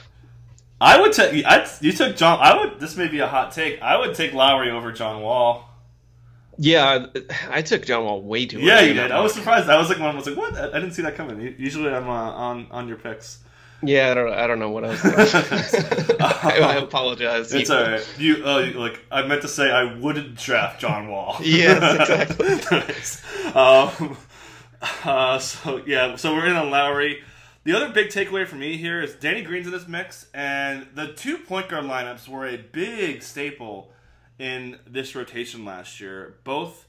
I 0.80 1.00
would 1.00 1.12
take. 1.12 1.44
I 1.44 1.68
you 1.80 1.92
took 1.92 2.16
John. 2.16 2.38
I 2.40 2.58
would. 2.58 2.80
This 2.80 2.96
may 2.96 3.08
be 3.08 3.18
a 3.20 3.26
hot 3.26 3.52
take. 3.52 3.80
I 3.82 3.98
would 3.98 4.14
take 4.14 4.32
Lowry 4.32 4.70
over 4.70 4.92
John 4.92 5.22
Wall. 5.22 5.67
Yeah, 6.58 7.06
I, 7.14 7.58
I 7.58 7.62
took 7.62 7.86
John 7.86 8.04
Wall 8.04 8.20
way 8.20 8.44
too. 8.44 8.58
Yeah, 8.60 8.80
you 8.80 8.92
did. 8.92 9.12
I 9.12 9.20
was 9.20 9.32
surprised. 9.32 9.70
I 9.70 9.78
was 9.78 9.88
like, 9.88 10.00
one 10.00 10.16
was 10.16 10.26
like, 10.26 10.36
what? 10.36 10.54
I 10.56 10.68
I 10.68 10.80
didn't 10.80 10.92
see 10.92 11.02
that 11.02 11.14
coming. 11.14 11.54
Usually, 11.56 11.90
I'm 11.90 12.08
uh, 12.08 12.12
on 12.12 12.66
on 12.70 12.88
your 12.88 12.96
picks. 12.96 13.38
Yeah, 13.80 14.10
I 14.10 14.14
don't. 14.14 14.32
I 14.32 14.46
don't 14.48 14.58
know 14.58 14.70
what 14.70 14.84
I 14.84 14.88
was. 14.88 15.04
I, 15.04 16.58
I 16.60 16.74
apologize. 16.76 17.54
It's 17.54 17.70
alright. 17.70 18.06
You 18.18 18.44
uh, 18.44 18.72
like 18.74 18.98
I 19.10 19.22
meant 19.22 19.42
to 19.42 19.48
say 19.48 19.70
I 19.70 19.94
wouldn't 19.98 20.34
draft 20.34 20.80
John 20.80 21.08
Wall. 21.08 21.36
Yes, 21.42 22.00
exactly. 22.10 22.78
nice. 22.78 23.54
Um, 23.54 24.16
uh, 25.04 25.38
so 25.38 25.80
yeah, 25.86 26.16
so 26.16 26.34
we're 26.34 26.46
in 26.46 26.56
on 26.56 26.70
Lowry. 26.70 27.22
The 27.62 27.76
other 27.76 27.90
big 27.90 28.08
takeaway 28.08 28.46
for 28.46 28.56
me 28.56 28.78
here 28.78 29.00
is 29.00 29.14
Danny 29.14 29.42
Green's 29.42 29.66
in 29.66 29.72
this 29.72 29.86
mix, 29.86 30.26
and 30.34 30.88
the 30.94 31.12
two 31.12 31.38
point 31.38 31.68
guard 31.68 31.84
lineups 31.84 32.26
were 32.26 32.46
a 32.46 32.56
big 32.56 33.22
staple 33.22 33.92
in 34.38 34.78
this 34.86 35.14
rotation 35.14 35.64
last 35.64 36.00
year. 36.00 36.36
Both 36.44 36.86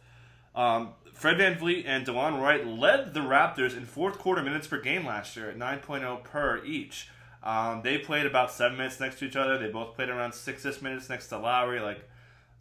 um, 0.55 0.89
Fred 1.13 1.37
VanVleet 1.37 1.83
and 1.85 2.05
DeLon 2.05 2.41
Wright 2.41 2.65
led 2.65 3.13
the 3.13 3.19
Raptors 3.19 3.75
in 3.75 3.85
fourth 3.85 4.17
quarter 4.17 4.41
minutes 4.41 4.67
per 4.67 4.79
game 4.79 5.05
last 5.05 5.35
year 5.35 5.49
at 5.49 5.57
9.0 5.57 6.23
per 6.23 6.63
each. 6.63 7.09
Um, 7.43 7.81
they 7.83 7.97
played 7.97 8.25
about 8.25 8.51
seven 8.51 8.77
minutes 8.77 8.99
next 8.99 9.19
to 9.19 9.25
each 9.25 9.35
other. 9.35 9.57
They 9.57 9.69
both 9.69 9.95
played 9.95 10.09
around 10.09 10.33
six-ish 10.33 10.81
minutes 10.81 11.09
next 11.09 11.27
to 11.27 11.37
Lowry. 11.37 11.79
Like, 11.79 12.07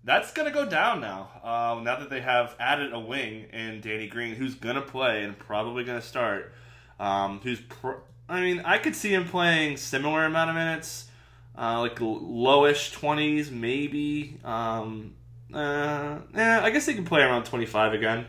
that's 0.05 0.33
going 0.33 0.47
to 0.47 0.55
go 0.55 0.65
down 0.65 1.01
now. 1.01 1.29
Uh, 1.43 1.81
now 1.83 1.99
that 1.99 2.11
they 2.11 2.21
have 2.21 2.55
added 2.61 2.93
a 2.93 3.01
wing 3.01 3.47
in 3.53 3.81
Danny 3.81 4.07
Green, 4.07 4.35
who's 4.35 4.55
going 4.55 4.77
to 4.77 4.83
play 4.83 5.25
and 5.25 5.39
probably 5.39 5.85
going 5.85 6.01
to 6.01 6.07
start. 6.07 6.53
Um, 7.01 7.41
who's, 7.43 7.61
pr- 7.61 8.03
I 8.29 8.41
mean, 8.41 8.61
I 8.65 8.79
could 8.79 8.95
see 8.95 9.13
him 9.13 9.27
playing 9.27 9.77
similar 9.77 10.25
amount 10.25 10.51
of 10.51 10.57
minutes, 10.57 11.08
uh, 11.59 11.81
like 11.81 11.97
lowish 11.97 12.93
twenties, 12.93 13.51
maybe. 13.51 14.39
Um, 14.45 15.15
uh, 15.53 16.19
eh, 16.35 16.61
I 16.63 16.71
guess 16.71 16.87
he 16.87 16.95
can 16.95 17.05
play 17.05 17.21
around 17.23 17.45
twenty 17.45 17.67
five 17.67 17.93
again. 17.93 18.27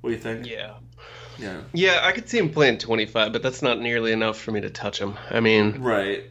What 0.00 0.10
do 0.10 0.16
you 0.16 0.20
think? 0.22 0.46
Yeah. 0.46 0.74
Yeah. 1.38 1.60
Yeah, 1.72 2.00
I 2.02 2.12
could 2.12 2.28
see 2.28 2.36
him 2.38 2.50
playing 2.50 2.78
25, 2.78 3.32
but 3.32 3.42
that's 3.42 3.62
not 3.62 3.80
nearly 3.80 4.12
enough 4.12 4.38
for 4.38 4.50
me 4.50 4.60
to 4.60 4.68
touch 4.70 4.98
him. 4.98 5.16
I 5.30 5.40
mean, 5.40 5.80
Right. 5.80 6.24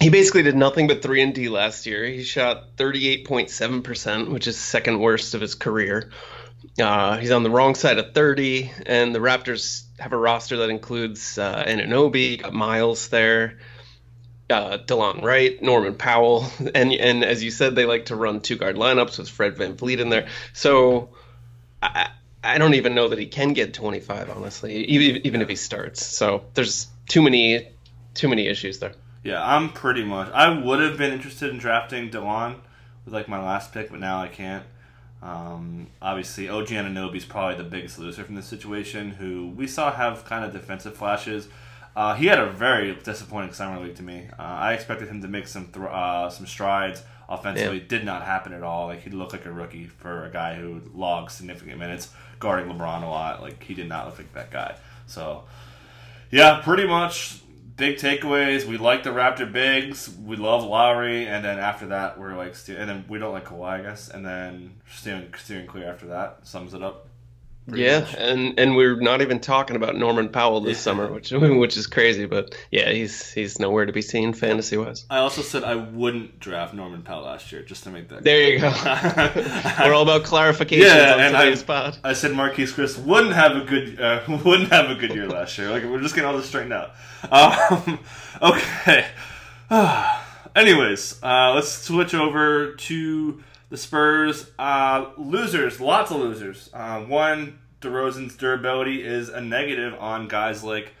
he 0.00 0.10
basically 0.10 0.42
did 0.42 0.56
nothing 0.56 0.86
but 0.86 1.02
3 1.02 1.22
and 1.22 1.34
D 1.34 1.48
last 1.48 1.86
year. 1.86 2.04
He 2.04 2.22
shot 2.22 2.76
38.7%, 2.76 4.30
which 4.30 4.46
is 4.46 4.56
second 4.58 5.00
worst 5.00 5.34
of 5.34 5.40
his 5.40 5.54
career. 5.54 6.10
Uh, 6.78 7.16
he's 7.16 7.30
on 7.30 7.42
the 7.44 7.50
wrong 7.50 7.74
side 7.74 7.98
of 7.98 8.12
30, 8.12 8.70
and 8.86 9.14
the 9.14 9.20
Raptors 9.20 9.84
have 9.98 10.12
a 10.12 10.16
roster 10.18 10.58
that 10.58 10.68
includes 10.70 11.38
uh, 11.38 11.64
Anunoby, 11.66 12.42
got 12.42 12.52
Miles 12.52 13.08
there, 13.08 13.58
uh, 14.50 14.78
DeLon 14.78 15.22
Wright, 15.22 15.60
Norman 15.62 15.94
Powell, 15.94 16.46
and 16.74 16.92
and 16.92 17.24
as 17.24 17.42
you 17.42 17.50
said, 17.50 17.74
they 17.74 17.84
like 17.84 18.06
to 18.06 18.16
run 18.16 18.40
two 18.40 18.56
guard 18.56 18.76
lineups 18.76 19.18
with 19.18 19.28
Fred 19.28 19.56
VanVleet 19.56 19.98
in 19.98 20.08
there. 20.08 20.28
So 20.52 21.10
I, 21.82 22.10
I 22.42 22.58
don't 22.58 22.74
even 22.74 22.94
know 22.94 23.08
that 23.08 23.18
he 23.18 23.26
can 23.26 23.52
get 23.52 23.74
25, 23.74 24.30
honestly, 24.30 24.84
even 24.84 25.26
even 25.26 25.42
if 25.42 25.48
he 25.48 25.56
starts. 25.56 26.04
So 26.04 26.44
there's 26.54 26.86
too 27.08 27.22
many 27.22 27.68
too 28.14 28.28
many 28.28 28.46
issues 28.46 28.78
there. 28.78 28.92
Yeah, 29.24 29.44
I'm 29.44 29.70
pretty 29.70 30.04
much. 30.04 30.30
I 30.32 30.48
would 30.48 30.78
have 30.80 30.96
been 30.96 31.12
interested 31.12 31.50
in 31.50 31.58
drafting 31.58 32.10
Delon 32.10 32.60
with 33.04 33.12
like 33.12 33.28
my 33.28 33.42
last 33.42 33.72
pick, 33.72 33.90
but 33.90 33.98
now 33.98 34.22
I 34.22 34.28
can't. 34.28 34.64
Um, 35.22 35.88
obviously, 36.00 36.48
OG 36.48 36.68
Anunoby 36.68 37.16
is 37.16 37.24
probably 37.24 37.56
the 37.56 37.68
biggest 37.68 37.98
loser 37.98 38.22
from 38.22 38.36
this 38.36 38.46
situation. 38.46 39.12
Who 39.12 39.48
we 39.48 39.66
saw 39.66 39.92
have 39.92 40.24
kind 40.24 40.44
of 40.44 40.52
defensive 40.52 40.96
flashes. 40.96 41.48
Uh, 41.96 42.14
he 42.14 42.26
had 42.26 42.38
a 42.38 42.50
very 42.50 42.94
disappointing 42.94 43.54
summer 43.54 43.82
league 43.82 43.96
to 43.96 44.02
me. 44.02 44.28
Uh, 44.38 44.42
I 44.42 44.74
expected 44.74 45.08
him 45.08 45.22
to 45.22 45.28
make 45.28 45.48
some 45.48 45.72
uh, 45.76 46.28
some 46.28 46.46
strides 46.46 47.02
offensively. 47.26 47.80
Did 47.80 48.04
not 48.04 48.22
happen 48.22 48.52
at 48.52 48.62
all. 48.62 48.88
Like 48.88 49.02
he 49.02 49.08
looked 49.08 49.32
like 49.32 49.46
a 49.46 49.50
rookie 49.50 49.86
for 49.86 50.26
a 50.26 50.30
guy 50.30 50.56
who 50.56 50.82
logged 50.94 51.32
significant 51.32 51.78
minutes 51.78 52.10
guarding 52.38 52.70
LeBron 52.70 53.02
a 53.02 53.06
lot. 53.06 53.40
Like 53.40 53.62
he 53.62 53.72
did 53.72 53.88
not 53.88 54.06
look 54.06 54.18
like 54.18 54.32
that 54.34 54.50
guy. 54.50 54.76
So 55.06 55.44
yeah, 56.30 56.60
pretty 56.62 56.86
much 56.86 57.40
big 57.76 57.96
takeaways. 57.96 58.66
We 58.66 58.76
like 58.76 59.02
the 59.02 59.10
Raptor 59.10 59.50
bigs. 59.50 60.14
We 60.22 60.36
love 60.36 60.64
Lowry, 60.64 61.26
and 61.26 61.44
then 61.44 61.58
after 61.58 61.86
that, 61.86 62.18
we're 62.18 62.36
like, 62.36 62.56
and 62.68 62.88
then 62.88 63.04
we 63.08 63.18
don't 63.18 63.32
like 63.32 63.46
Kawhi, 63.46 63.80
I 63.80 63.82
guess, 63.82 64.08
and 64.08 64.24
then 64.24 64.74
steering, 64.90 65.32
steering 65.38 65.66
clear 65.66 65.90
after 65.90 66.06
that 66.08 66.46
sums 66.46 66.74
it 66.74 66.82
up. 66.82 67.08
Yeah, 67.74 68.00
much. 68.00 68.14
and 68.14 68.58
and 68.60 68.76
we're 68.76 69.00
not 69.00 69.22
even 69.22 69.40
talking 69.40 69.74
about 69.74 69.96
Norman 69.96 70.28
Powell 70.28 70.60
this 70.60 70.78
Yeah. 70.78 70.82
summer, 70.82 71.12
which 71.12 71.30
which 71.32 71.76
is 71.76 71.86
crazy. 71.88 72.26
But 72.26 72.54
yeah, 72.70 72.90
he's 72.92 73.32
he's 73.32 73.58
nowhere 73.58 73.86
to 73.86 73.92
be 73.92 74.02
seen 74.02 74.32
fantasy 74.34 74.76
wise. 74.76 75.04
I 75.10 75.18
also 75.18 75.42
said 75.42 75.64
I 75.64 75.74
wouldn't 75.74 76.38
draft 76.38 76.74
Norman 76.74 77.02
Powell 77.02 77.24
last 77.24 77.50
year, 77.50 77.62
just 77.62 77.82
to 77.84 77.90
make 77.90 78.08
that. 78.10 78.22
There 78.22 78.50
you 78.50 78.60
go. 78.60 78.68
we're 79.84 79.94
all 79.94 80.02
about 80.02 80.22
clarifications 80.22 80.82
Yeah, 80.84 81.14
on 81.14 81.20
and 81.20 81.36
I- 81.36 81.56
pod. 81.56 81.98
I 82.04 82.12
said 82.12 82.30
Marquese 82.32 82.72
Chriss 82.74 83.02
wouldn't 83.02 83.34
have 83.34 83.56
a 83.56 83.64
good 83.64 84.00
uh, 84.00 84.20
wouldn't 84.44 84.70
have 84.70 84.88
a 84.90 84.94
good 84.94 85.10
year 85.14 85.26
last 85.28 85.58
year. 85.58 85.70
Like 85.70 85.82
we're 85.84 86.00
just 86.00 86.14
getting 86.14 86.30
all 86.30 86.36
this 86.36 86.46
straightened 86.46 86.72
out. 86.72 86.92
Um, 87.32 87.98
okay. 88.42 89.06
Anyways, 90.54 91.22
uh, 91.22 91.52
let's 91.54 91.70
switch 91.70 92.14
over 92.14 92.74
to 92.74 93.42
the 93.68 93.76
Spurs. 93.76 94.50
Uh, 94.58 95.10
losers, 95.16 95.80
lots 95.80 96.10
of 96.10 96.18
losers. 96.18 96.70
Uh, 96.72 97.00
one, 97.00 97.58
DeRozan's 97.80 98.36
durability 98.36 99.04
is 99.04 99.28
a 99.28 99.40
negative 99.40 99.94
on 99.98 100.28
guys 100.28 100.64
like 100.64 100.92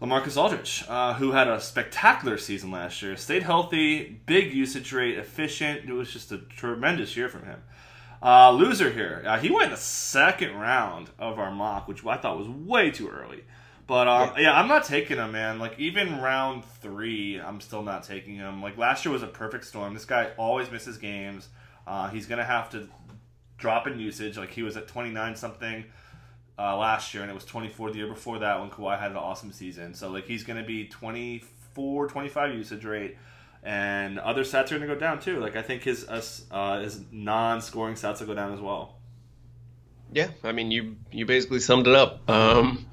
Lamarcus 0.00 0.36
Aldridge, 0.36 0.84
uh, 0.88 1.14
who 1.14 1.32
had 1.32 1.48
a 1.48 1.60
spectacular 1.60 2.38
season 2.38 2.70
last 2.70 3.02
year. 3.02 3.16
Stayed 3.16 3.42
healthy, 3.42 4.20
big 4.26 4.52
usage 4.52 4.92
rate, 4.92 5.18
efficient. 5.18 5.88
It 5.88 5.92
was 5.92 6.12
just 6.12 6.30
a 6.30 6.38
tremendous 6.38 7.16
year 7.16 7.28
from 7.28 7.44
him. 7.44 7.62
Uh, 8.22 8.50
loser 8.50 8.90
here. 8.90 9.22
Uh, 9.26 9.38
he 9.38 9.50
went 9.50 9.66
in 9.66 9.70
the 9.70 9.76
second 9.76 10.54
round 10.54 11.10
of 11.18 11.38
our 11.38 11.50
mock, 11.50 11.86
which 11.88 12.04
I 12.04 12.16
thought 12.16 12.38
was 12.38 12.48
way 12.48 12.90
too 12.90 13.08
early. 13.08 13.44
But 13.86 14.06
um, 14.06 14.32
yeah. 14.36 14.52
I'm 14.52 14.68
not 14.68 14.84
taking 14.84 15.16
him, 15.16 15.32
man. 15.32 15.58
Like 15.58 15.78
even 15.78 16.20
round 16.20 16.64
three, 16.64 17.40
I'm 17.40 17.60
still 17.60 17.82
not 17.82 18.02
taking 18.04 18.36
him. 18.36 18.60
Like 18.62 18.76
last 18.76 19.04
year 19.04 19.12
was 19.12 19.22
a 19.22 19.28
perfect 19.28 19.64
storm. 19.64 19.94
This 19.94 20.04
guy 20.04 20.30
always 20.36 20.70
misses 20.70 20.98
games. 20.98 21.48
Uh, 21.88 22.10
he's 22.10 22.26
going 22.26 22.38
to 22.38 22.44
have 22.44 22.68
to 22.70 22.86
drop 23.56 23.86
in 23.86 23.98
usage. 23.98 24.36
Like 24.36 24.50
he 24.50 24.62
was 24.62 24.76
at 24.76 24.88
29 24.88 25.36
something 25.36 25.86
uh, 26.58 26.76
last 26.76 27.14
year, 27.14 27.22
and 27.22 27.30
it 27.30 27.34
was 27.34 27.46
24 27.46 27.92
the 27.92 27.98
year 27.98 28.06
before 28.06 28.38
that 28.40 28.60
when 28.60 28.68
Kawhi 28.68 29.00
had 29.00 29.10
an 29.10 29.16
awesome 29.16 29.52
season. 29.52 29.94
So 29.94 30.10
like 30.10 30.26
he's 30.26 30.44
going 30.44 30.60
to 30.60 30.66
be 30.66 30.86
24, 30.86 32.08
25 32.08 32.54
usage 32.54 32.84
rate, 32.84 33.16
and 33.62 34.18
other 34.18 34.44
stats 34.44 34.66
are 34.66 34.78
going 34.78 34.82
to 34.82 34.94
go 34.94 35.00
down 35.00 35.18
too. 35.18 35.40
Like 35.40 35.56
I 35.56 35.62
think 35.62 35.82
his 35.82 36.06
uh, 36.50 36.80
his 36.80 37.00
non-scoring 37.10 37.94
stats 37.94 38.20
will 38.20 38.26
go 38.26 38.34
down 38.34 38.52
as 38.52 38.60
well. 38.60 38.96
Yeah, 40.12 40.28
I 40.44 40.52
mean 40.52 40.70
you 40.70 40.96
you 41.10 41.24
basically 41.24 41.60
summed 41.60 41.86
it 41.86 41.94
up. 41.94 42.28
Um, 42.28 42.86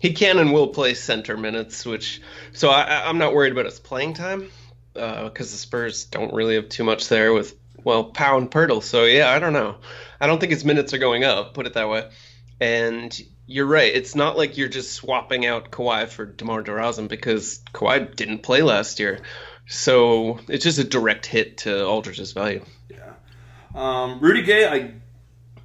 he 0.00 0.12
can 0.12 0.38
and 0.38 0.52
will 0.52 0.68
play 0.68 0.92
center 0.92 1.38
minutes, 1.38 1.86
which 1.86 2.20
so 2.52 2.68
I, 2.68 3.08
I'm 3.08 3.16
not 3.16 3.32
worried 3.32 3.52
about 3.52 3.64
his 3.64 3.80
playing 3.80 4.12
time 4.12 4.50
because 4.92 5.24
uh, 5.24 5.30
the 5.38 5.44
Spurs 5.44 6.04
don't 6.04 6.34
really 6.34 6.56
have 6.56 6.68
too 6.68 6.84
much 6.84 7.08
there 7.08 7.32
with 7.32 7.56
well 7.84 8.04
Pau 8.04 8.38
and 8.38 8.50
Poeltl. 8.50 8.82
So 8.82 9.04
yeah, 9.04 9.30
I 9.30 9.38
don't 9.38 9.52
know. 9.52 9.76
I 10.20 10.26
don't 10.26 10.40
think 10.40 10.52
his 10.52 10.64
minutes 10.64 10.92
are 10.94 10.98
going 10.98 11.24
up. 11.24 11.54
Put 11.54 11.66
it 11.66 11.74
that 11.74 11.88
way. 11.88 12.08
And 12.60 13.16
you're 13.46 13.66
right. 13.66 13.94
It's 13.94 14.14
not 14.14 14.36
like 14.36 14.56
you're 14.56 14.68
just 14.68 14.92
swapping 14.92 15.44
out 15.44 15.70
Kawhi 15.70 16.08
for 16.08 16.24
DeMar 16.24 16.62
DeRozan 16.62 17.08
because 17.08 17.60
Kawhi 17.72 18.14
didn't 18.14 18.42
play 18.42 18.62
last 18.62 19.00
year. 19.00 19.20
So 19.66 20.40
it's 20.48 20.64
just 20.64 20.78
a 20.78 20.84
direct 20.84 21.26
hit 21.26 21.58
to 21.58 21.86
Aldridge's 21.86 22.32
value. 22.32 22.64
Yeah. 22.90 23.12
Um, 23.74 24.20
Rudy 24.20 24.42
Gay, 24.42 24.66
I 24.66 24.94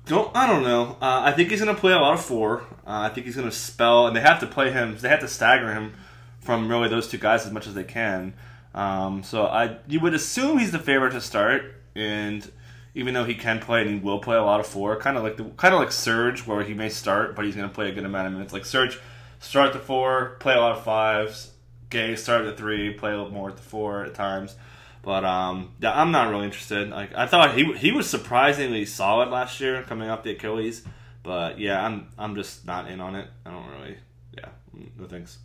don't. 0.06 0.36
I 0.36 0.48
don't 0.48 0.64
know. 0.64 0.98
Uh, 1.02 1.22
I 1.26 1.32
think 1.32 1.50
he's 1.50 1.62
going 1.62 1.74
to 1.74 1.80
play 1.80 1.94
a 1.94 2.00
lot 2.00 2.14
of 2.14 2.26
four. 2.26 2.62
Uh, 2.86 3.02
I 3.02 3.10
think 3.10 3.26
he's 3.26 3.36
going 3.36 3.50
to 3.50 3.56
spell, 3.56 4.08
and 4.08 4.16
they 4.16 4.22
have 4.22 4.40
to 4.40 4.48
play 4.48 4.72
him. 4.72 4.98
They 4.98 5.10
have 5.10 5.20
to 5.20 5.28
stagger 5.28 5.74
him 5.74 5.94
from 6.40 6.70
really 6.70 6.90
those 6.90 7.08
two 7.08 7.18
guys 7.18 7.46
as 7.46 7.52
much 7.52 7.68
as 7.68 7.74
they 7.74 7.84
can. 7.84 8.34
Um, 8.74 9.24
so 9.24 9.46
I, 9.46 9.78
you 9.88 10.00
would 10.00 10.14
assume 10.14 10.58
he's 10.58 10.72
the 10.72 10.80
favorite 10.80 11.12
to 11.12 11.22
start, 11.22 11.79
and 11.96 12.50
even 12.94 13.14
though 13.14 13.24
he 13.24 13.36
can 13.36 13.60
play 13.60 13.82
and 13.82 13.90
he 13.90 13.96
will 13.98 14.20
play 14.20 14.36
a 14.36 14.44
lot 14.44 14.60
of 14.60 14.68
four, 14.68 14.96
kind 14.98 15.18
of 15.18 15.24
like 15.24 15.38
the 15.38 15.46
kind 15.46 15.74
of 15.74 15.80
like 15.80 15.92
Serge, 15.92 16.46
where 16.46 16.64
he 16.64 16.74
may 16.74 16.90
start, 16.90 17.36
but 17.36 17.46
he's 17.46 17.56
going 17.56 17.70
to 17.70 17.74
play 17.74 17.90
a 17.90 17.94
good 17.94 18.06
amount 18.06 18.28
of 18.28 18.34
minutes. 18.34 18.54
Like 18.54 18.66
Serge, 18.66 19.00
start 19.40 19.74
the 19.74 19.80
four, 19.80 20.38
play 20.40 20.54
a 20.54 20.60
lot 20.60 20.78
of 20.78 20.84
fives. 20.84 21.52
Gay 21.90 22.16
start 22.16 22.46
at 22.46 22.56
the 22.56 22.62
three, 22.62 22.94
play 22.94 23.12
a 23.12 23.18
little 23.18 23.32
more 23.32 23.50
at 23.50 23.58
the 23.58 23.64
four 23.64 24.04
at 24.06 24.14
times. 24.14 24.56
But 25.02 25.24
um, 25.24 25.72
yeah, 25.80 26.00
I'm 26.00 26.12
not 26.12 26.30
really 26.30 26.46
interested. 26.46 26.90
Like 26.90 27.16
I 27.16 27.26
thought 27.26 27.56
he 27.56 27.74
he 27.74 27.92
was 27.92 28.10
surprisingly 28.10 28.86
solid 28.86 29.30
last 29.30 29.60
year 29.60 29.82
coming 29.84 30.10
off 30.10 30.24
the 30.24 30.32
Achilles. 30.32 30.84
But 31.24 31.60
yeah, 31.60 31.84
I'm 31.84 32.08
I'm 32.18 32.36
just 32.36 32.66
not 32.66 32.90
in 32.90 33.00
on 33.02 33.16
it. 33.16 33.28
I 33.46 33.52
don't 33.52 33.68
really. 33.70 33.98
Yeah, 34.36 34.50
no 34.98 35.08
thanks. 35.08 35.40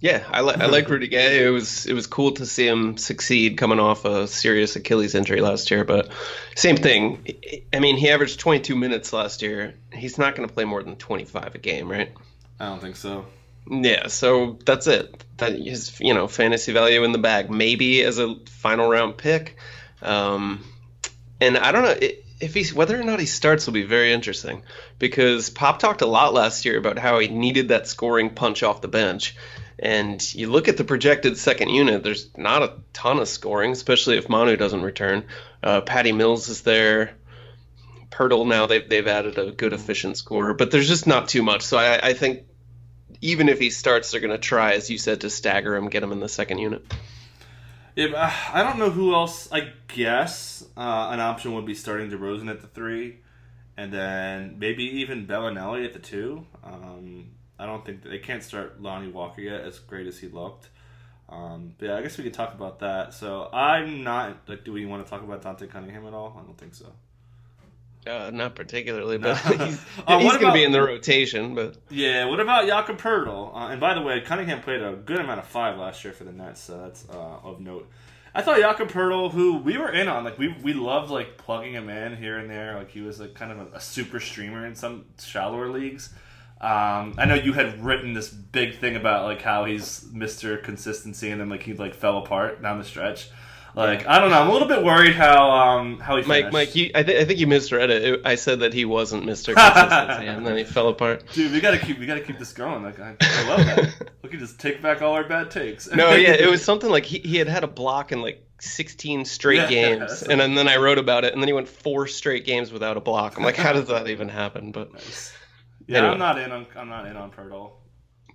Yeah, 0.00 0.22
I, 0.30 0.42
li- 0.42 0.56
I 0.58 0.66
like 0.66 0.88
Rudy 0.90 1.08
Gay. 1.08 1.46
It 1.46 1.48
was 1.48 1.86
it 1.86 1.94
was 1.94 2.06
cool 2.06 2.32
to 2.32 2.44
see 2.44 2.66
him 2.66 2.98
succeed 2.98 3.56
coming 3.56 3.80
off 3.80 4.04
a 4.04 4.26
serious 4.26 4.76
Achilles 4.76 5.14
injury 5.14 5.40
last 5.40 5.70
year. 5.70 5.84
But 5.84 6.10
same 6.56 6.76
thing. 6.76 7.26
I 7.72 7.80
mean, 7.80 7.96
he 7.96 8.10
averaged 8.10 8.38
22 8.38 8.76
minutes 8.76 9.12
last 9.12 9.40
year. 9.40 9.74
He's 9.92 10.18
not 10.18 10.36
going 10.36 10.46
to 10.46 10.52
play 10.52 10.64
more 10.64 10.82
than 10.82 10.96
25 10.96 11.54
a 11.54 11.58
game, 11.58 11.90
right? 11.90 12.12
I 12.60 12.66
don't 12.66 12.80
think 12.80 12.96
so. 12.96 13.24
Yeah, 13.70 14.08
so 14.08 14.58
that's 14.66 14.86
it. 14.86 15.24
That 15.38 15.58
his 15.58 15.98
you 16.00 16.12
know 16.12 16.28
fantasy 16.28 16.72
value 16.72 17.02
in 17.04 17.12
the 17.12 17.18
bag, 17.18 17.50
maybe 17.50 18.02
as 18.02 18.18
a 18.18 18.36
final 18.46 18.88
round 18.90 19.16
pick. 19.16 19.56
Um, 20.02 20.64
and 21.40 21.56
I 21.56 21.72
don't 21.72 21.82
know 21.82 22.08
if 22.40 22.52
he's 22.52 22.74
whether 22.74 23.00
or 23.00 23.04
not 23.04 23.20
he 23.20 23.26
starts 23.26 23.66
will 23.66 23.72
be 23.72 23.84
very 23.84 24.12
interesting 24.12 24.62
because 24.98 25.48
Pop 25.50 25.78
talked 25.78 26.02
a 26.02 26.06
lot 26.06 26.34
last 26.34 26.64
year 26.64 26.78
about 26.78 26.98
how 26.98 27.18
he 27.18 27.28
needed 27.28 27.68
that 27.68 27.88
scoring 27.88 28.30
punch 28.30 28.62
off 28.62 28.82
the 28.82 28.88
bench. 28.88 29.34
And 29.78 30.34
you 30.34 30.50
look 30.50 30.68
at 30.68 30.76
the 30.76 30.84
projected 30.84 31.36
second 31.36 31.70
unit, 31.70 32.02
there's 32.02 32.30
not 32.36 32.62
a 32.62 32.74
ton 32.92 33.18
of 33.18 33.28
scoring, 33.28 33.72
especially 33.72 34.16
if 34.16 34.28
Manu 34.28 34.56
doesn't 34.56 34.82
return. 34.82 35.24
Uh, 35.62 35.80
Patty 35.80 36.12
Mills 36.12 36.48
is 36.48 36.62
there. 36.62 37.14
Poeltl 38.10 38.46
now 38.46 38.66
they've 38.66 38.88
they've 38.88 39.08
added 39.08 39.38
a 39.38 39.50
good 39.50 39.72
efficient 39.72 40.16
scorer, 40.16 40.54
but 40.54 40.70
there's 40.70 40.86
just 40.86 41.06
not 41.06 41.28
too 41.28 41.42
much. 41.42 41.62
So 41.62 41.76
I, 41.76 42.10
I 42.10 42.12
think 42.12 42.44
even 43.20 43.48
if 43.48 43.58
he 43.58 43.70
starts, 43.70 44.10
they're 44.10 44.20
going 44.20 44.30
to 44.30 44.38
try, 44.38 44.74
as 44.74 44.90
you 44.90 44.98
said, 44.98 45.22
to 45.22 45.30
stagger 45.30 45.74
him, 45.74 45.88
get 45.88 46.02
him 46.02 46.12
in 46.12 46.20
the 46.20 46.28
second 46.28 46.58
unit. 46.58 46.84
Yeah, 47.96 48.32
I 48.52 48.62
don't 48.62 48.78
know 48.78 48.90
who 48.90 49.14
else. 49.14 49.48
I 49.52 49.72
guess 49.88 50.64
uh, 50.76 51.08
an 51.10 51.20
option 51.20 51.54
would 51.54 51.64
be 51.64 51.74
starting 51.74 52.10
DeRozan 52.10 52.50
at 52.50 52.60
the 52.60 52.66
three, 52.66 53.18
and 53.76 53.92
then 53.92 54.56
maybe 54.58 54.84
even 55.00 55.26
Belinelli 55.26 55.84
at 55.84 55.92
the 55.92 56.00
two. 56.00 56.46
Um, 56.62 57.30
I 57.58 57.66
don't 57.66 57.84
think 57.84 58.02
they 58.02 58.18
can't 58.18 58.42
start 58.42 58.82
Lonnie 58.82 59.10
Walker 59.10 59.40
yet, 59.40 59.60
as 59.62 59.78
great 59.78 60.06
as 60.06 60.18
he 60.18 60.28
looked. 60.28 60.68
Um, 61.28 61.74
but 61.78 61.86
yeah, 61.86 61.96
I 61.96 62.02
guess 62.02 62.18
we 62.18 62.24
could 62.24 62.34
talk 62.34 62.54
about 62.54 62.80
that. 62.80 63.14
So 63.14 63.48
I'm 63.52 64.02
not 64.02 64.48
like, 64.48 64.64
do 64.64 64.72
we 64.72 64.86
want 64.86 65.04
to 65.04 65.10
talk 65.10 65.22
about 65.22 65.42
Dante 65.42 65.66
Cunningham 65.66 66.06
at 66.06 66.14
all? 66.14 66.36
I 66.38 66.44
don't 66.44 66.58
think 66.58 66.74
so. 66.74 66.92
Uh, 68.06 68.30
not 68.32 68.54
particularly, 68.54 69.16
but 69.16 69.38
he's, 69.60 69.80
uh, 70.06 70.18
he's 70.18 70.32
going 70.32 70.46
to 70.46 70.52
be 70.52 70.64
in 70.64 70.72
the 70.72 70.82
rotation. 70.82 71.54
But 71.54 71.76
yeah, 71.90 72.26
what 72.26 72.40
about 72.40 72.66
Jakob 72.66 72.98
Poeltl? 72.98 73.54
Uh, 73.54 73.68
and 73.68 73.80
by 73.80 73.94
the 73.94 74.02
way, 74.02 74.20
Cunningham 74.20 74.60
played 74.60 74.82
a 74.82 74.92
good 74.92 75.20
amount 75.20 75.40
of 75.40 75.46
five 75.46 75.78
last 75.78 76.04
year 76.04 76.12
for 76.12 76.24
the 76.24 76.32
Nets, 76.32 76.60
so 76.60 76.78
that's 76.78 77.08
uh, 77.08 77.38
of 77.42 77.60
note. 77.60 77.88
I 78.34 78.42
thought 78.42 78.58
Jakob 78.58 78.90
Poeltl, 78.90 79.30
who 79.30 79.58
we 79.58 79.78
were 79.78 79.90
in 79.90 80.08
on, 80.08 80.24
like 80.24 80.38
we 80.38 80.54
we 80.62 80.74
loved 80.74 81.10
like 81.10 81.38
plugging 81.38 81.72
him 81.72 81.88
in 81.88 82.16
here 82.16 82.36
and 82.36 82.50
there, 82.50 82.76
like 82.76 82.90
he 82.90 83.00
was 83.00 83.20
like 83.20 83.34
kind 83.34 83.52
of 83.52 83.72
a, 83.72 83.76
a 83.76 83.80
super 83.80 84.20
streamer 84.20 84.66
in 84.66 84.74
some 84.74 85.06
shallower 85.18 85.68
leagues. 85.70 86.12
Um, 86.60 87.14
I 87.18 87.26
know 87.26 87.34
you 87.34 87.52
had 87.52 87.84
written 87.84 88.14
this 88.14 88.30
big 88.30 88.78
thing 88.78 88.96
about 88.96 89.24
like 89.24 89.42
how 89.42 89.64
he's 89.64 90.04
Mr. 90.12 90.62
Consistency, 90.62 91.30
and 91.30 91.40
then 91.40 91.48
like 91.48 91.62
he 91.62 91.74
like 91.74 91.94
fell 91.94 92.18
apart 92.18 92.62
down 92.62 92.78
the 92.78 92.84
stretch. 92.84 93.30
Like 93.76 94.06
I 94.06 94.20
don't 94.20 94.30
know, 94.30 94.40
I'm 94.40 94.48
a 94.48 94.52
little 94.52 94.68
bit 94.68 94.84
worried 94.84 95.14
how 95.14 95.50
um 95.50 95.98
how 95.98 96.16
he 96.16 96.22
Mike 96.22 96.44
finished. 96.44 96.52
Mike, 96.52 96.76
you, 96.76 96.90
I, 96.94 97.02
th- 97.02 97.20
I 97.20 97.24
think 97.24 97.40
you 97.40 97.48
misread 97.48 97.90
it. 97.90 98.04
it. 98.04 98.20
I 98.24 98.36
said 98.36 98.60
that 98.60 98.72
he 98.72 98.84
wasn't 98.84 99.24
Mr. 99.24 99.54
Consistency, 99.54 100.26
and 100.28 100.46
then 100.46 100.56
he 100.56 100.62
fell 100.62 100.88
apart. 100.88 101.24
Dude, 101.32 101.50
we 101.50 101.60
gotta 101.60 101.78
keep 101.78 101.98
we 101.98 102.06
gotta 102.06 102.20
keep 102.20 102.38
this 102.38 102.52
going. 102.52 102.84
Like 102.84 103.00
I, 103.00 103.16
I 103.20 103.48
love 103.48 103.66
that. 103.66 104.10
we 104.22 104.28
can 104.28 104.38
just 104.38 104.60
take 104.60 104.80
back 104.80 105.02
all 105.02 105.14
our 105.14 105.24
bad 105.24 105.50
takes. 105.50 105.90
no, 105.90 106.12
yeah, 106.14 106.34
it 106.34 106.48
was 106.48 106.64
something 106.64 106.88
like 106.88 107.04
he, 107.04 107.18
he 107.18 107.36
had 107.36 107.48
had 107.48 107.64
a 107.64 107.68
block 107.68 108.12
in 108.12 108.22
like 108.22 108.46
16 108.60 109.24
straight 109.24 109.56
yeah, 109.56 109.68
games, 109.68 110.22
and, 110.22 110.40
and 110.40 110.56
then 110.56 110.68
I 110.68 110.76
wrote 110.76 110.98
about 110.98 111.24
it, 111.24 111.32
and 111.32 111.42
then 111.42 111.48
he 111.48 111.52
went 111.52 111.68
four 111.68 112.06
straight 112.06 112.44
games 112.44 112.70
without 112.70 112.96
a 112.96 113.00
block. 113.00 113.36
I'm 113.36 113.42
like, 113.42 113.56
how 113.56 113.72
does 113.72 113.88
that 113.88 114.08
even 114.08 114.28
happen? 114.28 114.70
But 114.70 114.92
nice. 114.92 115.32
Yeah, 115.86 115.98
anyway. 115.98 116.12
I'm 116.12 116.18
not 116.18 116.38
in 116.38 116.52
on 116.52 116.66
I'm 116.76 116.88
not 116.88 117.06
in 117.06 117.16
on 117.16 117.30
Poeltl. 117.30 117.72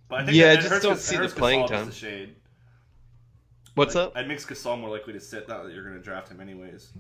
But 0.07 0.21
I 0.21 0.25
think 0.25 0.37
yeah, 0.37 0.55
that, 0.55 0.61
just 0.61 0.81
don't 0.81 0.99
see 0.99 1.17
the 1.17 1.27
playing 1.27 1.67
time. 1.67 1.87
The 1.87 1.91
shade. 1.91 2.35
What's 3.75 3.95
like, 3.95 4.07
up? 4.07 4.17
It 4.17 4.27
makes 4.27 4.45
Gasol 4.45 4.79
more 4.79 4.89
likely 4.89 5.13
to 5.13 5.19
sit 5.19 5.47
now 5.47 5.63
that 5.63 5.73
you're 5.73 5.83
going 5.83 5.95
to 5.95 6.01
draft 6.01 6.29
him 6.29 6.41
anyways. 6.41 6.91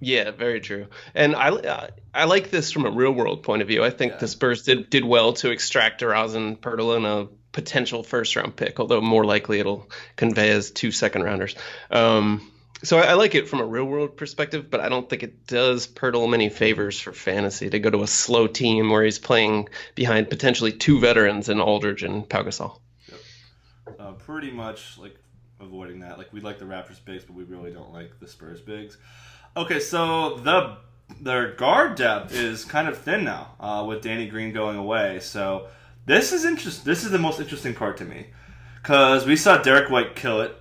Yeah, 0.00 0.30
very 0.30 0.60
true. 0.60 0.86
And 1.14 1.36
I, 1.36 1.50
uh, 1.50 1.88
I 2.14 2.24
like 2.24 2.50
this 2.50 2.72
from 2.72 2.86
a 2.86 2.90
real 2.90 3.12
world 3.12 3.42
point 3.42 3.62
of 3.62 3.68
view. 3.68 3.84
I 3.84 3.90
think 3.90 4.12
yeah. 4.12 4.18
the 4.18 4.28
Spurs 4.28 4.62
did 4.62 4.90
did 4.90 5.04
well 5.04 5.34
to 5.34 5.50
extract 5.50 6.00
DeRozan, 6.00 6.58
Poeltl, 6.58 6.96
and 6.96 7.06
a 7.06 7.28
potential 7.52 8.02
first 8.02 8.34
round 8.36 8.56
pick, 8.56 8.80
although 8.80 9.00
more 9.00 9.24
likely 9.24 9.60
it'll 9.60 9.90
convey 10.16 10.50
as 10.50 10.70
two 10.70 10.90
second 10.90 11.22
rounders. 11.22 11.54
Um, 11.90 12.50
so 12.82 12.98
I, 12.98 13.02
I, 13.02 13.14
like 13.14 13.34
it 13.34 13.48
from 13.48 13.60
a 13.60 13.64
real 13.64 13.84
world 13.84 14.16
perspective, 14.16 14.70
but 14.70 14.80
I 14.80 14.88
don't 14.88 15.08
think 15.08 15.22
it 15.22 15.46
does 15.46 15.86
Poeltl 15.86 16.28
many 16.30 16.48
favors 16.48 16.98
for 16.98 17.12
fantasy 17.12 17.68
to 17.70 17.78
go 17.78 17.90
to 17.90 18.02
a 18.02 18.06
slow 18.06 18.46
team 18.46 18.90
where 18.90 19.04
he's 19.04 19.18
playing 19.18 19.68
behind 19.94 20.30
potentially 20.30 20.72
two 20.72 20.98
veterans 20.98 21.48
in 21.48 21.60
Aldridge 21.60 22.02
and 22.02 22.28
Pau 22.28 22.42
Gasol. 22.42 22.78
Yep. 23.08 23.20
Uh, 23.98 24.12
pretty 24.12 24.50
much 24.50 24.96
like 24.98 25.16
avoiding 25.60 26.00
that. 26.00 26.18
Like 26.18 26.32
we 26.32 26.40
like 26.40 26.58
the 26.58 26.64
Raptors 26.64 27.04
bigs, 27.04 27.24
but 27.24 27.34
we 27.34 27.44
really 27.44 27.72
don't 27.72 27.92
like 27.92 28.18
the 28.18 28.26
Spurs 28.26 28.60
bigs. 28.60 28.96
Okay, 29.56 29.80
so 29.80 30.36
the 30.36 30.78
their 31.20 31.52
guard 31.52 31.96
depth 31.96 32.34
is 32.34 32.64
kind 32.64 32.88
of 32.88 32.96
thin 32.96 33.24
now 33.24 33.54
uh, 33.58 33.84
with 33.86 34.02
Danny 34.02 34.28
Green 34.28 34.52
going 34.52 34.76
away. 34.76 35.20
So 35.20 35.68
this 36.06 36.32
is 36.32 36.44
interest. 36.44 36.84
This 36.84 37.04
is 37.04 37.10
the 37.10 37.18
most 37.18 37.40
interesting 37.40 37.74
part 37.74 37.98
to 37.98 38.04
me 38.04 38.28
because 38.76 39.26
we 39.26 39.36
saw 39.36 39.58
Derrick 39.58 39.90
White 39.90 40.16
kill 40.16 40.40
it 40.40 40.56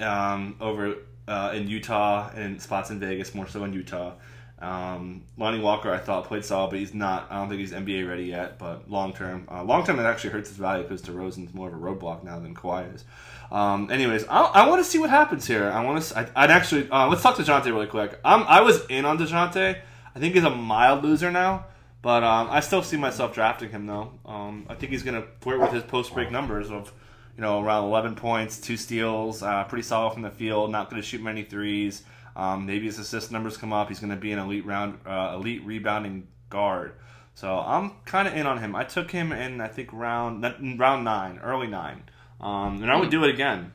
um, 0.00 0.56
over 0.60 0.96
uh, 1.28 1.52
in 1.54 1.68
Utah 1.68 2.30
and 2.34 2.60
spots 2.60 2.90
in 2.90 2.98
Vegas, 2.98 3.34
more 3.34 3.46
so 3.46 3.62
in 3.64 3.72
Utah. 3.72 4.14
Um, 4.60 5.22
Lonnie 5.36 5.60
Walker, 5.60 5.92
I 5.92 5.98
thought 5.98 6.24
played 6.24 6.44
solid, 6.44 6.70
but 6.70 6.80
he's 6.80 6.92
not. 6.92 7.28
I 7.30 7.36
don't 7.36 7.48
think 7.48 7.60
he's 7.60 7.72
NBA 7.72 8.08
ready 8.08 8.24
yet. 8.24 8.58
But 8.58 8.90
long 8.90 9.12
term, 9.12 9.46
uh, 9.50 9.62
long 9.62 9.84
term, 9.84 10.00
it 10.00 10.02
actually 10.02 10.30
hurts 10.30 10.48
his 10.48 10.58
value 10.58 10.82
because 10.82 11.02
DeRozan's 11.02 11.54
more 11.54 11.68
of 11.68 11.74
a 11.74 11.76
roadblock 11.76 12.24
now 12.24 12.40
than 12.40 12.54
Kawhi 12.54 12.92
is. 12.94 13.04
Um, 13.52 13.90
anyways, 13.90 14.26
I, 14.26 14.40
I 14.42 14.68
want 14.68 14.84
to 14.84 14.90
see 14.90 14.98
what 14.98 15.10
happens 15.10 15.46
here. 15.46 15.70
I 15.70 15.84
want 15.84 16.02
to. 16.02 16.30
I'd 16.34 16.50
actually 16.50 16.90
uh, 16.90 17.06
let's 17.08 17.22
talk 17.22 17.36
to 17.36 17.42
Dejounte 17.42 17.66
really 17.66 17.86
quick. 17.86 18.18
I'm, 18.24 18.42
I 18.48 18.62
was 18.62 18.84
in 18.86 19.04
on 19.04 19.18
Dejounte. 19.18 19.80
I 20.14 20.18
think 20.18 20.34
he's 20.34 20.44
a 20.44 20.50
mild 20.50 21.04
loser 21.04 21.30
now, 21.30 21.66
but 22.02 22.24
um, 22.24 22.48
I 22.50 22.58
still 22.60 22.82
see 22.82 22.96
myself 22.96 23.32
drafting 23.32 23.70
him 23.70 23.86
though. 23.86 24.12
Um, 24.26 24.66
I 24.68 24.74
think 24.74 24.90
he's 24.90 25.04
to 25.04 25.24
flirt 25.40 25.60
with 25.60 25.72
his 25.72 25.84
post 25.84 26.12
break 26.12 26.32
numbers 26.32 26.70
of 26.70 26.92
you 27.38 27.42
know, 27.42 27.62
around 27.62 27.84
11 27.84 28.16
points, 28.16 28.58
two 28.60 28.76
steals, 28.76 29.44
uh, 29.44 29.62
pretty 29.64 29.84
solid 29.84 30.12
from 30.12 30.22
the 30.22 30.30
field. 30.30 30.72
Not 30.72 30.90
going 30.90 31.00
to 31.00 31.06
shoot 31.06 31.22
many 31.22 31.44
threes. 31.44 32.02
Um, 32.34 32.66
maybe 32.66 32.86
his 32.86 32.98
assist 32.98 33.30
numbers 33.30 33.56
come 33.56 33.72
up. 33.72 33.86
He's 33.88 34.00
going 34.00 34.10
to 34.10 34.16
be 34.16 34.32
an 34.32 34.40
elite 34.40 34.66
round, 34.66 34.98
uh, 35.06 35.34
elite 35.36 35.62
rebounding 35.64 36.26
guard. 36.50 36.94
So 37.34 37.56
I'm 37.56 37.92
kind 38.04 38.26
of 38.26 38.34
in 38.34 38.44
on 38.48 38.58
him. 38.58 38.74
I 38.74 38.82
took 38.82 39.12
him 39.12 39.30
in, 39.30 39.60
I 39.60 39.68
think 39.68 39.90
round 39.92 40.42
round 40.80 41.04
nine, 41.04 41.38
early 41.40 41.68
nine, 41.68 42.02
um, 42.40 42.82
and 42.82 42.90
I 42.90 42.96
would 42.96 43.10
do 43.10 43.22
it 43.22 43.30
again. 43.30 43.72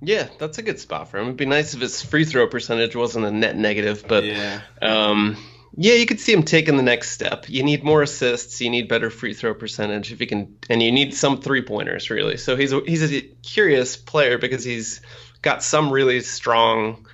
Yeah, 0.00 0.26
that's 0.40 0.58
a 0.58 0.62
good 0.62 0.80
spot 0.80 1.08
for 1.08 1.18
him. 1.18 1.26
It'd 1.26 1.36
be 1.36 1.46
nice 1.46 1.74
if 1.74 1.80
his 1.80 2.02
free 2.02 2.24
throw 2.24 2.48
percentage 2.48 2.96
wasn't 2.96 3.26
a 3.26 3.30
net 3.30 3.56
negative, 3.56 4.04
but 4.08 4.24
Yeah. 4.24 4.60
um, 4.82 5.36
yeah, 5.76 5.94
you 5.94 6.06
could 6.06 6.20
see 6.20 6.32
him 6.32 6.42
taking 6.42 6.76
the 6.76 6.82
next 6.82 7.10
step. 7.10 7.48
You 7.48 7.62
need 7.62 7.82
more 7.82 8.02
assists, 8.02 8.60
you 8.60 8.70
need 8.70 8.88
better 8.88 9.10
free 9.10 9.34
throw 9.34 9.54
percentage 9.54 10.12
if 10.12 10.20
you 10.20 10.26
can, 10.26 10.56
and 10.70 10.82
you 10.82 10.92
need 10.92 11.14
some 11.14 11.40
three 11.40 11.62
pointers 11.62 12.10
really. 12.10 12.36
So 12.36 12.56
he's 12.56 12.72
a, 12.72 12.80
he's 12.86 13.12
a 13.12 13.20
curious 13.42 13.96
player 13.96 14.38
because 14.38 14.64
he's 14.64 15.00
got 15.42 15.62
some 15.62 15.90
really 15.90 16.20
strong 16.20 17.06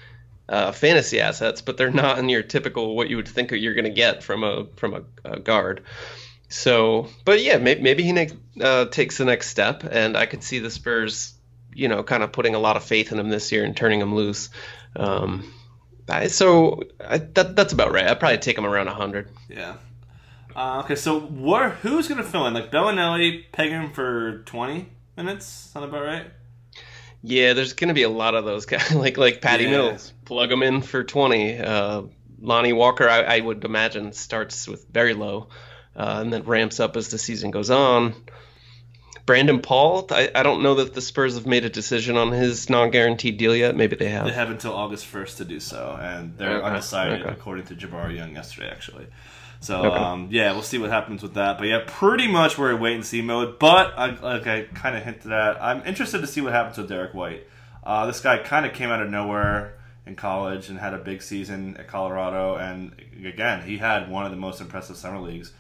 uh, 0.49 0.73
fantasy 0.73 1.20
assets, 1.20 1.62
but 1.62 1.77
they're 1.77 1.90
not 1.90 2.18
in 2.18 2.29
your 2.29 2.42
typical 2.42 2.96
what 2.96 3.09
you 3.09 3.16
would 3.16 3.29
think 3.29 3.51
you're 3.53 3.75
going 3.75 3.85
to 3.85 3.90
get 3.90 4.23
from 4.23 4.44
a 4.44 4.66
from 4.77 4.94
a, 4.94 5.03
a 5.25 5.40
guard. 5.40 5.85
So, 6.49 7.09
but 7.25 7.40
yeah, 7.40 7.59
maybe, 7.59 7.81
maybe 7.81 8.03
he 8.03 8.31
uh, 8.61 8.87
takes 8.87 9.18
the 9.18 9.25
next 9.25 9.49
step, 9.49 9.85
and 9.88 10.16
I 10.16 10.27
could 10.27 10.42
see 10.42 10.59
the 10.59 10.68
Spurs, 10.68 11.33
you 11.73 11.87
know, 11.87 12.03
kind 12.03 12.25
of 12.25 12.33
putting 12.33 12.57
a 12.57 12.59
lot 12.59 12.77
of 12.77 12.83
faith 12.83 13.12
in 13.12 13.20
him 13.20 13.29
this 13.29 13.53
year 13.53 13.64
and 13.64 13.77
turning 13.77 14.01
him 14.01 14.16
loose. 14.16 14.51
Um, 14.96 15.55
so 16.29 16.83
I, 17.05 17.18
that 17.18 17.57
that's 17.57 17.73
about 17.73 17.92
right. 17.92 18.07
I'd 18.07 18.18
probably 18.20 18.38
take 18.38 18.57
him 18.59 18.66
around 18.66 18.88
hundred. 18.88 19.29
Yeah. 19.49 19.77
Uh, 20.55 20.83
okay, 20.85 20.96
so 20.96 21.20
what? 21.20 21.73
Who's 21.73 22.09
gonna 22.09 22.25
fill 22.25 22.46
in? 22.46 22.55
Like 22.55 22.70
Belinelli, 22.70 23.44
peg 23.53 23.70
him 23.70 23.92
for 23.92 24.38
twenty 24.46 24.88
minutes. 25.16 25.46
Sound 25.46 25.87
about 25.87 26.03
right? 26.05 26.27
Yeah, 27.23 27.53
there's 27.53 27.75
going 27.75 27.88
to 27.88 27.94
be 27.94 28.03
a 28.05 28.09
lot 28.09 28.35
of 28.35 28.44
those 28.46 28.64
guys, 28.73 28.94
like 28.94 29.18
like 29.18 29.40
Patty 29.42 29.64
Yeah. 29.64 29.70
Mills, 29.70 30.12
plug 30.25 30.51
him 30.51 30.62
in 30.62 30.83
for 30.83 31.05
twenty. 31.05 31.59
Uh, 31.59 32.03
Lonnie 32.40 32.73
Walker, 32.73 33.09
I, 33.09 33.20
I 33.23 33.40
would 33.40 33.64
imagine, 33.64 34.12
starts 34.12 34.66
with 34.66 34.87
very 34.88 35.12
low, 35.12 35.49
uh, 35.94 36.20
and 36.23 36.33
then 36.33 36.44
ramps 36.44 36.81
up 36.81 36.96
as 36.96 37.11
the 37.11 37.18
season 37.18 37.51
goes 37.51 37.70
on. 37.70 38.14
Brandon 39.30 39.60
Paul, 39.60 40.08
I, 40.10 40.28
I 40.34 40.42
don't 40.42 40.60
know 40.60 40.74
that 40.74 40.92
the 40.94 41.00
Spurs 41.00 41.36
have 41.36 41.46
made 41.46 41.64
a 41.64 41.70
decision 41.70 42.16
on 42.16 42.32
his 42.32 42.68
non-guaranteed 42.68 43.38
deal 43.38 43.54
yet. 43.54 43.76
Maybe 43.76 43.94
they 43.94 44.08
have. 44.08 44.26
They 44.26 44.32
have 44.32 44.50
until 44.50 44.72
August 44.72 45.06
first 45.06 45.38
to 45.38 45.44
do 45.44 45.60
so, 45.60 45.96
and 46.02 46.36
they're 46.36 46.56
Okay, 46.56 46.66
undecided 46.66 47.20
okay. 47.22 47.30
according 47.30 47.66
to 47.66 47.76
Jabari 47.76 48.16
Young 48.16 48.34
yesterday, 48.34 48.68
actually. 48.68 49.06
So 49.60 49.84
Okay. 49.84 49.96
um, 49.96 50.28
yeah, 50.32 50.50
we'll 50.50 50.62
see 50.62 50.78
what 50.78 50.90
happens 50.90 51.22
with 51.22 51.34
that. 51.34 51.58
But 51.58 51.68
yeah, 51.68 51.82
pretty 51.86 52.26
much 52.26 52.58
we're 52.58 52.72
in 52.72 52.80
wait 52.80 52.94
and 52.96 53.06
see 53.06 53.22
mode. 53.22 53.60
But 53.60 53.96
I, 53.96 54.06
like 54.18 54.48
I 54.48 54.62
kind 54.74 54.96
of 54.96 55.04
hinted 55.04 55.30
at, 55.30 55.62
I'm 55.62 55.86
interested 55.86 56.22
to 56.22 56.26
see 56.26 56.40
what 56.40 56.52
happens 56.52 56.76
with 56.76 56.88
Derrick 56.88 57.14
White. 57.14 57.46
Uh, 57.84 58.06
this 58.06 58.18
guy 58.20 58.38
kind 58.38 58.66
of 58.66 58.72
came 58.72 58.90
out 58.90 59.00
of 59.00 59.10
nowhere 59.10 59.74
in 60.06 60.16
college 60.16 60.68
and 60.68 60.80
had 60.80 60.92
a 60.92 60.98
big 60.98 61.22
season 61.22 61.76
at 61.76 61.86
Colorado, 61.86 62.56
and 62.56 62.96
again, 63.24 63.62
he 63.62 63.78
had 63.78 64.10
one 64.10 64.24
of 64.24 64.32
the 64.32 64.36
most 64.36 64.60
impressive 64.60 64.96
summer 64.96 65.20
leagues. 65.20 65.52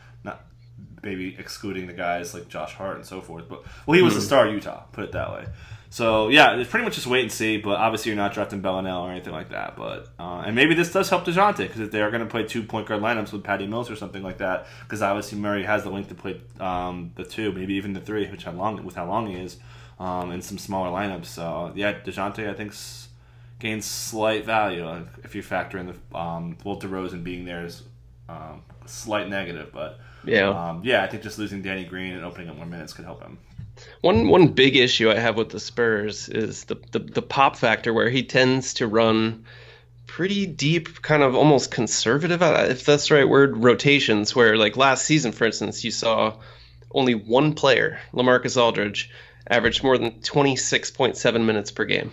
Maybe 1.02 1.36
excluding 1.38 1.86
the 1.86 1.92
guys 1.92 2.34
like 2.34 2.48
Josh 2.48 2.74
Hart 2.74 2.96
and 2.96 3.06
so 3.06 3.20
forth, 3.20 3.48
but 3.48 3.64
well, 3.86 3.96
he 3.96 4.02
was 4.02 4.14
the 4.14 4.20
star 4.20 4.46
of 4.46 4.52
Utah. 4.52 4.82
Put 4.92 5.04
it 5.04 5.12
that 5.12 5.32
way. 5.32 5.46
So 5.92 6.28
yeah, 6.28 6.54
it's 6.56 6.70
pretty 6.70 6.84
much 6.84 6.94
just 6.94 7.08
wait 7.08 7.22
and 7.22 7.32
see. 7.32 7.56
But 7.56 7.78
obviously, 7.78 8.10
you're 8.10 8.16
not 8.16 8.32
drafting 8.32 8.62
Bellinell 8.62 9.02
or 9.02 9.10
anything 9.10 9.32
like 9.32 9.50
that. 9.50 9.76
But 9.76 10.08
uh, 10.20 10.44
and 10.46 10.54
maybe 10.54 10.74
this 10.74 10.92
does 10.92 11.10
help 11.10 11.24
Dejounte 11.24 11.58
because 11.58 11.80
if 11.80 11.90
they 11.90 12.00
are 12.00 12.10
going 12.10 12.22
to 12.22 12.30
play 12.30 12.44
two 12.44 12.62
point 12.62 12.86
guard 12.86 13.02
lineups 13.02 13.32
with 13.32 13.42
Patty 13.42 13.66
Mills 13.66 13.90
or 13.90 13.96
something 13.96 14.22
like 14.22 14.38
that, 14.38 14.68
because 14.84 15.02
obviously 15.02 15.38
Murray 15.38 15.64
has 15.64 15.82
the 15.82 15.90
length 15.90 16.08
to 16.10 16.14
play 16.14 16.40
um, 16.60 17.10
the 17.16 17.24
two, 17.24 17.50
maybe 17.52 17.74
even 17.74 17.92
the 17.92 18.00
three, 18.00 18.28
which 18.28 18.44
how 18.44 18.52
long 18.52 18.82
with 18.84 18.94
how 18.94 19.06
long 19.06 19.26
he 19.26 19.34
is, 19.34 19.58
um, 19.98 20.30
in 20.30 20.40
some 20.40 20.58
smaller 20.58 20.90
lineups. 20.90 21.26
So 21.26 21.72
yeah, 21.74 21.92
Dejounte 21.92 22.48
I 22.48 22.54
think 22.54 22.72
gains 23.58 23.84
slight 23.84 24.46
value 24.46 24.86
uh, 24.86 25.02
if 25.24 25.34
you 25.34 25.42
factor 25.42 25.76
in 25.76 25.86
the 25.86 26.16
um, 26.18 26.56
well 26.64 26.78
DeRozan 26.78 27.24
being 27.24 27.44
there 27.44 27.64
is 27.64 27.82
um, 28.28 28.62
slight 28.86 29.28
negative, 29.28 29.70
but. 29.72 29.98
Yeah. 30.24 30.48
Um, 30.48 30.82
yeah, 30.84 31.02
I 31.02 31.06
think 31.06 31.22
just 31.22 31.38
losing 31.38 31.62
Danny 31.62 31.84
Green 31.84 32.14
and 32.14 32.24
opening 32.24 32.48
up 32.48 32.56
more 32.56 32.66
minutes 32.66 32.92
could 32.92 33.04
help 33.04 33.22
him. 33.22 33.38
One 34.02 34.28
one 34.28 34.48
big 34.48 34.76
issue 34.76 35.10
I 35.10 35.18
have 35.18 35.36
with 35.36 35.48
the 35.48 35.60
Spurs 35.60 36.28
is 36.28 36.64
the, 36.64 36.76
the 36.92 36.98
the 36.98 37.22
pop 37.22 37.56
factor, 37.56 37.94
where 37.94 38.10
he 38.10 38.22
tends 38.22 38.74
to 38.74 38.86
run 38.86 39.44
pretty 40.06 40.44
deep, 40.44 41.00
kind 41.02 41.22
of 41.22 41.34
almost 41.34 41.70
conservative, 41.70 42.42
uh, 42.42 42.66
if 42.68 42.84
that's 42.84 43.08
the 43.08 43.14
right 43.14 43.28
word, 43.28 43.56
rotations. 43.56 44.34
Where 44.36 44.56
like 44.56 44.76
last 44.76 45.06
season, 45.06 45.32
for 45.32 45.46
instance, 45.46 45.82
you 45.82 45.90
saw 45.90 46.34
only 46.90 47.14
one 47.14 47.54
player, 47.54 48.00
Lamarcus 48.12 48.60
Aldridge, 48.60 49.10
averaged 49.46 49.82
more 49.82 49.96
than 49.96 50.20
twenty 50.20 50.56
six 50.56 50.90
point 50.90 51.16
seven 51.16 51.46
minutes 51.46 51.70
per 51.70 51.84
game. 51.84 52.12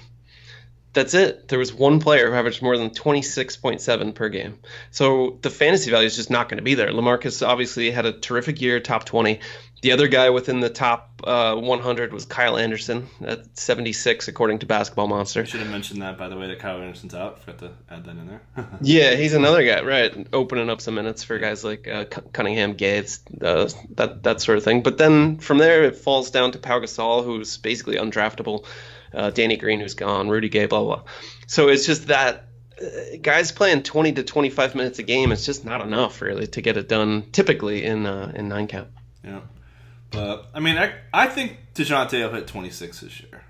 That's 0.93 1.13
it. 1.13 1.47
There 1.47 1.59
was 1.59 1.73
one 1.73 1.99
player 1.99 2.29
who 2.29 2.35
averaged 2.35 2.61
more 2.61 2.77
than 2.77 2.89
26.7 2.89 4.15
per 4.15 4.29
game. 4.29 4.57
So 4.89 5.37
the 5.41 5.49
fantasy 5.49 5.91
value 5.91 6.07
is 6.07 6.15
just 6.15 6.31
not 6.31 6.49
going 6.49 6.57
to 6.57 6.63
be 6.63 6.73
there. 6.73 6.89
Lamarcus 6.89 7.45
obviously 7.45 7.91
had 7.91 8.05
a 8.05 8.13
terrific 8.13 8.61
year, 8.61 8.79
top 8.79 9.05
20. 9.05 9.39
The 9.83 9.91
other 9.91 10.07
guy 10.07 10.31
within 10.31 10.59
the 10.59 10.71
top 10.71 11.21
uh, 11.23 11.55
100 11.55 12.11
was 12.11 12.25
Kyle 12.25 12.57
Anderson 12.57 13.07
at 13.21 13.59
76, 13.59 14.27
according 14.27 14.59
to 14.59 14.65
Basketball 14.65 15.07
Monster. 15.07 15.41
I 15.41 15.43
should 15.43 15.59
have 15.59 15.69
mentioned 15.69 16.01
that, 16.01 16.17
by 16.17 16.29
the 16.29 16.35
way, 16.35 16.47
that 16.47 16.57
Kyle 16.57 16.81
Anderson's 16.81 17.13
out. 17.13 17.41
Forgot 17.41 17.59
to 17.59 17.71
add 17.91 18.05
that 18.05 18.11
in 18.11 18.27
there. 18.27 18.41
Yeah, 18.81 19.13
he's 19.13 19.33
another 19.33 19.63
guy, 19.63 19.81
right? 19.83 20.27
Opening 20.33 20.71
up 20.71 20.81
some 20.81 20.95
minutes 20.95 21.23
for 21.23 21.37
guys 21.37 21.63
like 21.63 21.87
uh, 21.87 22.05
Cunningham, 22.33 22.73
Gates, 22.73 23.19
uh, 23.39 23.69
that 23.95 24.23
that 24.23 24.41
sort 24.41 24.57
of 24.57 24.63
thing. 24.63 24.81
But 24.81 24.97
then 24.97 25.37
from 25.37 25.59
there, 25.59 25.83
it 25.83 25.95
falls 25.95 26.31
down 26.31 26.53
to 26.53 26.57
Pau 26.57 26.79
Gasol, 26.79 27.23
who's 27.23 27.57
basically 27.57 27.97
undraftable. 27.97 28.65
Uh, 29.13 29.29
Danny 29.29 29.57
Green, 29.57 29.79
who's 29.79 29.93
gone. 29.93 30.29
Rudy 30.29 30.49
Gay, 30.49 30.65
blah 30.65 30.83
blah. 30.83 31.03
So 31.47 31.69
it's 31.69 31.85
just 31.85 32.07
that 32.07 32.47
uh, 32.81 33.17
guys 33.21 33.51
playing 33.51 33.83
20 33.83 34.13
to 34.13 34.23
25 34.23 34.75
minutes 34.75 34.99
a 34.99 35.03
game. 35.03 35.31
is 35.31 35.45
just 35.45 35.65
not 35.65 35.81
enough 35.81 36.21
really 36.21 36.47
to 36.47 36.61
get 36.61 36.77
it 36.77 36.87
done. 36.87 37.23
Typically 37.31 37.83
in 37.83 38.05
uh, 38.05 38.31
in 38.35 38.47
nine 38.47 38.67
count. 38.67 38.89
yeah. 39.23 39.41
But, 40.09 40.47
I 40.53 40.61
mean, 40.61 40.77
I, 40.77 40.93
I 41.13 41.27
think 41.27 41.57
DeJounte 41.75 42.13
will 42.13 42.33
hit 42.33 42.47
26 42.47 43.01
this 43.01 43.19
year. 43.19 43.43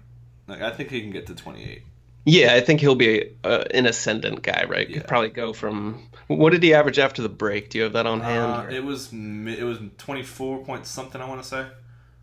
Like, 0.48 0.62
I 0.62 0.72
think 0.72 0.90
he 0.90 1.02
can 1.02 1.12
get 1.12 1.28
to 1.28 1.36
28. 1.36 1.84
Yeah, 2.26 2.56
I 2.56 2.62
think 2.62 2.82
he'll 2.82 2.96
be 2.96 3.36
uh, 3.44 3.64
an 3.72 3.86
ascendant 3.86 4.42
guy, 4.42 4.66
right? 4.68 4.90
Yeah. 4.90 4.98
Could 4.98 5.08
probably 5.08 5.30
go 5.30 5.54
from 5.54 6.10
what 6.28 6.52
did 6.52 6.62
he 6.62 6.74
average 6.74 7.00
after 7.00 7.22
the 7.22 7.30
break? 7.30 7.70
Do 7.70 7.78
you 7.78 7.86
have 7.86 7.94
that 7.94 8.06
on 8.06 8.20
hand? 8.20 8.68
Uh, 8.68 8.76
it 8.76 8.84
was 8.84 9.14
it 9.14 9.64
was 9.64 9.80
24 9.98 10.66
point 10.66 10.86
something, 10.86 11.22
I 11.22 11.30
want 11.30 11.42
to 11.42 11.48
say. 11.48 11.68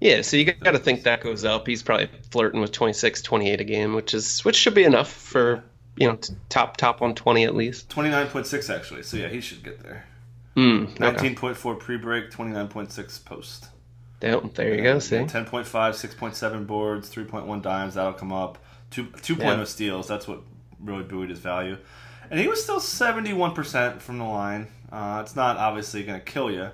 Yeah, 0.05 0.21
so 0.21 0.37
you 0.37 0.45
got 0.53 0.73
to 0.73 0.79
think 0.79 1.05
that 1.05 1.23
goes 1.23 1.47
up. 1.47 1.67
He's 1.67 1.83
probably 1.83 2.11
flirting 2.31 2.61
with 2.61 2.73
26, 2.73 3.23
28 3.23 3.61
a 3.63 3.65
game, 3.65 3.95
which 3.95 4.13
is 4.13 4.45
which 4.45 4.55
should 4.55 4.75
be 4.75 4.85
enough 4.85 5.11
for 5.11 5.65
you 5.97 6.07
know 6.07 6.19
top 6.51 6.77
top 6.77 6.97
120 7.01 7.43
at 7.45 7.57
least. 7.57 7.89
29.6, 7.89 8.69
actually. 8.69 9.03
So, 9.03 9.17
yeah, 9.17 9.29
he 9.29 9.41
should 9.41 9.65
get 9.65 9.83
there. 9.83 10.05
Mm, 10.57 11.01
okay. 11.01 11.31
19.4 11.31 11.79
pre 11.79 11.97
break, 11.97 12.31
29.6 12.31 13.25
post. 13.25 13.69
Damn, 14.21 14.51
there 14.51 14.75
you 14.75 14.83
go. 14.83 14.99
See, 14.99 15.17
10.5, 15.17 15.65
6.7 15.65 16.67
boards, 16.67 17.09
3.1 17.13 17.63
dimes. 17.63 17.95
That'll 17.95 18.13
come 18.13 18.33
up. 18.33 18.59
Two 18.91 19.05
2.0 19.07 19.39
Yeah. 19.39 19.65
steals. 19.65 20.07
That's 20.07 20.29
what 20.29 20.43
really 20.81 21.05
buoyed 21.05 21.31
his 21.31 21.39
value. 21.39 21.79
And 22.31 22.39
he 22.39 22.47
was 22.47 22.63
still 22.63 22.79
71% 22.79 24.03
from 24.03 24.19
the 24.19 24.25
line. 24.25 24.67
Uh, 24.93 25.23
it's 25.25 25.35
not 25.35 25.57
obviously 25.57 26.03
going 26.05 26.21
to 26.21 26.25
kill 26.25 26.51
you. 26.51 26.71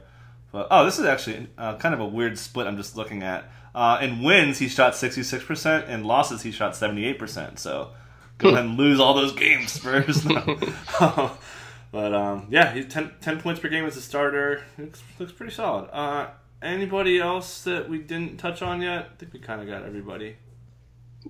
But 0.53 0.69
oh, 0.71 0.85
this 0.85 0.99
is 0.99 1.05
actually 1.05 1.49
uh, 1.57 1.77
kind 1.77 1.95
of 1.95 2.01
a 2.01 2.07
weird 2.07 2.39
split. 2.39 2.67
I'm 2.67 2.77
just 2.77 2.97
looking 2.97 3.23
at. 3.23 3.51
Uh, 3.75 3.99
in 4.03 4.23
wins, 4.23 4.59
he 4.59 4.69
shot 4.69 4.95
66%. 4.95 5.89
In 5.89 6.05
losses, 6.05 6.43
he 6.43 6.51
shot 6.51 6.73
78%. 6.73 7.59
So 7.59 7.91
go 8.39 8.49
ahead 8.49 8.65
and 8.65 8.77
lose 8.77 8.99
all 8.99 9.15
those 9.15 9.33
games, 9.33 9.73
Spurs. 9.75 10.25
No. 10.25 10.59
but 11.93 12.15
um, 12.15 12.49
yeah, 12.51 12.73
he's 12.73 12.87
10, 12.87 13.13
10 13.21 13.41
points 13.41 13.61
per 13.61 13.69
game 13.69 13.85
as 13.85 13.97
a 13.97 14.03
starter. 14.03 14.65
Looks, 14.77 15.03
looks 15.21 15.33
pretty 15.33 15.53
solid. 15.53 15.89
Uh, 15.93 16.31
anybody 16.61 17.21
else 17.21 17.63
that 17.63 17.89
we 17.89 17.99
didn't 17.99 18.39
touch 18.39 18.61
on 18.61 18.83
yet? 18.83 19.11
I 19.13 19.17
think 19.19 19.33
we 19.33 19.39
kind 19.39 19.61
of 19.61 19.69
got 19.69 19.85
everybody. 19.85 20.37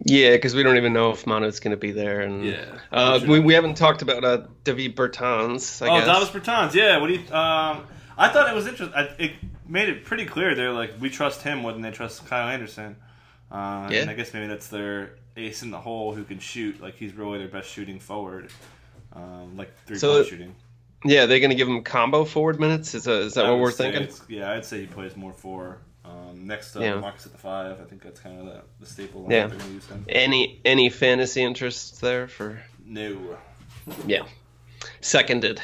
yeah, 0.07 0.31
because 0.31 0.55
we 0.55 0.63
don't 0.63 0.79
even 0.79 0.95
know 0.95 1.11
if 1.11 1.27
Manu's 1.27 1.61
going 1.61 1.73
to 1.73 1.77
be 1.77 1.93
there, 1.93 2.21
and 2.21 2.45
Yeah. 2.47 2.65
uh, 2.91 3.21
we, 3.29 3.39
we 3.39 3.53
haven't 3.53 3.75
talked 3.77 4.01
about 4.01 4.25
uh, 4.25 4.47
David 4.65 4.97
Bertans. 4.97 5.87
I 5.87 5.91
oh, 5.91 5.99
guess. 6.01 6.07
Davis 6.07 6.43
Bertans. 6.43 6.73
Yeah. 6.75 6.97
What 6.97 7.09
do 7.09 7.15
you? 7.15 7.35
Um, 7.35 7.87
I 8.21 8.29
thought 8.29 8.49
it 8.49 8.55
was 8.55 8.67
interesting. 8.67 8.97
It 9.19 9.33
made 9.67 9.89
it 9.89 10.05
pretty 10.05 10.27
clear 10.27 10.55
they're 10.55 10.73
like 10.73 10.93
we 11.01 11.09
trust 11.11 11.43
him 11.43 11.59
more 11.61 11.73
than 11.73 11.83
they 11.83 11.91
trust 11.91 12.27
Kyle 12.27 12.49
Anderson. 12.49 12.97
Uh, 13.51 13.89
Yeah. 13.91 14.03
And 14.03 14.11
I 14.11 14.15
guess 14.15 14.33
maybe 14.35 14.47
that's 14.47 14.69
their 14.69 15.17
ace 15.37 15.63
in 15.63 15.71
the 15.71 15.79
hole 15.81 16.15
who 16.15 16.23
can 16.25 16.39
shoot. 16.39 16.81
Like 16.83 16.97
he's 16.97 17.15
really 17.15 17.39
their 17.39 17.49
best 17.49 17.69
shooting 17.71 17.99
forward. 17.99 18.51
Um, 19.13 19.57
like 19.57 19.71
three 19.87 19.97
So- 19.99 20.17
point 20.17 20.27
shooting. 20.29 20.55
yeah, 21.05 21.27
they're 21.27 21.41
going 21.41 21.51
to 21.51 21.57
give 21.57 21.67
him 21.67 21.83
combo 21.83 22.25
forward 22.25 22.61
minutes. 22.61 22.95
Is, 22.95 23.05
that 23.05 23.23
is 23.23 23.35
that 23.35 23.47
I 23.47 23.51
what 23.51 23.61
we're 23.61 23.73
thinking? 23.73 24.09
Yeah, 24.29 24.53
I'd 24.53 24.65
say 24.65 24.81
he 24.83 24.87
plays 24.87 25.17
more 25.17 25.33
four. 25.33 25.79
Um, 26.05 26.47
next 26.47 26.77
up, 26.77 26.83
Yeah. 26.83 26.97
Marcus 27.01 27.27
at 27.27 27.33
the 27.33 27.39
five. 27.39 27.81
I 27.81 27.85
think 27.85 28.03
that's 28.03 28.21
kind 28.21 28.39
of 28.41 28.47
the, 28.47 28.61
the 28.81 28.87
staple. 28.87 29.27
Yeah. 29.31 29.47
They're 29.47 29.59
gonna 29.59 29.73
use 29.73 29.87
him. 29.87 30.05
Any 30.09 30.61
any 30.65 30.91
fantasy 30.91 31.43
interests 31.43 31.99
there 32.01 32.29
for? 32.29 32.61
No. 32.85 33.17
Yeah, 34.07 34.25
seconded. 35.01 35.61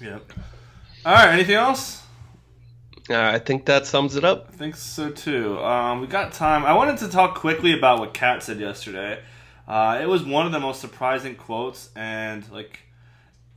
Yep. 0.00 0.32
All 1.06 1.12
right. 1.12 1.34
Anything 1.34 1.54
else? 1.54 2.02
Uh, 3.08 3.14
I 3.14 3.38
think 3.38 3.66
that 3.66 3.86
sums 3.86 4.16
it 4.16 4.24
up. 4.24 4.48
I 4.48 4.56
think 4.56 4.74
so 4.74 5.08
too. 5.08 5.56
Um, 5.60 6.00
we 6.00 6.08
got 6.08 6.32
time. 6.32 6.64
I 6.64 6.72
wanted 6.72 6.98
to 6.98 7.08
talk 7.08 7.36
quickly 7.36 7.78
about 7.78 8.00
what 8.00 8.12
Kat 8.12 8.42
said 8.42 8.58
yesterday. 8.58 9.20
Uh, 9.68 10.00
it 10.02 10.06
was 10.06 10.24
one 10.24 10.46
of 10.46 10.52
the 10.52 10.58
most 10.58 10.80
surprising 10.80 11.36
quotes, 11.36 11.90
and 11.94 12.50
like, 12.50 12.80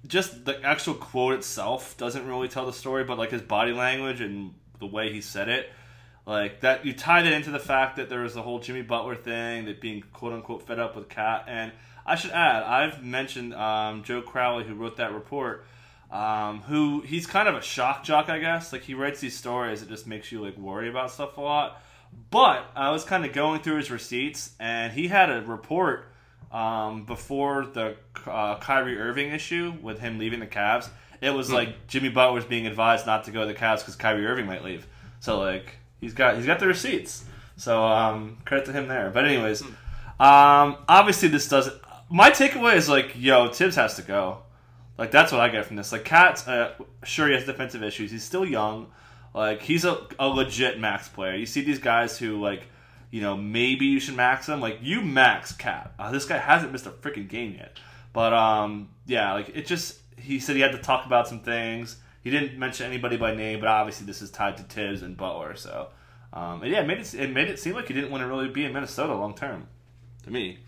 just 0.05 0.45
the 0.45 0.63
actual 0.63 0.93
quote 0.93 1.33
itself 1.33 1.97
doesn't 1.97 2.27
really 2.27 2.47
tell 2.47 2.67
the 2.67 2.73
story, 2.73 3.03
but 3.03 3.17
like 3.17 3.31
his 3.31 3.41
body 3.41 3.71
language 3.71 4.21
and 4.21 4.53
the 4.79 4.85
way 4.85 5.11
he 5.11 5.19
said 5.19 5.49
it, 5.49 5.71
like 6.27 6.61
that 6.61 6.85
you 6.85 6.93
tied 6.93 7.25
it 7.25 7.33
into 7.33 7.49
the 7.49 7.57
fact 7.57 7.95
that 7.95 8.09
there 8.09 8.19
was 8.19 8.35
the 8.35 8.43
whole 8.43 8.59
Jimmy 8.59 8.83
Butler 8.83 9.15
thing, 9.15 9.65
that 9.65 9.81
being 9.81 10.03
quote 10.13 10.33
unquote 10.33 10.67
fed 10.67 10.77
up 10.77 10.95
with 10.95 11.09
KAT. 11.09 11.45
And 11.47 11.71
I 12.05 12.13
should 12.13 12.29
add, 12.29 12.61
I've 12.61 13.03
mentioned 13.03 13.55
um, 13.55 14.03
Joe 14.03 14.21
Crowley 14.21 14.65
who 14.65 14.75
wrote 14.75 14.97
that 14.97 15.15
report. 15.15 15.65
Um, 16.11 16.61
who 16.61 17.01
he's 17.01 17.27
kind 17.27 17.47
of 17.47 17.55
a 17.55 17.61
shock 17.61 18.03
jock, 18.03 18.29
I 18.29 18.39
guess. 18.39 18.73
Like 18.73 18.81
he 18.81 18.95
writes 18.95 19.19
these 19.19 19.37
stories 19.37 19.81
that 19.81 19.89
just 19.89 20.07
makes 20.07 20.31
you 20.31 20.41
like 20.41 20.57
worry 20.57 20.89
about 20.89 21.11
stuff 21.11 21.37
a 21.37 21.41
lot. 21.41 21.81
But 22.31 22.65
I 22.75 22.91
was 22.91 23.03
kind 23.03 23.25
of 23.25 23.33
going 23.33 23.61
through 23.61 23.77
his 23.77 23.91
receipts, 23.91 24.53
and 24.59 24.91
he 24.91 25.07
had 25.07 25.29
a 25.29 25.41
report 25.41 26.07
um, 26.51 27.05
before 27.05 27.65
the 27.65 27.95
uh, 28.25 28.57
Kyrie 28.57 28.99
Irving 28.99 29.31
issue 29.31 29.73
with 29.81 29.99
him 29.99 30.17
leaving 30.17 30.39
the 30.39 30.47
Cavs. 30.47 30.89
It 31.21 31.31
was 31.31 31.51
like 31.51 31.87
Jimmy 31.87 32.09
Butler 32.09 32.33
was 32.33 32.45
being 32.45 32.65
advised 32.65 33.05
not 33.05 33.25
to 33.25 33.31
go 33.31 33.41
to 33.41 33.47
the 33.47 33.53
Cavs 33.53 33.79
because 33.79 33.95
Kyrie 33.95 34.25
Irving 34.25 34.45
might 34.45 34.63
leave. 34.63 34.87
So 35.19 35.39
like 35.39 35.75
he's 35.99 36.13
got 36.13 36.37
he's 36.37 36.45
got 36.45 36.59
the 36.59 36.67
receipts. 36.67 37.25
So 37.57 37.83
um, 37.83 38.37
credit 38.45 38.65
to 38.67 38.71
him 38.71 38.87
there. 38.87 39.09
But 39.09 39.25
anyways, 39.25 39.61
um, 39.61 40.77
obviously 40.87 41.27
this 41.29 41.47
doesn't. 41.49 41.75
My 42.09 42.31
takeaway 42.31 42.75
is 42.75 42.89
like, 42.89 43.13
yo, 43.15 43.49
Tibbs 43.49 43.75
has 43.75 43.95
to 43.95 44.01
go. 44.01 44.39
Like 44.99 45.11
that's 45.11 45.31
what 45.31 45.39
I 45.39 45.47
get 45.47 45.65
from 45.65 45.77
this. 45.77 45.93
Like 45.93 46.03
KAT's 46.03 46.45
uh, 46.45 46.73
sure 47.03 47.29
he 47.29 47.33
has 47.33 47.45
defensive 47.45 47.81
issues. 47.81 48.11
He's 48.11 48.23
still 48.23 48.45
young. 48.45 48.91
Like 49.33 49.61
he's 49.61 49.85
a, 49.85 50.05
a 50.19 50.27
legit 50.27 50.77
max 50.77 51.07
player. 51.07 51.35
You 51.35 51.45
see 51.45 51.61
these 51.61 51.79
guys 51.79 52.17
who 52.17 52.41
like, 52.41 52.63
you 53.09 53.21
know, 53.21 53.37
maybe 53.37 53.85
you 53.85 54.01
should 54.01 54.17
max 54.17 54.49
him. 54.49 54.59
Like 54.59 54.79
you 54.81 55.01
max 55.01 55.53
KAT. 55.53 55.93
Uh, 55.97 56.11
this 56.11 56.25
guy 56.25 56.37
hasn't 56.37 56.73
missed 56.73 56.85
a 56.85 56.91
freaking 56.91 57.29
game 57.29 57.55
yet. 57.57 57.79
But 58.11 58.33
um, 58.33 58.89
yeah, 59.05 59.33
like 59.33 59.49
it 59.55 59.65
just. 59.65 59.99
He 60.17 60.41
said 60.41 60.57
he 60.57 60.61
had 60.61 60.73
to 60.73 60.79
talk 60.79 61.05
about 61.05 61.29
some 61.29 61.39
things. 61.39 61.95
He 62.21 62.29
didn't 62.29 62.59
mention 62.59 62.85
anybody 62.85 63.15
by 63.15 63.33
name, 63.33 63.61
but 63.61 63.69
obviously 63.69 64.05
this 64.05 64.21
is 64.21 64.29
tied 64.29 64.57
to 64.57 64.63
Thibs 64.63 65.01
and 65.01 65.15
Butler. 65.15 65.55
So 65.55 65.87
um, 66.33 66.61
and 66.61 66.71
yeah, 66.71 66.81
it 66.81 66.87
made 66.87 66.99
it, 66.99 67.13
it 67.13 67.31
made 67.31 67.47
it 67.47 67.59
seem 67.59 67.73
like 67.73 67.87
he 67.87 67.93
didn't 67.93 68.11
want 68.11 68.21
to 68.21 68.27
really 68.27 68.49
be 68.49 68.65
in 68.65 68.73
Minnesota 68.73 69.15
long 69.15 69.33
term. 69.33 69.67
To 70.23 70.31
me. 70.31 70.59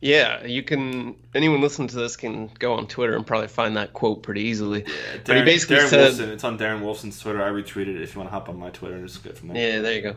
Yeah, 0.00 0.44
you 0.44 0.62
can. 0.62 1.16
Anyone 1.34 1.62
listening 1.62 1.88
to 1.88 1.96
this 1.96 2.16
can 2.16 2.50
go 2.58 2.74
on 2.74 2.86
Twitter 2.86 3.16
and 3.16 3.26
probably 3.26 3.48
find 3.48 3.76
that 3.76 3.94
quote 3.94 4.22
pretty 4.22 4.42
easily. 4.42 4.82
Yeah, 4.82 4.92
Darren, 4.92 5.24
but 5.24 5.36
he 5.38 5.42
basically 5.42 5.76
Darren 5.76 5.88
said, 5.88 6.12
Wolfson, 6.12 6.28
"It's 6.28 6.44
on 6.44 6.58
Darren 6.58 6.80
Wolfson's 6.82 7.18
Twitter. 7.18 7.42
I 7.42 7.48
retweeted 7.48 7.96
it. 7.96 8.02
If 8.02 8.14
you 8.14 8.20
want 8.20 8.30
to 8.30 8.34
hop 8.34 8.48
on 8.50 8.58
my 8.58 8.70
Twitter 8.70 8.96
and 8.96 9.08
just 9.08 9.24
get 9.24 9.38
from 9.38 9.48
there." 9.48 9.56
Yeah, 9.56 9.80
there 9.80 9.94
you 9.94 10.02
go. 10.02 10.16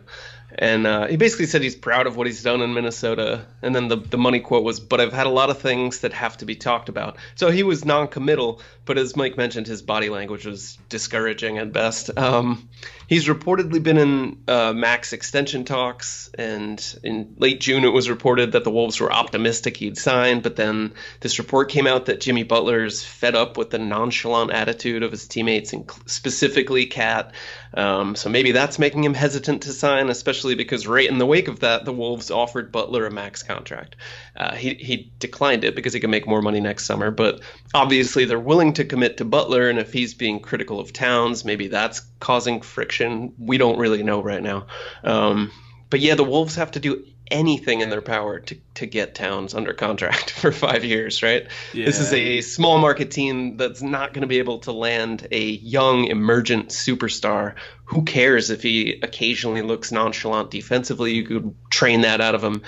And 0.57 0.87
uh, 0.87 1.07
he 1.07 1.15
basically 1.15 1.45
said 1.45 1.61
he's 1.61 1.75
proud 1.75 2.07
of 2.07 2.17
what 2.17 2.25
he's 2.25 2.41
done 2.41 2.61
in 2.61 2.73
Minnesota. 2.73 3.45
And 3.61 3.75
then 3.75 3.87
the 3.87 3.97
the 3.97 4.17
money 4.17 4.39
quote 4.39 4.63
was, 4.63 4.79
"But 4.79 4.99
I've 4.99 5.13
had 5.13 5.27
a 5.27 5.31
lot 5.31 5.49
of 5.49 5.59
things 5.59 5.99
that 5.99 6.13
have 6.13 6.37
to 6.37 6.45
be 6.45 6.55
talked 6.55 6.89
about." 6.89 7.17
So 7.35 7.51
he 7.51 7.61
was 7.63 7.85
non-committal, 7.85 8.61
but 8.85 8.97
as 8.97 9.15
Mike 9.15 9.37
mentioned, 9.37 9.67
his 9.67 9.83
body 9.83 10.09
language 10.09 10.45
was 10.45 10.77
discouraging 10.89 11.59
at 11.59 11.71
best. 11.71 12.17
Um, 12.17 12.67
he's 13.07 13.27
reportedly 13.27 13.81
been 13.81 13.97
in 13.97 14.43
uh, 14.47 14.73
max 14.73 15.13
extension 15.13 15.65
talks, 15.65 16.31
and 16.35 16.99
in 17.03 17.35
late 17.37 17.59
June 17.59 17.83
it 17.83 17.93
was 17.93 18.09
reported 18.09 18.53
that 18.53 18.63
the 18.63 18.71
Wolves 18.71 18.99
were 18.99 19.13
optimistic 19.13 19.77
he'd 19.77 19.97
sign. 19.97 20.39
But 20.39 20.55
then 20.55 20.93
this 21.19 21.37
report 21.37 21.69
came 21.69 21.85
out 21.85 22.07
that 22.07 22.21
Jimmy 22.21 22.43
Butler's 22.43 23.03
fed 23.03 23.35
up 23.35 23.55
with 23.55 23.69
the 23.69 23.79
nonchalant 23.79 24.51
attitude 24.51 25.03
of 25.03 25.11
his 25.11 25.27
teammates, 25.27 25.73
and 25.73 25.89
specifically 26.07 26.87
KAT. 26.87 27.33
Um, 27.73 28.15
so 28.15 28.29
maybe 28.29 28.51
that's 28.51 28.79
making 28.79 29.03
him 29.03 29.13
hesitant 29.13 29.63
to 29.63 29.73
sign, 29.73 30.09
especially 30.09 30.55
because 30.55 30.87
right 30.87 31.09
in 31.09 31.17
the 31.17 31.25
wake 31.25 31.47
of 31.47 31.59
that, 31.59 31.85
the 31.85 31.93
Wolves 31.93 32.31
offered 32.31 32.71
Butler 32.71 33.05
a 33.05 33.11
max 33.11 33.43
contract. 33.43 33.95
Uh, 34.35 34.55
he, 34.55 34.73
he 34.73 35.11
declined 35.19 35.63
it 35.63 35.75
because 35.75 35.93
he 35.93 35.99
could 35.99 36.09
make 36.09 36.27
more 36.27 36.41
money 36.41 36.59
next 36.59 36.85
summer, 36.85 37.11
but 37.11 37.41
obviously 37.73 38.25
they're 38.25 38.39
willing 38.39 38.73
to 38.73 38.85
commit 38.85 39.17
to 39.17 39.25
Butler, 39.25 39.69
and 39.69 39.79
if 39.79 39.93
he's 39.93 40.13
being 40.13 40.39
critical 40.39 40.79
of 40.79 40.93
Towns, 40.93 41.45
maybe 41.45 41.67
that's 41.67 42.01
causing 42.19 42.61
friction. 42.61 43.33
We 43.37 43.57
don't 43.57 43.79
really 43.79 44.03
know 44.03 44.21
right 44.21 44.41
now. 44.41 44.67
Um, 45.03 45.51
but 45.89 45.99
yeah, 45.99 46.15
the 46.15 46.23
Wolves 46.23 46.55
have 46.55 46.71
to 46.71 46.79
do 46.79 47.05
anything 47.31 47.81
in 47.81 47.89
their 47.89 48.01
power 48.01 48.39
to, 48.39 48.57
to 48.75 48.85
get 48.85 49.15
Towns 49.15 49.53
under 49.53 49.73
contract 49.73 50.29
for 50.41 50.51
five 50.51 50.83
years, 50.83 51.21
right? 51.21 51.47
Yeah. 51.73 51.85
This 51.85 51.99
is 51.99 52.13
a 52.13 52.41
small 52.41 52.77
market 52.79 53.11
team 53.11 53.57
that's 53.57 53.81
not 53.81 54.13
going 54.13 54.21
to 54.21 54.27
be 54.27 54.39
able 54.39 54.59
to 54.59 54.71
land 54.71 55.27
a 55.31 55.41
young, 55.41 56.05
emergent 56.05 56.69
superstar. 56.69 57.55
Who 57.85 58.03
cares 58.03 58.49
if 58.49 58.63
he 58.63 58.99
occasionally 59.01 59.61
looks 59.61 59.91
nonchalant 59.91 60.51
defensively? 60.51 61.13
You 61.13 61.23
could 61.23 61.55
train 61.69 62.01
that 62.01 62.21
out 62.21 62.35
of 62.35 62.43
him. 62.43 62.63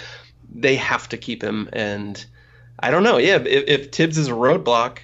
They 0.54 0.76
have 0.76 1.10
to 1.10 1.17
keep 1.17 1.43
him. 1.43 1.69
And 1.74 2.24
I 2.80 2.91
don't 2.91 3.04
know. 3.04 3.17
Yeah, 3.17 3.36
if, 3.36 3.67
if 3.67 3.91
Thibs 3.91 4.17
is 4.17 4.28
a 4.28 4.32
roadblock, 4.32 5.00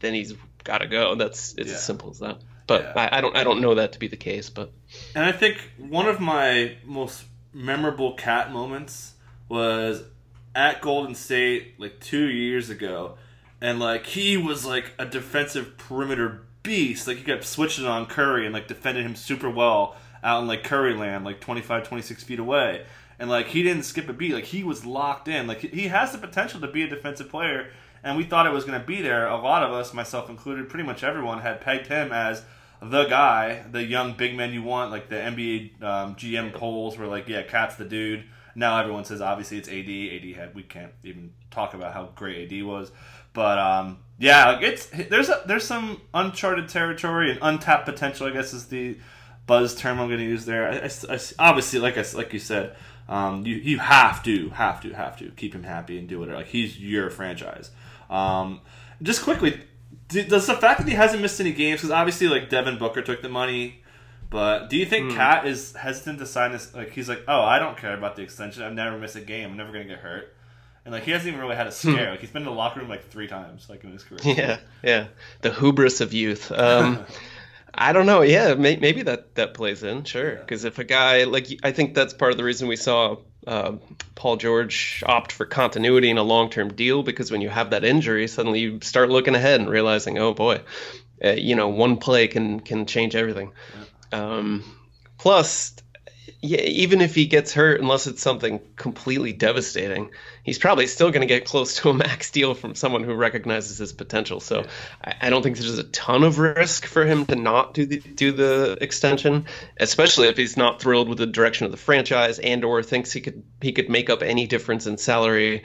then 0.00 0.14
he's 0.14 0.34
got 0.62 0.78
to 0.78 0.86
go. 0.86 1.14
That's 1.14 1.54
it's 1.54 1.70
yeah. 1.70 1.74
as 1.74 1.84
simple 1.84 2.10
as 2.10 2.18
that. 2.18 2.38
But 2.66 2.82
yeah. 2.82 2.92
I, 2.96 3.18
I 3.18 3.20
don't 3.20 3.36
I 3.36 3.44
don't 3.44 3.60
know 3.60 3.74
that 3.74 3.92
to 3.92 3.98
be 3.98 4.08
the 4.08 4.16
case. 4.16 4.50
But 4.50 4.72
and 5.14 5.24
I 5.24 5.32
think 5.32 5.58
one 5.78 6.06
of 6.06 6.20
my 6.20 6.76
most 6.84 7.24
memorable 7.54 8.14
KAT 8.14 8.52
moments 8.52 9.14
was 9.48 10.02
at 10.54 10.82
Golden 10.82 11.14
State 11.14 11.78
like 11.78 12.00
two 12.00 12.28
years 12.28 12.68
ago, 12.68 13.16
and 13.60 13.78
like 13.78 14.06
he 14.06 14.36
was 14.36 14.66
like 14.66 14.92
a 14.98 15.06
defensive 15.06 15.78
perimeter 15.78 16.42
beast. 16.62 17.06
Like 17.06 17.18
he 17.18 17.24
kept 17.24 17.44
switching 17.44 17.86
on 17.86 18.06
Curry 18.06 18.44
and 18.44 18.52
like 18.52 18.66
defended 18.66 19.06
him 19.06 19.14
super 19.14 19.48
well 19.48 19.96
out 20.22 20.42
in 20.42 20.48
like 20.48 20.64
Curry 20.64 20.94
land, 20.94 21.24
like 21.24 21.40
25, 21.40 21.86
26 21.86 22.24
feet 22.24 22.38
away. 22.40 22.84
And 23.18 23.30
like 23.30 23.46
he 23.46 23.62
didn't 23.62 23.84
skip 23.84 24.08
a 24.08 24.12
beat. 24.12 24.34
Like 24.34 24.44
he 24.44 24.64
was 24.64 24.84
locked 24.84 25.28
in. 25.28 25.46
Like 25.46 25.60
he 25.60 25.88
has 25.88 26.10
the 26.10 26.18
potential 26.18 26.60
to 26.60 26.66
be 26.66 26.82
a 26.82 26.88
defensive 26.88 27.28
player, 27.28 27.70
and 28.02 28.16
we 28.16 28.24
thought 28.24 28.46
it 28.46 28.52
was 28.52 28.64
going 28.64 28.80
to 28.80 28.86
be 28.86 29.00
there. 29.00 29.28
A 29.28 29.40
lot 29.40 29.62
of 29.62 29.72
us, 29.72 29.94
myself 29.94 30.28
included, 30.28 30.68
pretty 30.68 30.84
much 30.84 31.04
everyone 31.04 31.40
had 31.40 31.60
pegged 31.60 31.86
him 31.86 32.12
as 32.12 32.42
the 32.90 33.04
guy, 33.04 33.64
the 33.70 33.82
young 33.82 34.14
big 34.14 34.36
man 34.36 34.52
you 34.52 34.62
want, 34.62 34.90
like 34.90 35.08
the 35.08 35.16
NBA 35.16 35.82
um, 35.82 36.14
GM 36.14 36.52
polls 36.52 36.96
were 36.96 37.06
like, 37.06 37.28
yeah, 37.28 37.42
KAT's 37.42 37.76
the 37.76 37.84
dude. 37.84 38.24
Now 38.54 38.78
everyone 38.78 39.04
says 39.04 39.20
obviously 39.20 39.58
it's 39.58 39.68
AD. 39.68 39.74
AD 39.74 40.36
had 40.36 40.54
we 40.54 40.62
can't 40.62 40.92
even 41.02 41.32
talk 41.50 41.74
about 41.74 41.92
how 41.92 42.10
great 42.14 42.52
AD 42.52 42.64
was, 42.64 42.92
but 43.32 43.58
um, 43.58 43.98
yeah, 44.18 44.60
it's 44.60 44.86
there's 44.86 45.28
a, 45.28 45.42
there's 45.46 45.64
some 45.64 46.00
uncharted 46.12 46.68
territory 46.68 47.32
and 47.32 47.40
untapped 47.42 47.86
potential. 47.86 48.26
I 48.26 48.30
guess 48.30 48.52
is 48.52 48.66
the 48.66 48.96
buzz 49.46 49.74
term 49.74 50.00
I'm 50.00 50.08
going 50.08 50.20
to 50.20 50.24
use 50.24 50.44
there. 50.44 50.68
I, 50.68 50.76
I, 50.76 51.14
I, 51.14 51.18
obviously, 51.38 51.80
like 51.80 51.98
I 51.98 52.04
like 52.14 52.32
you 52.32 52.38
said, 52.38 52.76
um, 53.08 53.44
you 53.44 53.56
you 53.56 53.78
have 53.78 54.22
to 54.24 54.50
have 54.50 54.80
to 54.82 54.92
have 54.92 55.18
to 55.18 55.30
keep 55.32 55.54
him 55.54 55.64
happy 55.64 55.98
and 55.98 56.08
do 56.08 56.20
whatever. 56.20 56.38
Like 56.38 56.48
he's 56.48 56.78
your 56.78 57.10
franchise. 57.10 57.70
Um, 58.08 58.60
just 59.02 59.22
quickly, 59.22 59.60
does 60.22 60.46
the 60.46 60.54
fact 60.54 60.80
that 60.80 60.88
he 60.88 60.94
hasn't 60.94 61.20
missed 61.20 61.40
any 61.40 61.52
games 61.52 61.80
because 61.80 61.90
obviously 61.90 62.28
like 62.28 62.48
Devin 62.48 62.78
Booker 62.78 63.02
took 63.02 63.22
the 63.22 63.28
money, 63.28 63.82
but 64.30 64.70
do 64.70 64.76
you 64.76 64.86
think 64.86 65.12
mm. 65.12 65.16
KAT 65.16 65.46
is 65.46 65.74
hesitant 65.74 66.18
to 66.20 66.26
sign 66.26 66.52
this? 66.52 66.74
Like 66.74 66.92
he's 66.92 67.08
like, 67.08 67.22
oh, 67.28 67.42
I 67.42 67.58
don't 67.58 67.76
care 67.76 67.94
about 67.94 68.16
the 68.16 68.22
extension. 68.22 68.62
I've 68.62 68.72
never 68.72 68.98
missed 68.98 69.16
a 69.16 69.20
game. 69.20 69.50
I'm 69.50 69.56
never 69.56 69.72
gonna 69.72 69.84
get 69.84 69.98
hurt. 69.98 70.34
And 70.84 70.92
like 70.92 71.04
he 71.04 71.12
hasn't 71.12 71.28
even 71.28 71.40
really 71.40 71.56
had 71.56 71.66
a 71.66 71.70
hmm. 71.70 71.92
scare. 71.92 72.10
like 72.10 72.20
he's 72.20 72.30
been 72.30 72.42
in 72.42 72.46
the 72.46 72.52
locker 72.52 72.80
room 72.80 72.88
like 72.88 73.08
three 73.08 73.26
times, 73.26 73.68
like 73.68 73.84
in 73.84 73.92
his 73.92 74.02
career. 74.02 74.20
Yeah, 74.24 74.58
yeah, 74.82 75.06
the 75.40 75.52
hubris 75.52 76.00
of 76.00 76.12
youth. 76.12 76.52
Um, 76.52 77.04
I 77.74 77.92
don't 77.92 78.06
know. 78.06 78.22
Yeah, 78.22 78.54
may, 78.54 78.76
maybe 78.76 79.02
that 79.02 79.34
that 79.34 79.54
plays 79.54 79.82
in. 79.82 80.04
Sure, 80.04 80.36
because 80.36 80.64
yeah. 80.64 80.68
if 80.68 80.78
a 80.78 80.84
guy 80.84 81.24
like 81.24 81.48
I 81.62 81.72
think 81.72 81.94
that's 81.94 82.12
part 82.12 82.32
of 82.32 82.38
the 82.38 82.44
reason 82.44 82.68
we 82.68 82.76
saw 82.76 83.16
uh, 83.46 83.72
Paul 84.14 84.36
George 84.36 85.02
opt 85.06 85.32
for 85.32 85.46
continuity 85.46 86.10
in 86.10 86.18
a 86.18 86.22
long 86.22 86.50
term 86.50 86.72
deal 86.72 87.02
because 87.02 87.30
when 87.30 87.40
you 87.40 87.48
have 87.48 87.70
that 87.70 87.84
injury, 87.84 88.26
suddenly 88.28 88.60
you 88.60 88.80
start 88.82 89.10
looking 89.10 89.34
ahead 89.34 89.60
and 89.60 89.68
realizing, 89.68 90.18
oh 90.18 90.34
boy, 90.34 90.60
uh, 91.24 91.30
you 91.30 91.54
know, 91.54 91.68
one 91.68 91.96
play 91.96 92.28
can 92.28 92.60
can 92.60 92.86
change 92.86 93.14
everything. 93.14 93.52
Um, 94.12 94.64
plus, 95.18 95.74
yeah, 96.44 96.60
even 96.60 97.00
if 97.00 97.14
he 97.14 97.24
gets 97.24 97.54
hurt, 97.54 97.80
unless 97.80 98.06
it's 98.06 98.20
something 98.20 98.60
completely 98.76 99.32
devastating, 99.32 100.10
he's 100.42 100.58
probably 100.58 100.86
still 100.86 101.10
going 101.10 101.22
to 101.22 101.26
get 101.26 101.46
close 101.46 101.76
to 101.76 101.88
a 101.88 101.94
max 101.94 102.30
deal 102.30 102.52
from 102.52 102.74
someone 102.74 103.02
who 103.02 103.14
recognizes 103.14 103.78
his 103.78 103.94
potential. 103.94 104.40
So 104.40 104.60
yeah. 104.60 104.66
I, 105.02 105.14
I, 105.22 105.30
don't 105.30 105.42
think 105.42 105.56
there's 105.56 105.78
a 105.78 105.84
ton 105.84 106.22
of 106.22 106.38
risk 106.38 106.84
for 106.84 107.06
him 107.06 107.24
to 107.26 107.36
not 107.36 107.72
do 107.72 107.86
the 107.86 107.98
do 107.98 108.30
the 108.30 108.76
extension, 108.82 109.46
especially 109.78 110.28
if 110.28 110.36
he's 110.36 110.58
not 110.58 110.82
thrilled 110.82 111.08
with 111.08 111.16
the 111.16 111.26
direction 111.26 111.64
of 111.64 111.70
the 111.70 111.78
franchise 111.78 112.38
and 112.38 112.62
or 112.62 112.82
thinks 112.82 113.10
he 113.10 113.22
could 113.22 113.42
he 113.62 113.72
could 113.72 113.88
make 113.88 114.10
up 114.10 114.22
any 114.22 114.46
difference 114.46 114.86
in 114.86 114.98
salary. 114.98 115.62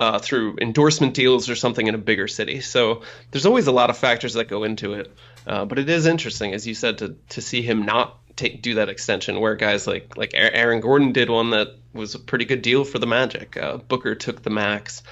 Uh, 0.00 0.18
through 0.18 0.56
endorsement 0.60 1.14
deals 1.14 1.48
or 1.48 1.54
something 1.54 1.86
in 1.86 1.94
a 1.94 1.98
bigger 1.98 2.26
city. 2.26 2.60
So 2.60 3.02
there's 3.30 3.46
always 3.46 3.68
a 3.68 3.72
lot 3.72 3.88
of 3.88 3.96
factors 3.96 4.34
that 4.34 4.48
go 4.48 4.64
into 4.64 4.94
it. 4.94 5.14
Uh, 5.46 5.64
but 5.64 5.78
it 5.78 5.88
is 5.88 6.06
interesting, 6.06 6.54
as 6.54 6.66
you 6.66 6.74
said, 6.74 6.98
to 6.98 7.16
to 7.28 7.40
see 7.40 7.62
him 7.62 7.84
not 7.84 8.18
take 8.36 8.62
do 8.62 8.74
that 8.74 8.88
extension 8.88 9.40
where 9.40 9.54
guys 9.54 9.86
like 9.86 10.16
like 10.16 10.32
Aaron 10.34 10.80
Gordon 10.80 11.12
did 11.12 11.30
one 11.30 11.50
that 11.50 11.76
was 11.92 12.14
a 12.14 12.18
pretty 12.18 12.44
good 12.44 12.62
deal 12.62 12.84
for 12.84 12.98
the 12.98 13.06
Magic. 13.06 13.56
Uh, 13.56 13.76
Booker 13.76 14.14
took 14.14 14.42
the 14.42 14.50
max. 14.50 15.02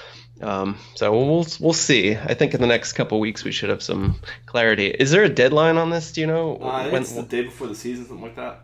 Um, 0.40 0.78
so 0.94 1.12
we'll 1.12 1.46
we'll 1.60 1.72
see. 1.74 2.16
I 2.16 2.34
think 2.34 2.54
in 2.54 2.60
the 2.60 2.66
next 2.66 2.94
couple 2.94 3.20
weeks 3.20 3.44
we 3.44 3.52
should 3.52 3.68
have 3.68 3.82
some 3.82 4.20
clarity. 4.46 4.86
Is 4.86 5.10
there 5.10 5.22
a 5.22 5.28
deadline 5.28 5.76
on 5.76 5.90
this? 5.90 6.12
Do 6.12 6.22
you 6.22 6.26
know? 6.26 6.56
Uh, 6.56 6.88
when, 6.88 7.02
it's 7.02 7.12
the 7.12 7.22
day 7.22 7.42
before 7.42 7.66
the 7.66 7.74
season, 7.74 8.06
something 8.06 8.24
like 8.24 8.36
that. 8.36 8.60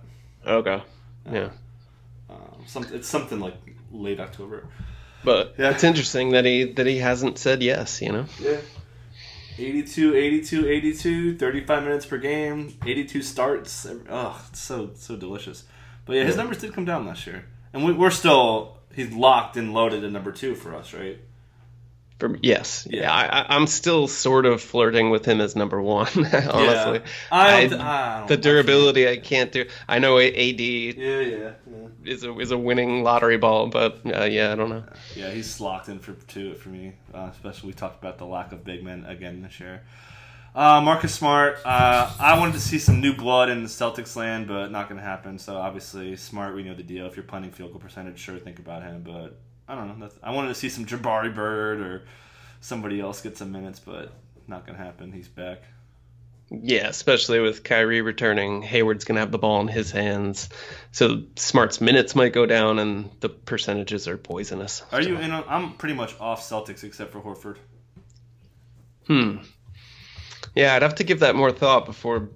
Okay. 0.46 0.82
Yeah. 1.26 1.32
yeah. 1.32 1.50
Um, 2.30 2.64
some, 2.66 2.86
it's 2.92 3.08
something 3.08 3.40
like 3.40 3.54
late 3.92 4.20
October. 4.20 4.66
But 5.22 5.54
yeah. 5.58 5.70
it's 5.70 5.84
interesting 5.84 6.30
that 6.30 6.44
he 6.46 6.72
that 6.72 6.86
he 6.86 6.98
hasn't 6.98 7.36
said 7.36 7.62
yes. 7.62 8.00
You 8.00 8.12
know. 8.12 8.26
Yeah. 8.40 8.58
82, 9.58 10.14
82, 10.14 10.68
82, 10.68 11.38
35 11.38 11.82
minutes 11.82 12.06
per 12.06 12.18
game, 12.18 12.76
82 12.84 13.22
starts. 13.22 13.86
Oh, 14.08 14.44
it's 14.50 14.60
so 14.60 14.90
so 14.94 15.16
delicious. 15.16 15.64
But 16.04 16.16
yeah, 16.16 16.24
his 16.24 16.36
numbers 16.36 16.58
did 16.58 16.72
come 16.72 16.84
down 16.84 17.06
last 17.06 17.26
year, 17.26 17.46
and 17.72 17.84
we, 17.84 17.92
we're 17.92 18.10
still 18.10 18.78
he's 18.94 19.12
locked 19.12 19.56
and 19.56 19.72
loaded 19.72 20.04
at 20.04 20.12
number 20.12 20.32
two 20.32 20.54
for 20.54 20.74
us, 20.74 20.92
right? 20.92 21.18
For, 22.18 22.34
yes, 22.40 22.88
yeah, 22.90 23.12
I, 23.12 23.54
I'm 23.54 23.66
still 23.66 24.08
sort 24.08 24.46
of 24.46 24.62
flirting 24.62 25.10
with 25.10 25.26
him 25.26 25.38
as 25.42 25.54
number 25.54 25.82
one. 25.82 26.06
honestly, 26.16 27.02
I 27.30 27.66
don't, 27.66 27.80
I, 27.80 28.18
don't, 28.18 28.28
the 28.28 28.38
durability 28.38 29.06
I 29.06 29.18
can't 29.18 29.52
do. 29.52 29.66
I 29.86 29.98
know 29.98 30.18
AD 30.18 30.34
yeah, 30.34 30.94
yeah, 30.96 31.20
yeah. 31.20 31.86
is 32.04 32.24
a 32.24 32.38
is 32.38 32.52
a 32.52 32.58
winning 32.58 33.02
lottery 33.02 33.36
ball, 33.36 33.66
but 33.66 34.00
uh, 34.06 34.24
yeah, 34.24 34.50
I 34.50 34.54
don't 34.54 34.70
know. 34.70 34.84
Yeah, 35.14 35.30
he's 35.30 35.60
locked 35.60 35.90
in 35.90 35.98
for 35.98 36.14
two 36.26 36.54
for 36.54 36.70
me. 36.70 36.94
Uh, 37.12 37.28
especially 37.32 37.66
we 37.66 37.74
talked 37.74 38.02
about 38.02 38.16
the 38.16 38.24
lack 38.24 38.50
of 38.50 38.64
big 38.64 38.82
men 38.82 39.04
again 39.04 39.42
this 39.42 39.60
year. 39.60 39.82
Uh, 40.54 40.80
Marcus 40.80 41.14
Smart, 41.14 41.58
uh, 41.66 42.10
I 42.18 42.38
wanted 42.38 42.54
to 42.54 42.60
see 42.60 42.78
some 42.78 43.02
new 43.02 43.14
blood 43.14 43.50
in 43.50 43.62
the 43.62 43.68
Celtics 43.68 44.16
land, 44.16 44.48
but 44.48 44.70
not 44.70 44.88
going 44.88 44.98
to 44.98 45.06
happen. 45.06 45.38
So 45.38 45.58
obviously, 45.58 46.16
Smart, 46.16 46.54
we 46.54 46.62
know 46.62 46.74
the 46.74 46.82
deal. 46.82 47.04
If 47.04 47.14
you're 47.14 47.26
punting 47.26 47.50
field 47.50 47.72
goal 47.72 47.78
percentage, 47.78 48.18
sure, 48.18 48.38
think 48.38 48.58
about 48.58 48.82
him. 48.82 49.02
But 49.02 49.38
I 49.68 49.74
don't 49.74 49.88
know. 49.88 50.06
That's, 50.06 50.18
I 50.22 50.32
wanted 50.32 50.48
to 50.48 50.54
see 50.54 50.68
some 50.68 50.86
Jabari 50.86 51.34
Bird 51.34 51.80
or 51.80 52.02
somebody 52.60 53.00
else 53.00 53.20
get 53.20 53.36
some 53.36 53.52
minutes, 53.52 53.80
but 53.80 54.12
not 54.46 54.66
going 54.66 54.78
to 54.78 54.84
happen. 54.84 55.12
He's 55.12 55.28
back. 55.28 55.62
Yeah, 56.48 56.86
especially 56.86 57.40
with 57.40 57.64
Kyrie 57.64 58.02
returning, 58.02 58.62
Hayward's 58.62 59.04
going 59.04 59.16
to 59.16 59.20
have 59.20 59.32
the 59.32 59.38
ball 59.38 59.60
in 59.60 59.66
his 59.66 59.90
hands. 59.90 60.48
So 60.92 61.22
Smart's 61.34 61.80
minutes 61.80 62.14
might 62.14 62.32
go 62.32 62.46
down, 62.46 62.78
and 62.78 63.10
the 63.18 63.28
percentages 63.28 64.06
are 64.06 64.16
poisonous. 64.16 64.82
Are 64.92 65.02
you 65.02 65.16
in? 65.16 65.32
On, 65.32 65.42
I'm 65.48 65.72
pretty 65.72 65.96
much 65.96 66.14
off 66.20 66.48
Celtics 66.48 66.84
except 66.84 67.10
for 67.10 67.20
Horford. 67.20 67.56
Hmm. 69.08 69.38
Yeah, 70.54 70.74
I'd 70.74 70.82
have 70.82 70.94
to 70.96 71.04
give 71.04 71.20
that 71.20 71.34
more 71.34 71.50
thought 71.50 71.84
before 71.84 72.30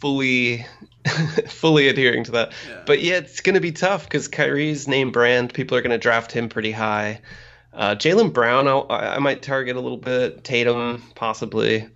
fully 0.00 0.66
fully 1.48 1.88
adhering 1.88 2.24
to 2.24 2.32
that. 2.32 2.52
Yeah. 2.68 2.82
But 2.86 3.02
yeah, 3.02 3.16
it's 3.16 3.40
going 3.40 3.54
to 3.54 3.60
be 3.60 3.72
tough 3.72 4.04
because 4.04 4.28
Kyrie's 4.28 4.88
name 4.88 5.12
brand, 5.12 5.54
people 5.54 5.76
are 5.76 5.82
going 5.82 5.90
to 5.90 5.98
draft 5.98 6.32
him 6.32 6.48
pretty 6.48 6.72
high. 6.72 7.20
Uh, 7.72 7.94
Jaylen 7.94 8.32
Brown, 8.32 8.66
I'll, 8.66 8.86
i 8.90 9.18
might 9.18 9.42
target 9.42 9.76
a 9.76 9.80
little 9.80 9.98
bit. 9.98 10.42
Tatum, 10.42 11.02
possibly. 11.14 11.88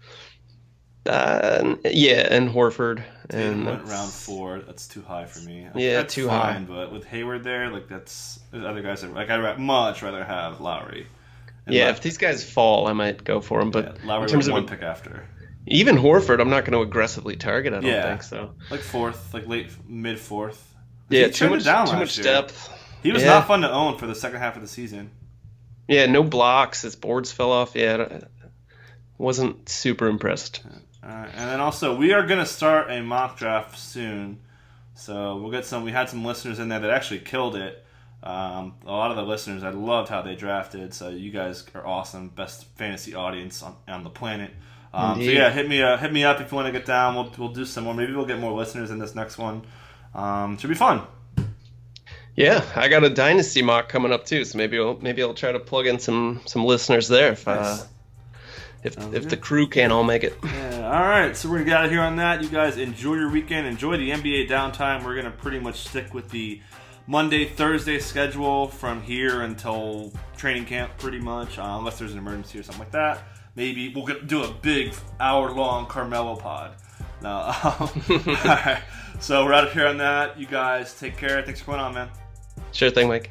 Uh, 1.05 1.77
yeah, 1.85 2.29
and 2.31 2.49
Horford. 2.49 3.03
And 3.31 3.67
went 3.67 3.85
round 3.85 4.13
four. 4.13 4.61
That's 4.61 4.87
too 4.87 5.03
high 5.03 5.27
for 5.27 5.41
me. 5.41 5.67
Yeah, 5.75 5.95
that's 5.95 6.15
too 6.15 6.29
fine, 6.29 6.67
high. 6.67 6.75
But 6.75 6.93
with 6.93 7.05
Hayward 7.07 7.43
there, 7.43 7.71
like 7.71 7.89
that's 7.89 8.39
there's 8.51 8.65
other 8.65 8.83
guys 8.83 9.01
that 9.01 9.13
like 9.13 9.31
I'd 9.31 9.59
much 9.59 10.03
rather 10.03 10.25
have 10.25 10.61
Lowry. 10.61 11.07
And 11.67 11.75
yeah, 11.75 11.91
if 11.91 12.03
these 12.03 12.19
guys 12.19 12.49
fall, 12.49 12.87
I 12.87 12.93
might 12.93 13.25
go 13.25 13.41
for 13.41 13.59
them. 13.61 13.71
But 13.71 13.97
yeah, 13.97 14.07
Lowry 14.07 14.25
in 14.25 14.29
terms 14.29 14.47
of 14.47 14.53
one 14.53 14.67
pick 14.67 14.83
after. 14.83 15.25
Even 15.67 15.97
Horford, 15.97 16.41
I'm 16.41 16.51
not 16.51 16.65
going 16.65 16.73
to 16.73 16.81
aggressively 16.81 17.37
target. 17.37 17.73
I 17.73 17.81
don't 17.81 17.91
yeah. 17.91 18.09
think 18.09 18.23
so. 18.23 18.55
Like 18.71 18.81
fourth, 18.81 19.33
like 19.33 19.47
late 19.47 19.71
mid 19.89 20.19
fourth. 20.19 20.75
Yeah, 21.09 21.29
too 21.29 21.51
much, 21.51 21.65
down 21.65 21.87
too 21.87 21.97
much 21.97 22.19
year. 22.19 22.25
depth. 22.25 22.71
He 23.03 23.13
was 23.13 23.23
yeah. 23.23 23.31
not 23.31 23.47
fun 23.47 23.63
to 23.63 23.71
own 23.71 23.99
for 23.99 24.07
the 24.07 24.15
second 24.15 24.41
half 24.41 24.57
of 24.57 24.63
the 24.63 24.69
season. 24.69 25.11
Yeah, 25.89 26.07
no 26.07 26.23
blocks. 26.23 26.83
His 26.83 26.97
boards 26.97 27.33
fell 27.33 27.53
off. 27.53 27.75
Yeah, 27.75 28.21
wasn't 29.19 29.69
super 29.69 30.07
impressed. 30.07 30.63
and 31.03 31.31
then 31.37 31.61
also 31.61 31.97
we 31.97 32.13
are 32.13 32.27
going 32.27 32.41
to 32.41 32.47
start 32.47 32.91
a 32.91 33.03
mock 33.03 33.39
draft 33.39 33.79
soon, 33.79 34.41
so 34.95 35.37
we'll 35.37 35.51
get 35.51 35.67
some. 35.67 35.83
We 35.83 35.93
had 35.93 36.09
some 36.09 36.25
listeners 36.25 36.59
in 36.59 36.69
there 36.69 36.81
that 36.81 36.91
actually 36.91 37.21
killed 37.21 37.57
it. 37.57 37.85
Um, 38.23 38.77
a 38.87 38.91
lot 38.91 39.11
of 39.11 39.19
the 39.19 39.23
listeners, 39.23 39.63
I 39.63 39.69
loved 39.69 40.09
how 40.09 40.23
they 40.23 40.35
drafted. 40.35 40.95
So 40.95 41.11
you 41.11 41.31
guys 41.31 41.63
are 41.75 41.87
awesome, 41.87 42.31
best 42.31 42.65
fantasy 42.77 43.15
audience 43.15 43.63
on, 43.63 43.77
on 43.87 44.03
the 44.03 44.11
planet. 44.11 44.51
Um, 44.95 45.17
so 45.17 45.29
yeah, 45.29 45.51
hit 45.51 45.69
me 45.69 45.83
uh, 45.83 45.97
hit 45.97 46.13
me 46.13 46.23
up 46.23 46.41
if 46.41 46.53
you 46.53 46.57
want 46.57 46.67
to 46.67 46.73
get 46.73 46.87
down. 46.87 47.17
We'll 47.17 47.33
we'll 47.37 47.49
do 47.49 47.65
some 47.65 47.85
more. 47.85 47.95
Maybe 47.95 48.15
we'll 48.15 48.27
get 48.27 48.39
more 48.39 48.53
listeners 48.53 48.93
in 48.93 49.01
this 49.01 49.15
next 49.15 49.39
one. 49.39 49.63
Um, 50.15 50.57
should 50.57 50.69
be 50.69 50.77
fun. 50.77 51.03
Yeah, 52.37 52.65
I 52.77 52.89
got 52.89 53.03
a 53.03 53.11
dynasty 53.11 53.63
mock 53.63 53.89
coming 53.89 54.13
up 54.13 54.25
too, 54.25 54.45
so 54.45 54.57
maybe 54.57 54.79
I'll 54.79 54.97
maybe 54.97 55.23
I'll 55.23 55.35
try 55.35 55.51
to 55.51 55.59
plug 55.59 55.87
in 55.87 55.99
some 55.99 56.43
some 56.47 56.65
listeners 56.65 57.09
there 57.09 57.33
if 57.33 57.49
uh, 57.49 57.55
nice. 57.55 57.83
uh, 57.83 57.87
if 58.85 58.99
if 58.99 59.11
good. 59.11 59.31
the 59.31 59.37
crew 59.37 59.69
can't 59.69 59.93
all 59.93 60.05
make 60.05 60.23
it. 60.23 60.39
Yeah. 60.45 60.75
All 60.85 61.09
right, 61.09 61.37
so 61.37 61.49
we're 61.49 61.59
gonna 61.59 61.71
get 61.71 61.77
out 61.77 61.85
of 61.87 61.91
here 61.91 62.03
on 62.03 62.17
that. 62.17 62.43
You 62.43 62.49
guys 62.49 62.77
enjoy 62.77 63.15
your 63.15 63.31
weekend. 63.31 63.67
Enjoy 63.67 63.97
the 63.97 64.11
NBA 64.11 64.49
downtime. 64.49 65.05
We're 65.05 65.17
gonna 65.17 65.33
pretty 65.33 65.59
much 65.59 65.89
stick 65.89 66.15
with 66.15 66.31
the 66.31 66.61
Monday 67.09 67.47
Thursday 67.47 67.99
schedule 67.99 68.69
from 68.69 69.03
here 69.03 69.43
until 69.43 70.13
training 70.37 70.67
camp, 70.67 70.93
pretty 70.99 71.19
much, 71.19 71.59
uh, 71.59 71.77
unless 71.79 71.99
there's 71.99 72.13
an 72.13 72.19
emergency 72.19 72.61
or 72.61 72.63
something 72.63 72.81
like 72.81 72.93
that. 72.93 73.23
Maybe 73.57 73.93
we'll 73.95 74.07
get, 74.07 74.27
do 74.27 74.43
a 74.43 74.51
big 74.51 74.95
hour 75.21 75.53
long 75.53 75.87
Carmelo 75.87 76.37
pod. 76.37 76.77
No. 77.23 77.31
all 77.31 77.91
right. 78.45 78.83
So 79.21 79.45
we're 79.45 79.53
out 79.53 79.67
of 79.67 79.73
here 79.73 79.87
on 79.87 79.97
that. 79.99 80.39
You 80.39 80.47
guys 80.47 80.99
take 80.99 81.17
care. 81.17 81.43
Thanks 81.43 81.61
for 81.61 81.67
coming 81.67 81.81
on, 81.81 81.95
man. 81.95 82.11
Sure 82.73 82.91
thing, 82.91 83.09
Mike. 83.09 83.31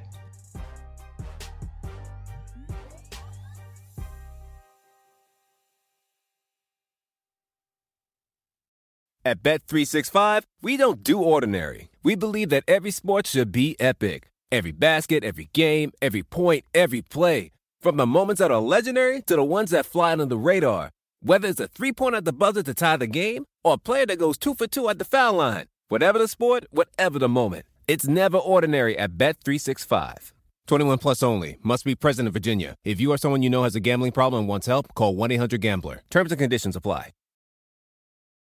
At 9.25 9.41
Bet365, 9.41 10.43
we 10.61 10.75
don't 10.75 11.01
do 11.01 11.21
ordinary. 11.21 11.87
We 12.03 12.15
believe 12.15 12.49
that 12.49 12.65
every 12.67 12.91
sport 12.91 13.25
should 13.25 13.53
be 13.53 13.77
epic. 13.79 14.29
Every 14.51 14.73
basket, 14.73 15.23
every 15.23 15.49
game, 15.53 15.93
every 16.01 16.23
point, 16.23 16.65
every 16.73 17.01
play. 17.01 17.52
From 17.83 17.97
the 17.97 18.07
moments 18.07 18.39
that 18.39 18.49
are 18.49 18.61
legendary 18.61 19.21
to 19.23 19.35
the 19.35 19.43
ones 19.43 19.71
that 19.71 19.85
fly 19.85 20.13
under 20.13 20.25
the 20.25 20.37
radar. 20.37 20.89
Whether 21.21 21.49
it's 21.49 21.59
a 21.59 21.67
three-pointer 21.67 22.19
at 22.19 22.23
the 22.23 22.31
buzzer 22.31 22.63
to 22.63 22.73
tie 22.73 22.95
the 22.95 23.07
game 23.07 23.43
or 23.61 23.73
a 23.73 23.77
player 23.77 24.05
that 24.05 24.19
goes 24.19 24.37
two 24.37 24.55
for 24.55 24.67
two 24.67 24.87
at 24.87 24.99
the 24.99 25.03
foul 25.03 25.33
line. 25.33 25.65
Whatever 25.89 26.17
the 26.17 26.29
sport, 26.29 26.63
whatever 26.71 27.19
the 27.19 27.27
moment. 27.27 27.65
It's 27.89 28.07
never 28.07 28.37
ordinary 28.37 28.97
at 28.97 29.17
Bet365. 29.17 30.31
21 30.65 30.97
plus 30.97 31.21
only. 31.21 31.57
Must 31.61 31.83
be 31.83 31.93
present 31.93 32.25
in 32.25 32.31
Virginia. 32.31 32.75
If 32.85 33.01
you 33.01 33.11
or 33.11 33.17
someone 33.17 33.43
you 33.43 33.49
know 33.49 33.63
has 33.63 33.75
a 33.75 33.81
gambling 33.81 34.13
problem 34.13 34.43
and 34.43 34.47
wants 34.47 34.67
help, 34.67 34.93
call 34.95 35.13
1-800-GAMBLER. 35.15 36.03
Terms 36.09 36.31
and 36.31 36.39
conditions 36.39 36.77
apply. 36.77 37.09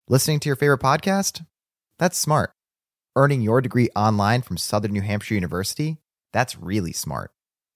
Listening 0.07 0.39
to 0.39 0.49
your 0.49 0.55
favorite 0.55 0.81
podcast? 0.81 1.45
That's 1.99 2.17
smart. 2.17 2.53
Earning 3.15 3.43
your 3.43 3.61
degree 3.61 3.89
online 3.95 4.41
from 4.41 4.57
Southern 4.57 4.93
New 4.93 5.01
Hampshire 5.01 5.35
University? 5.35 5.97
That's 6.33 6.57
really 6.57 6.91
smart. 6.91 7.29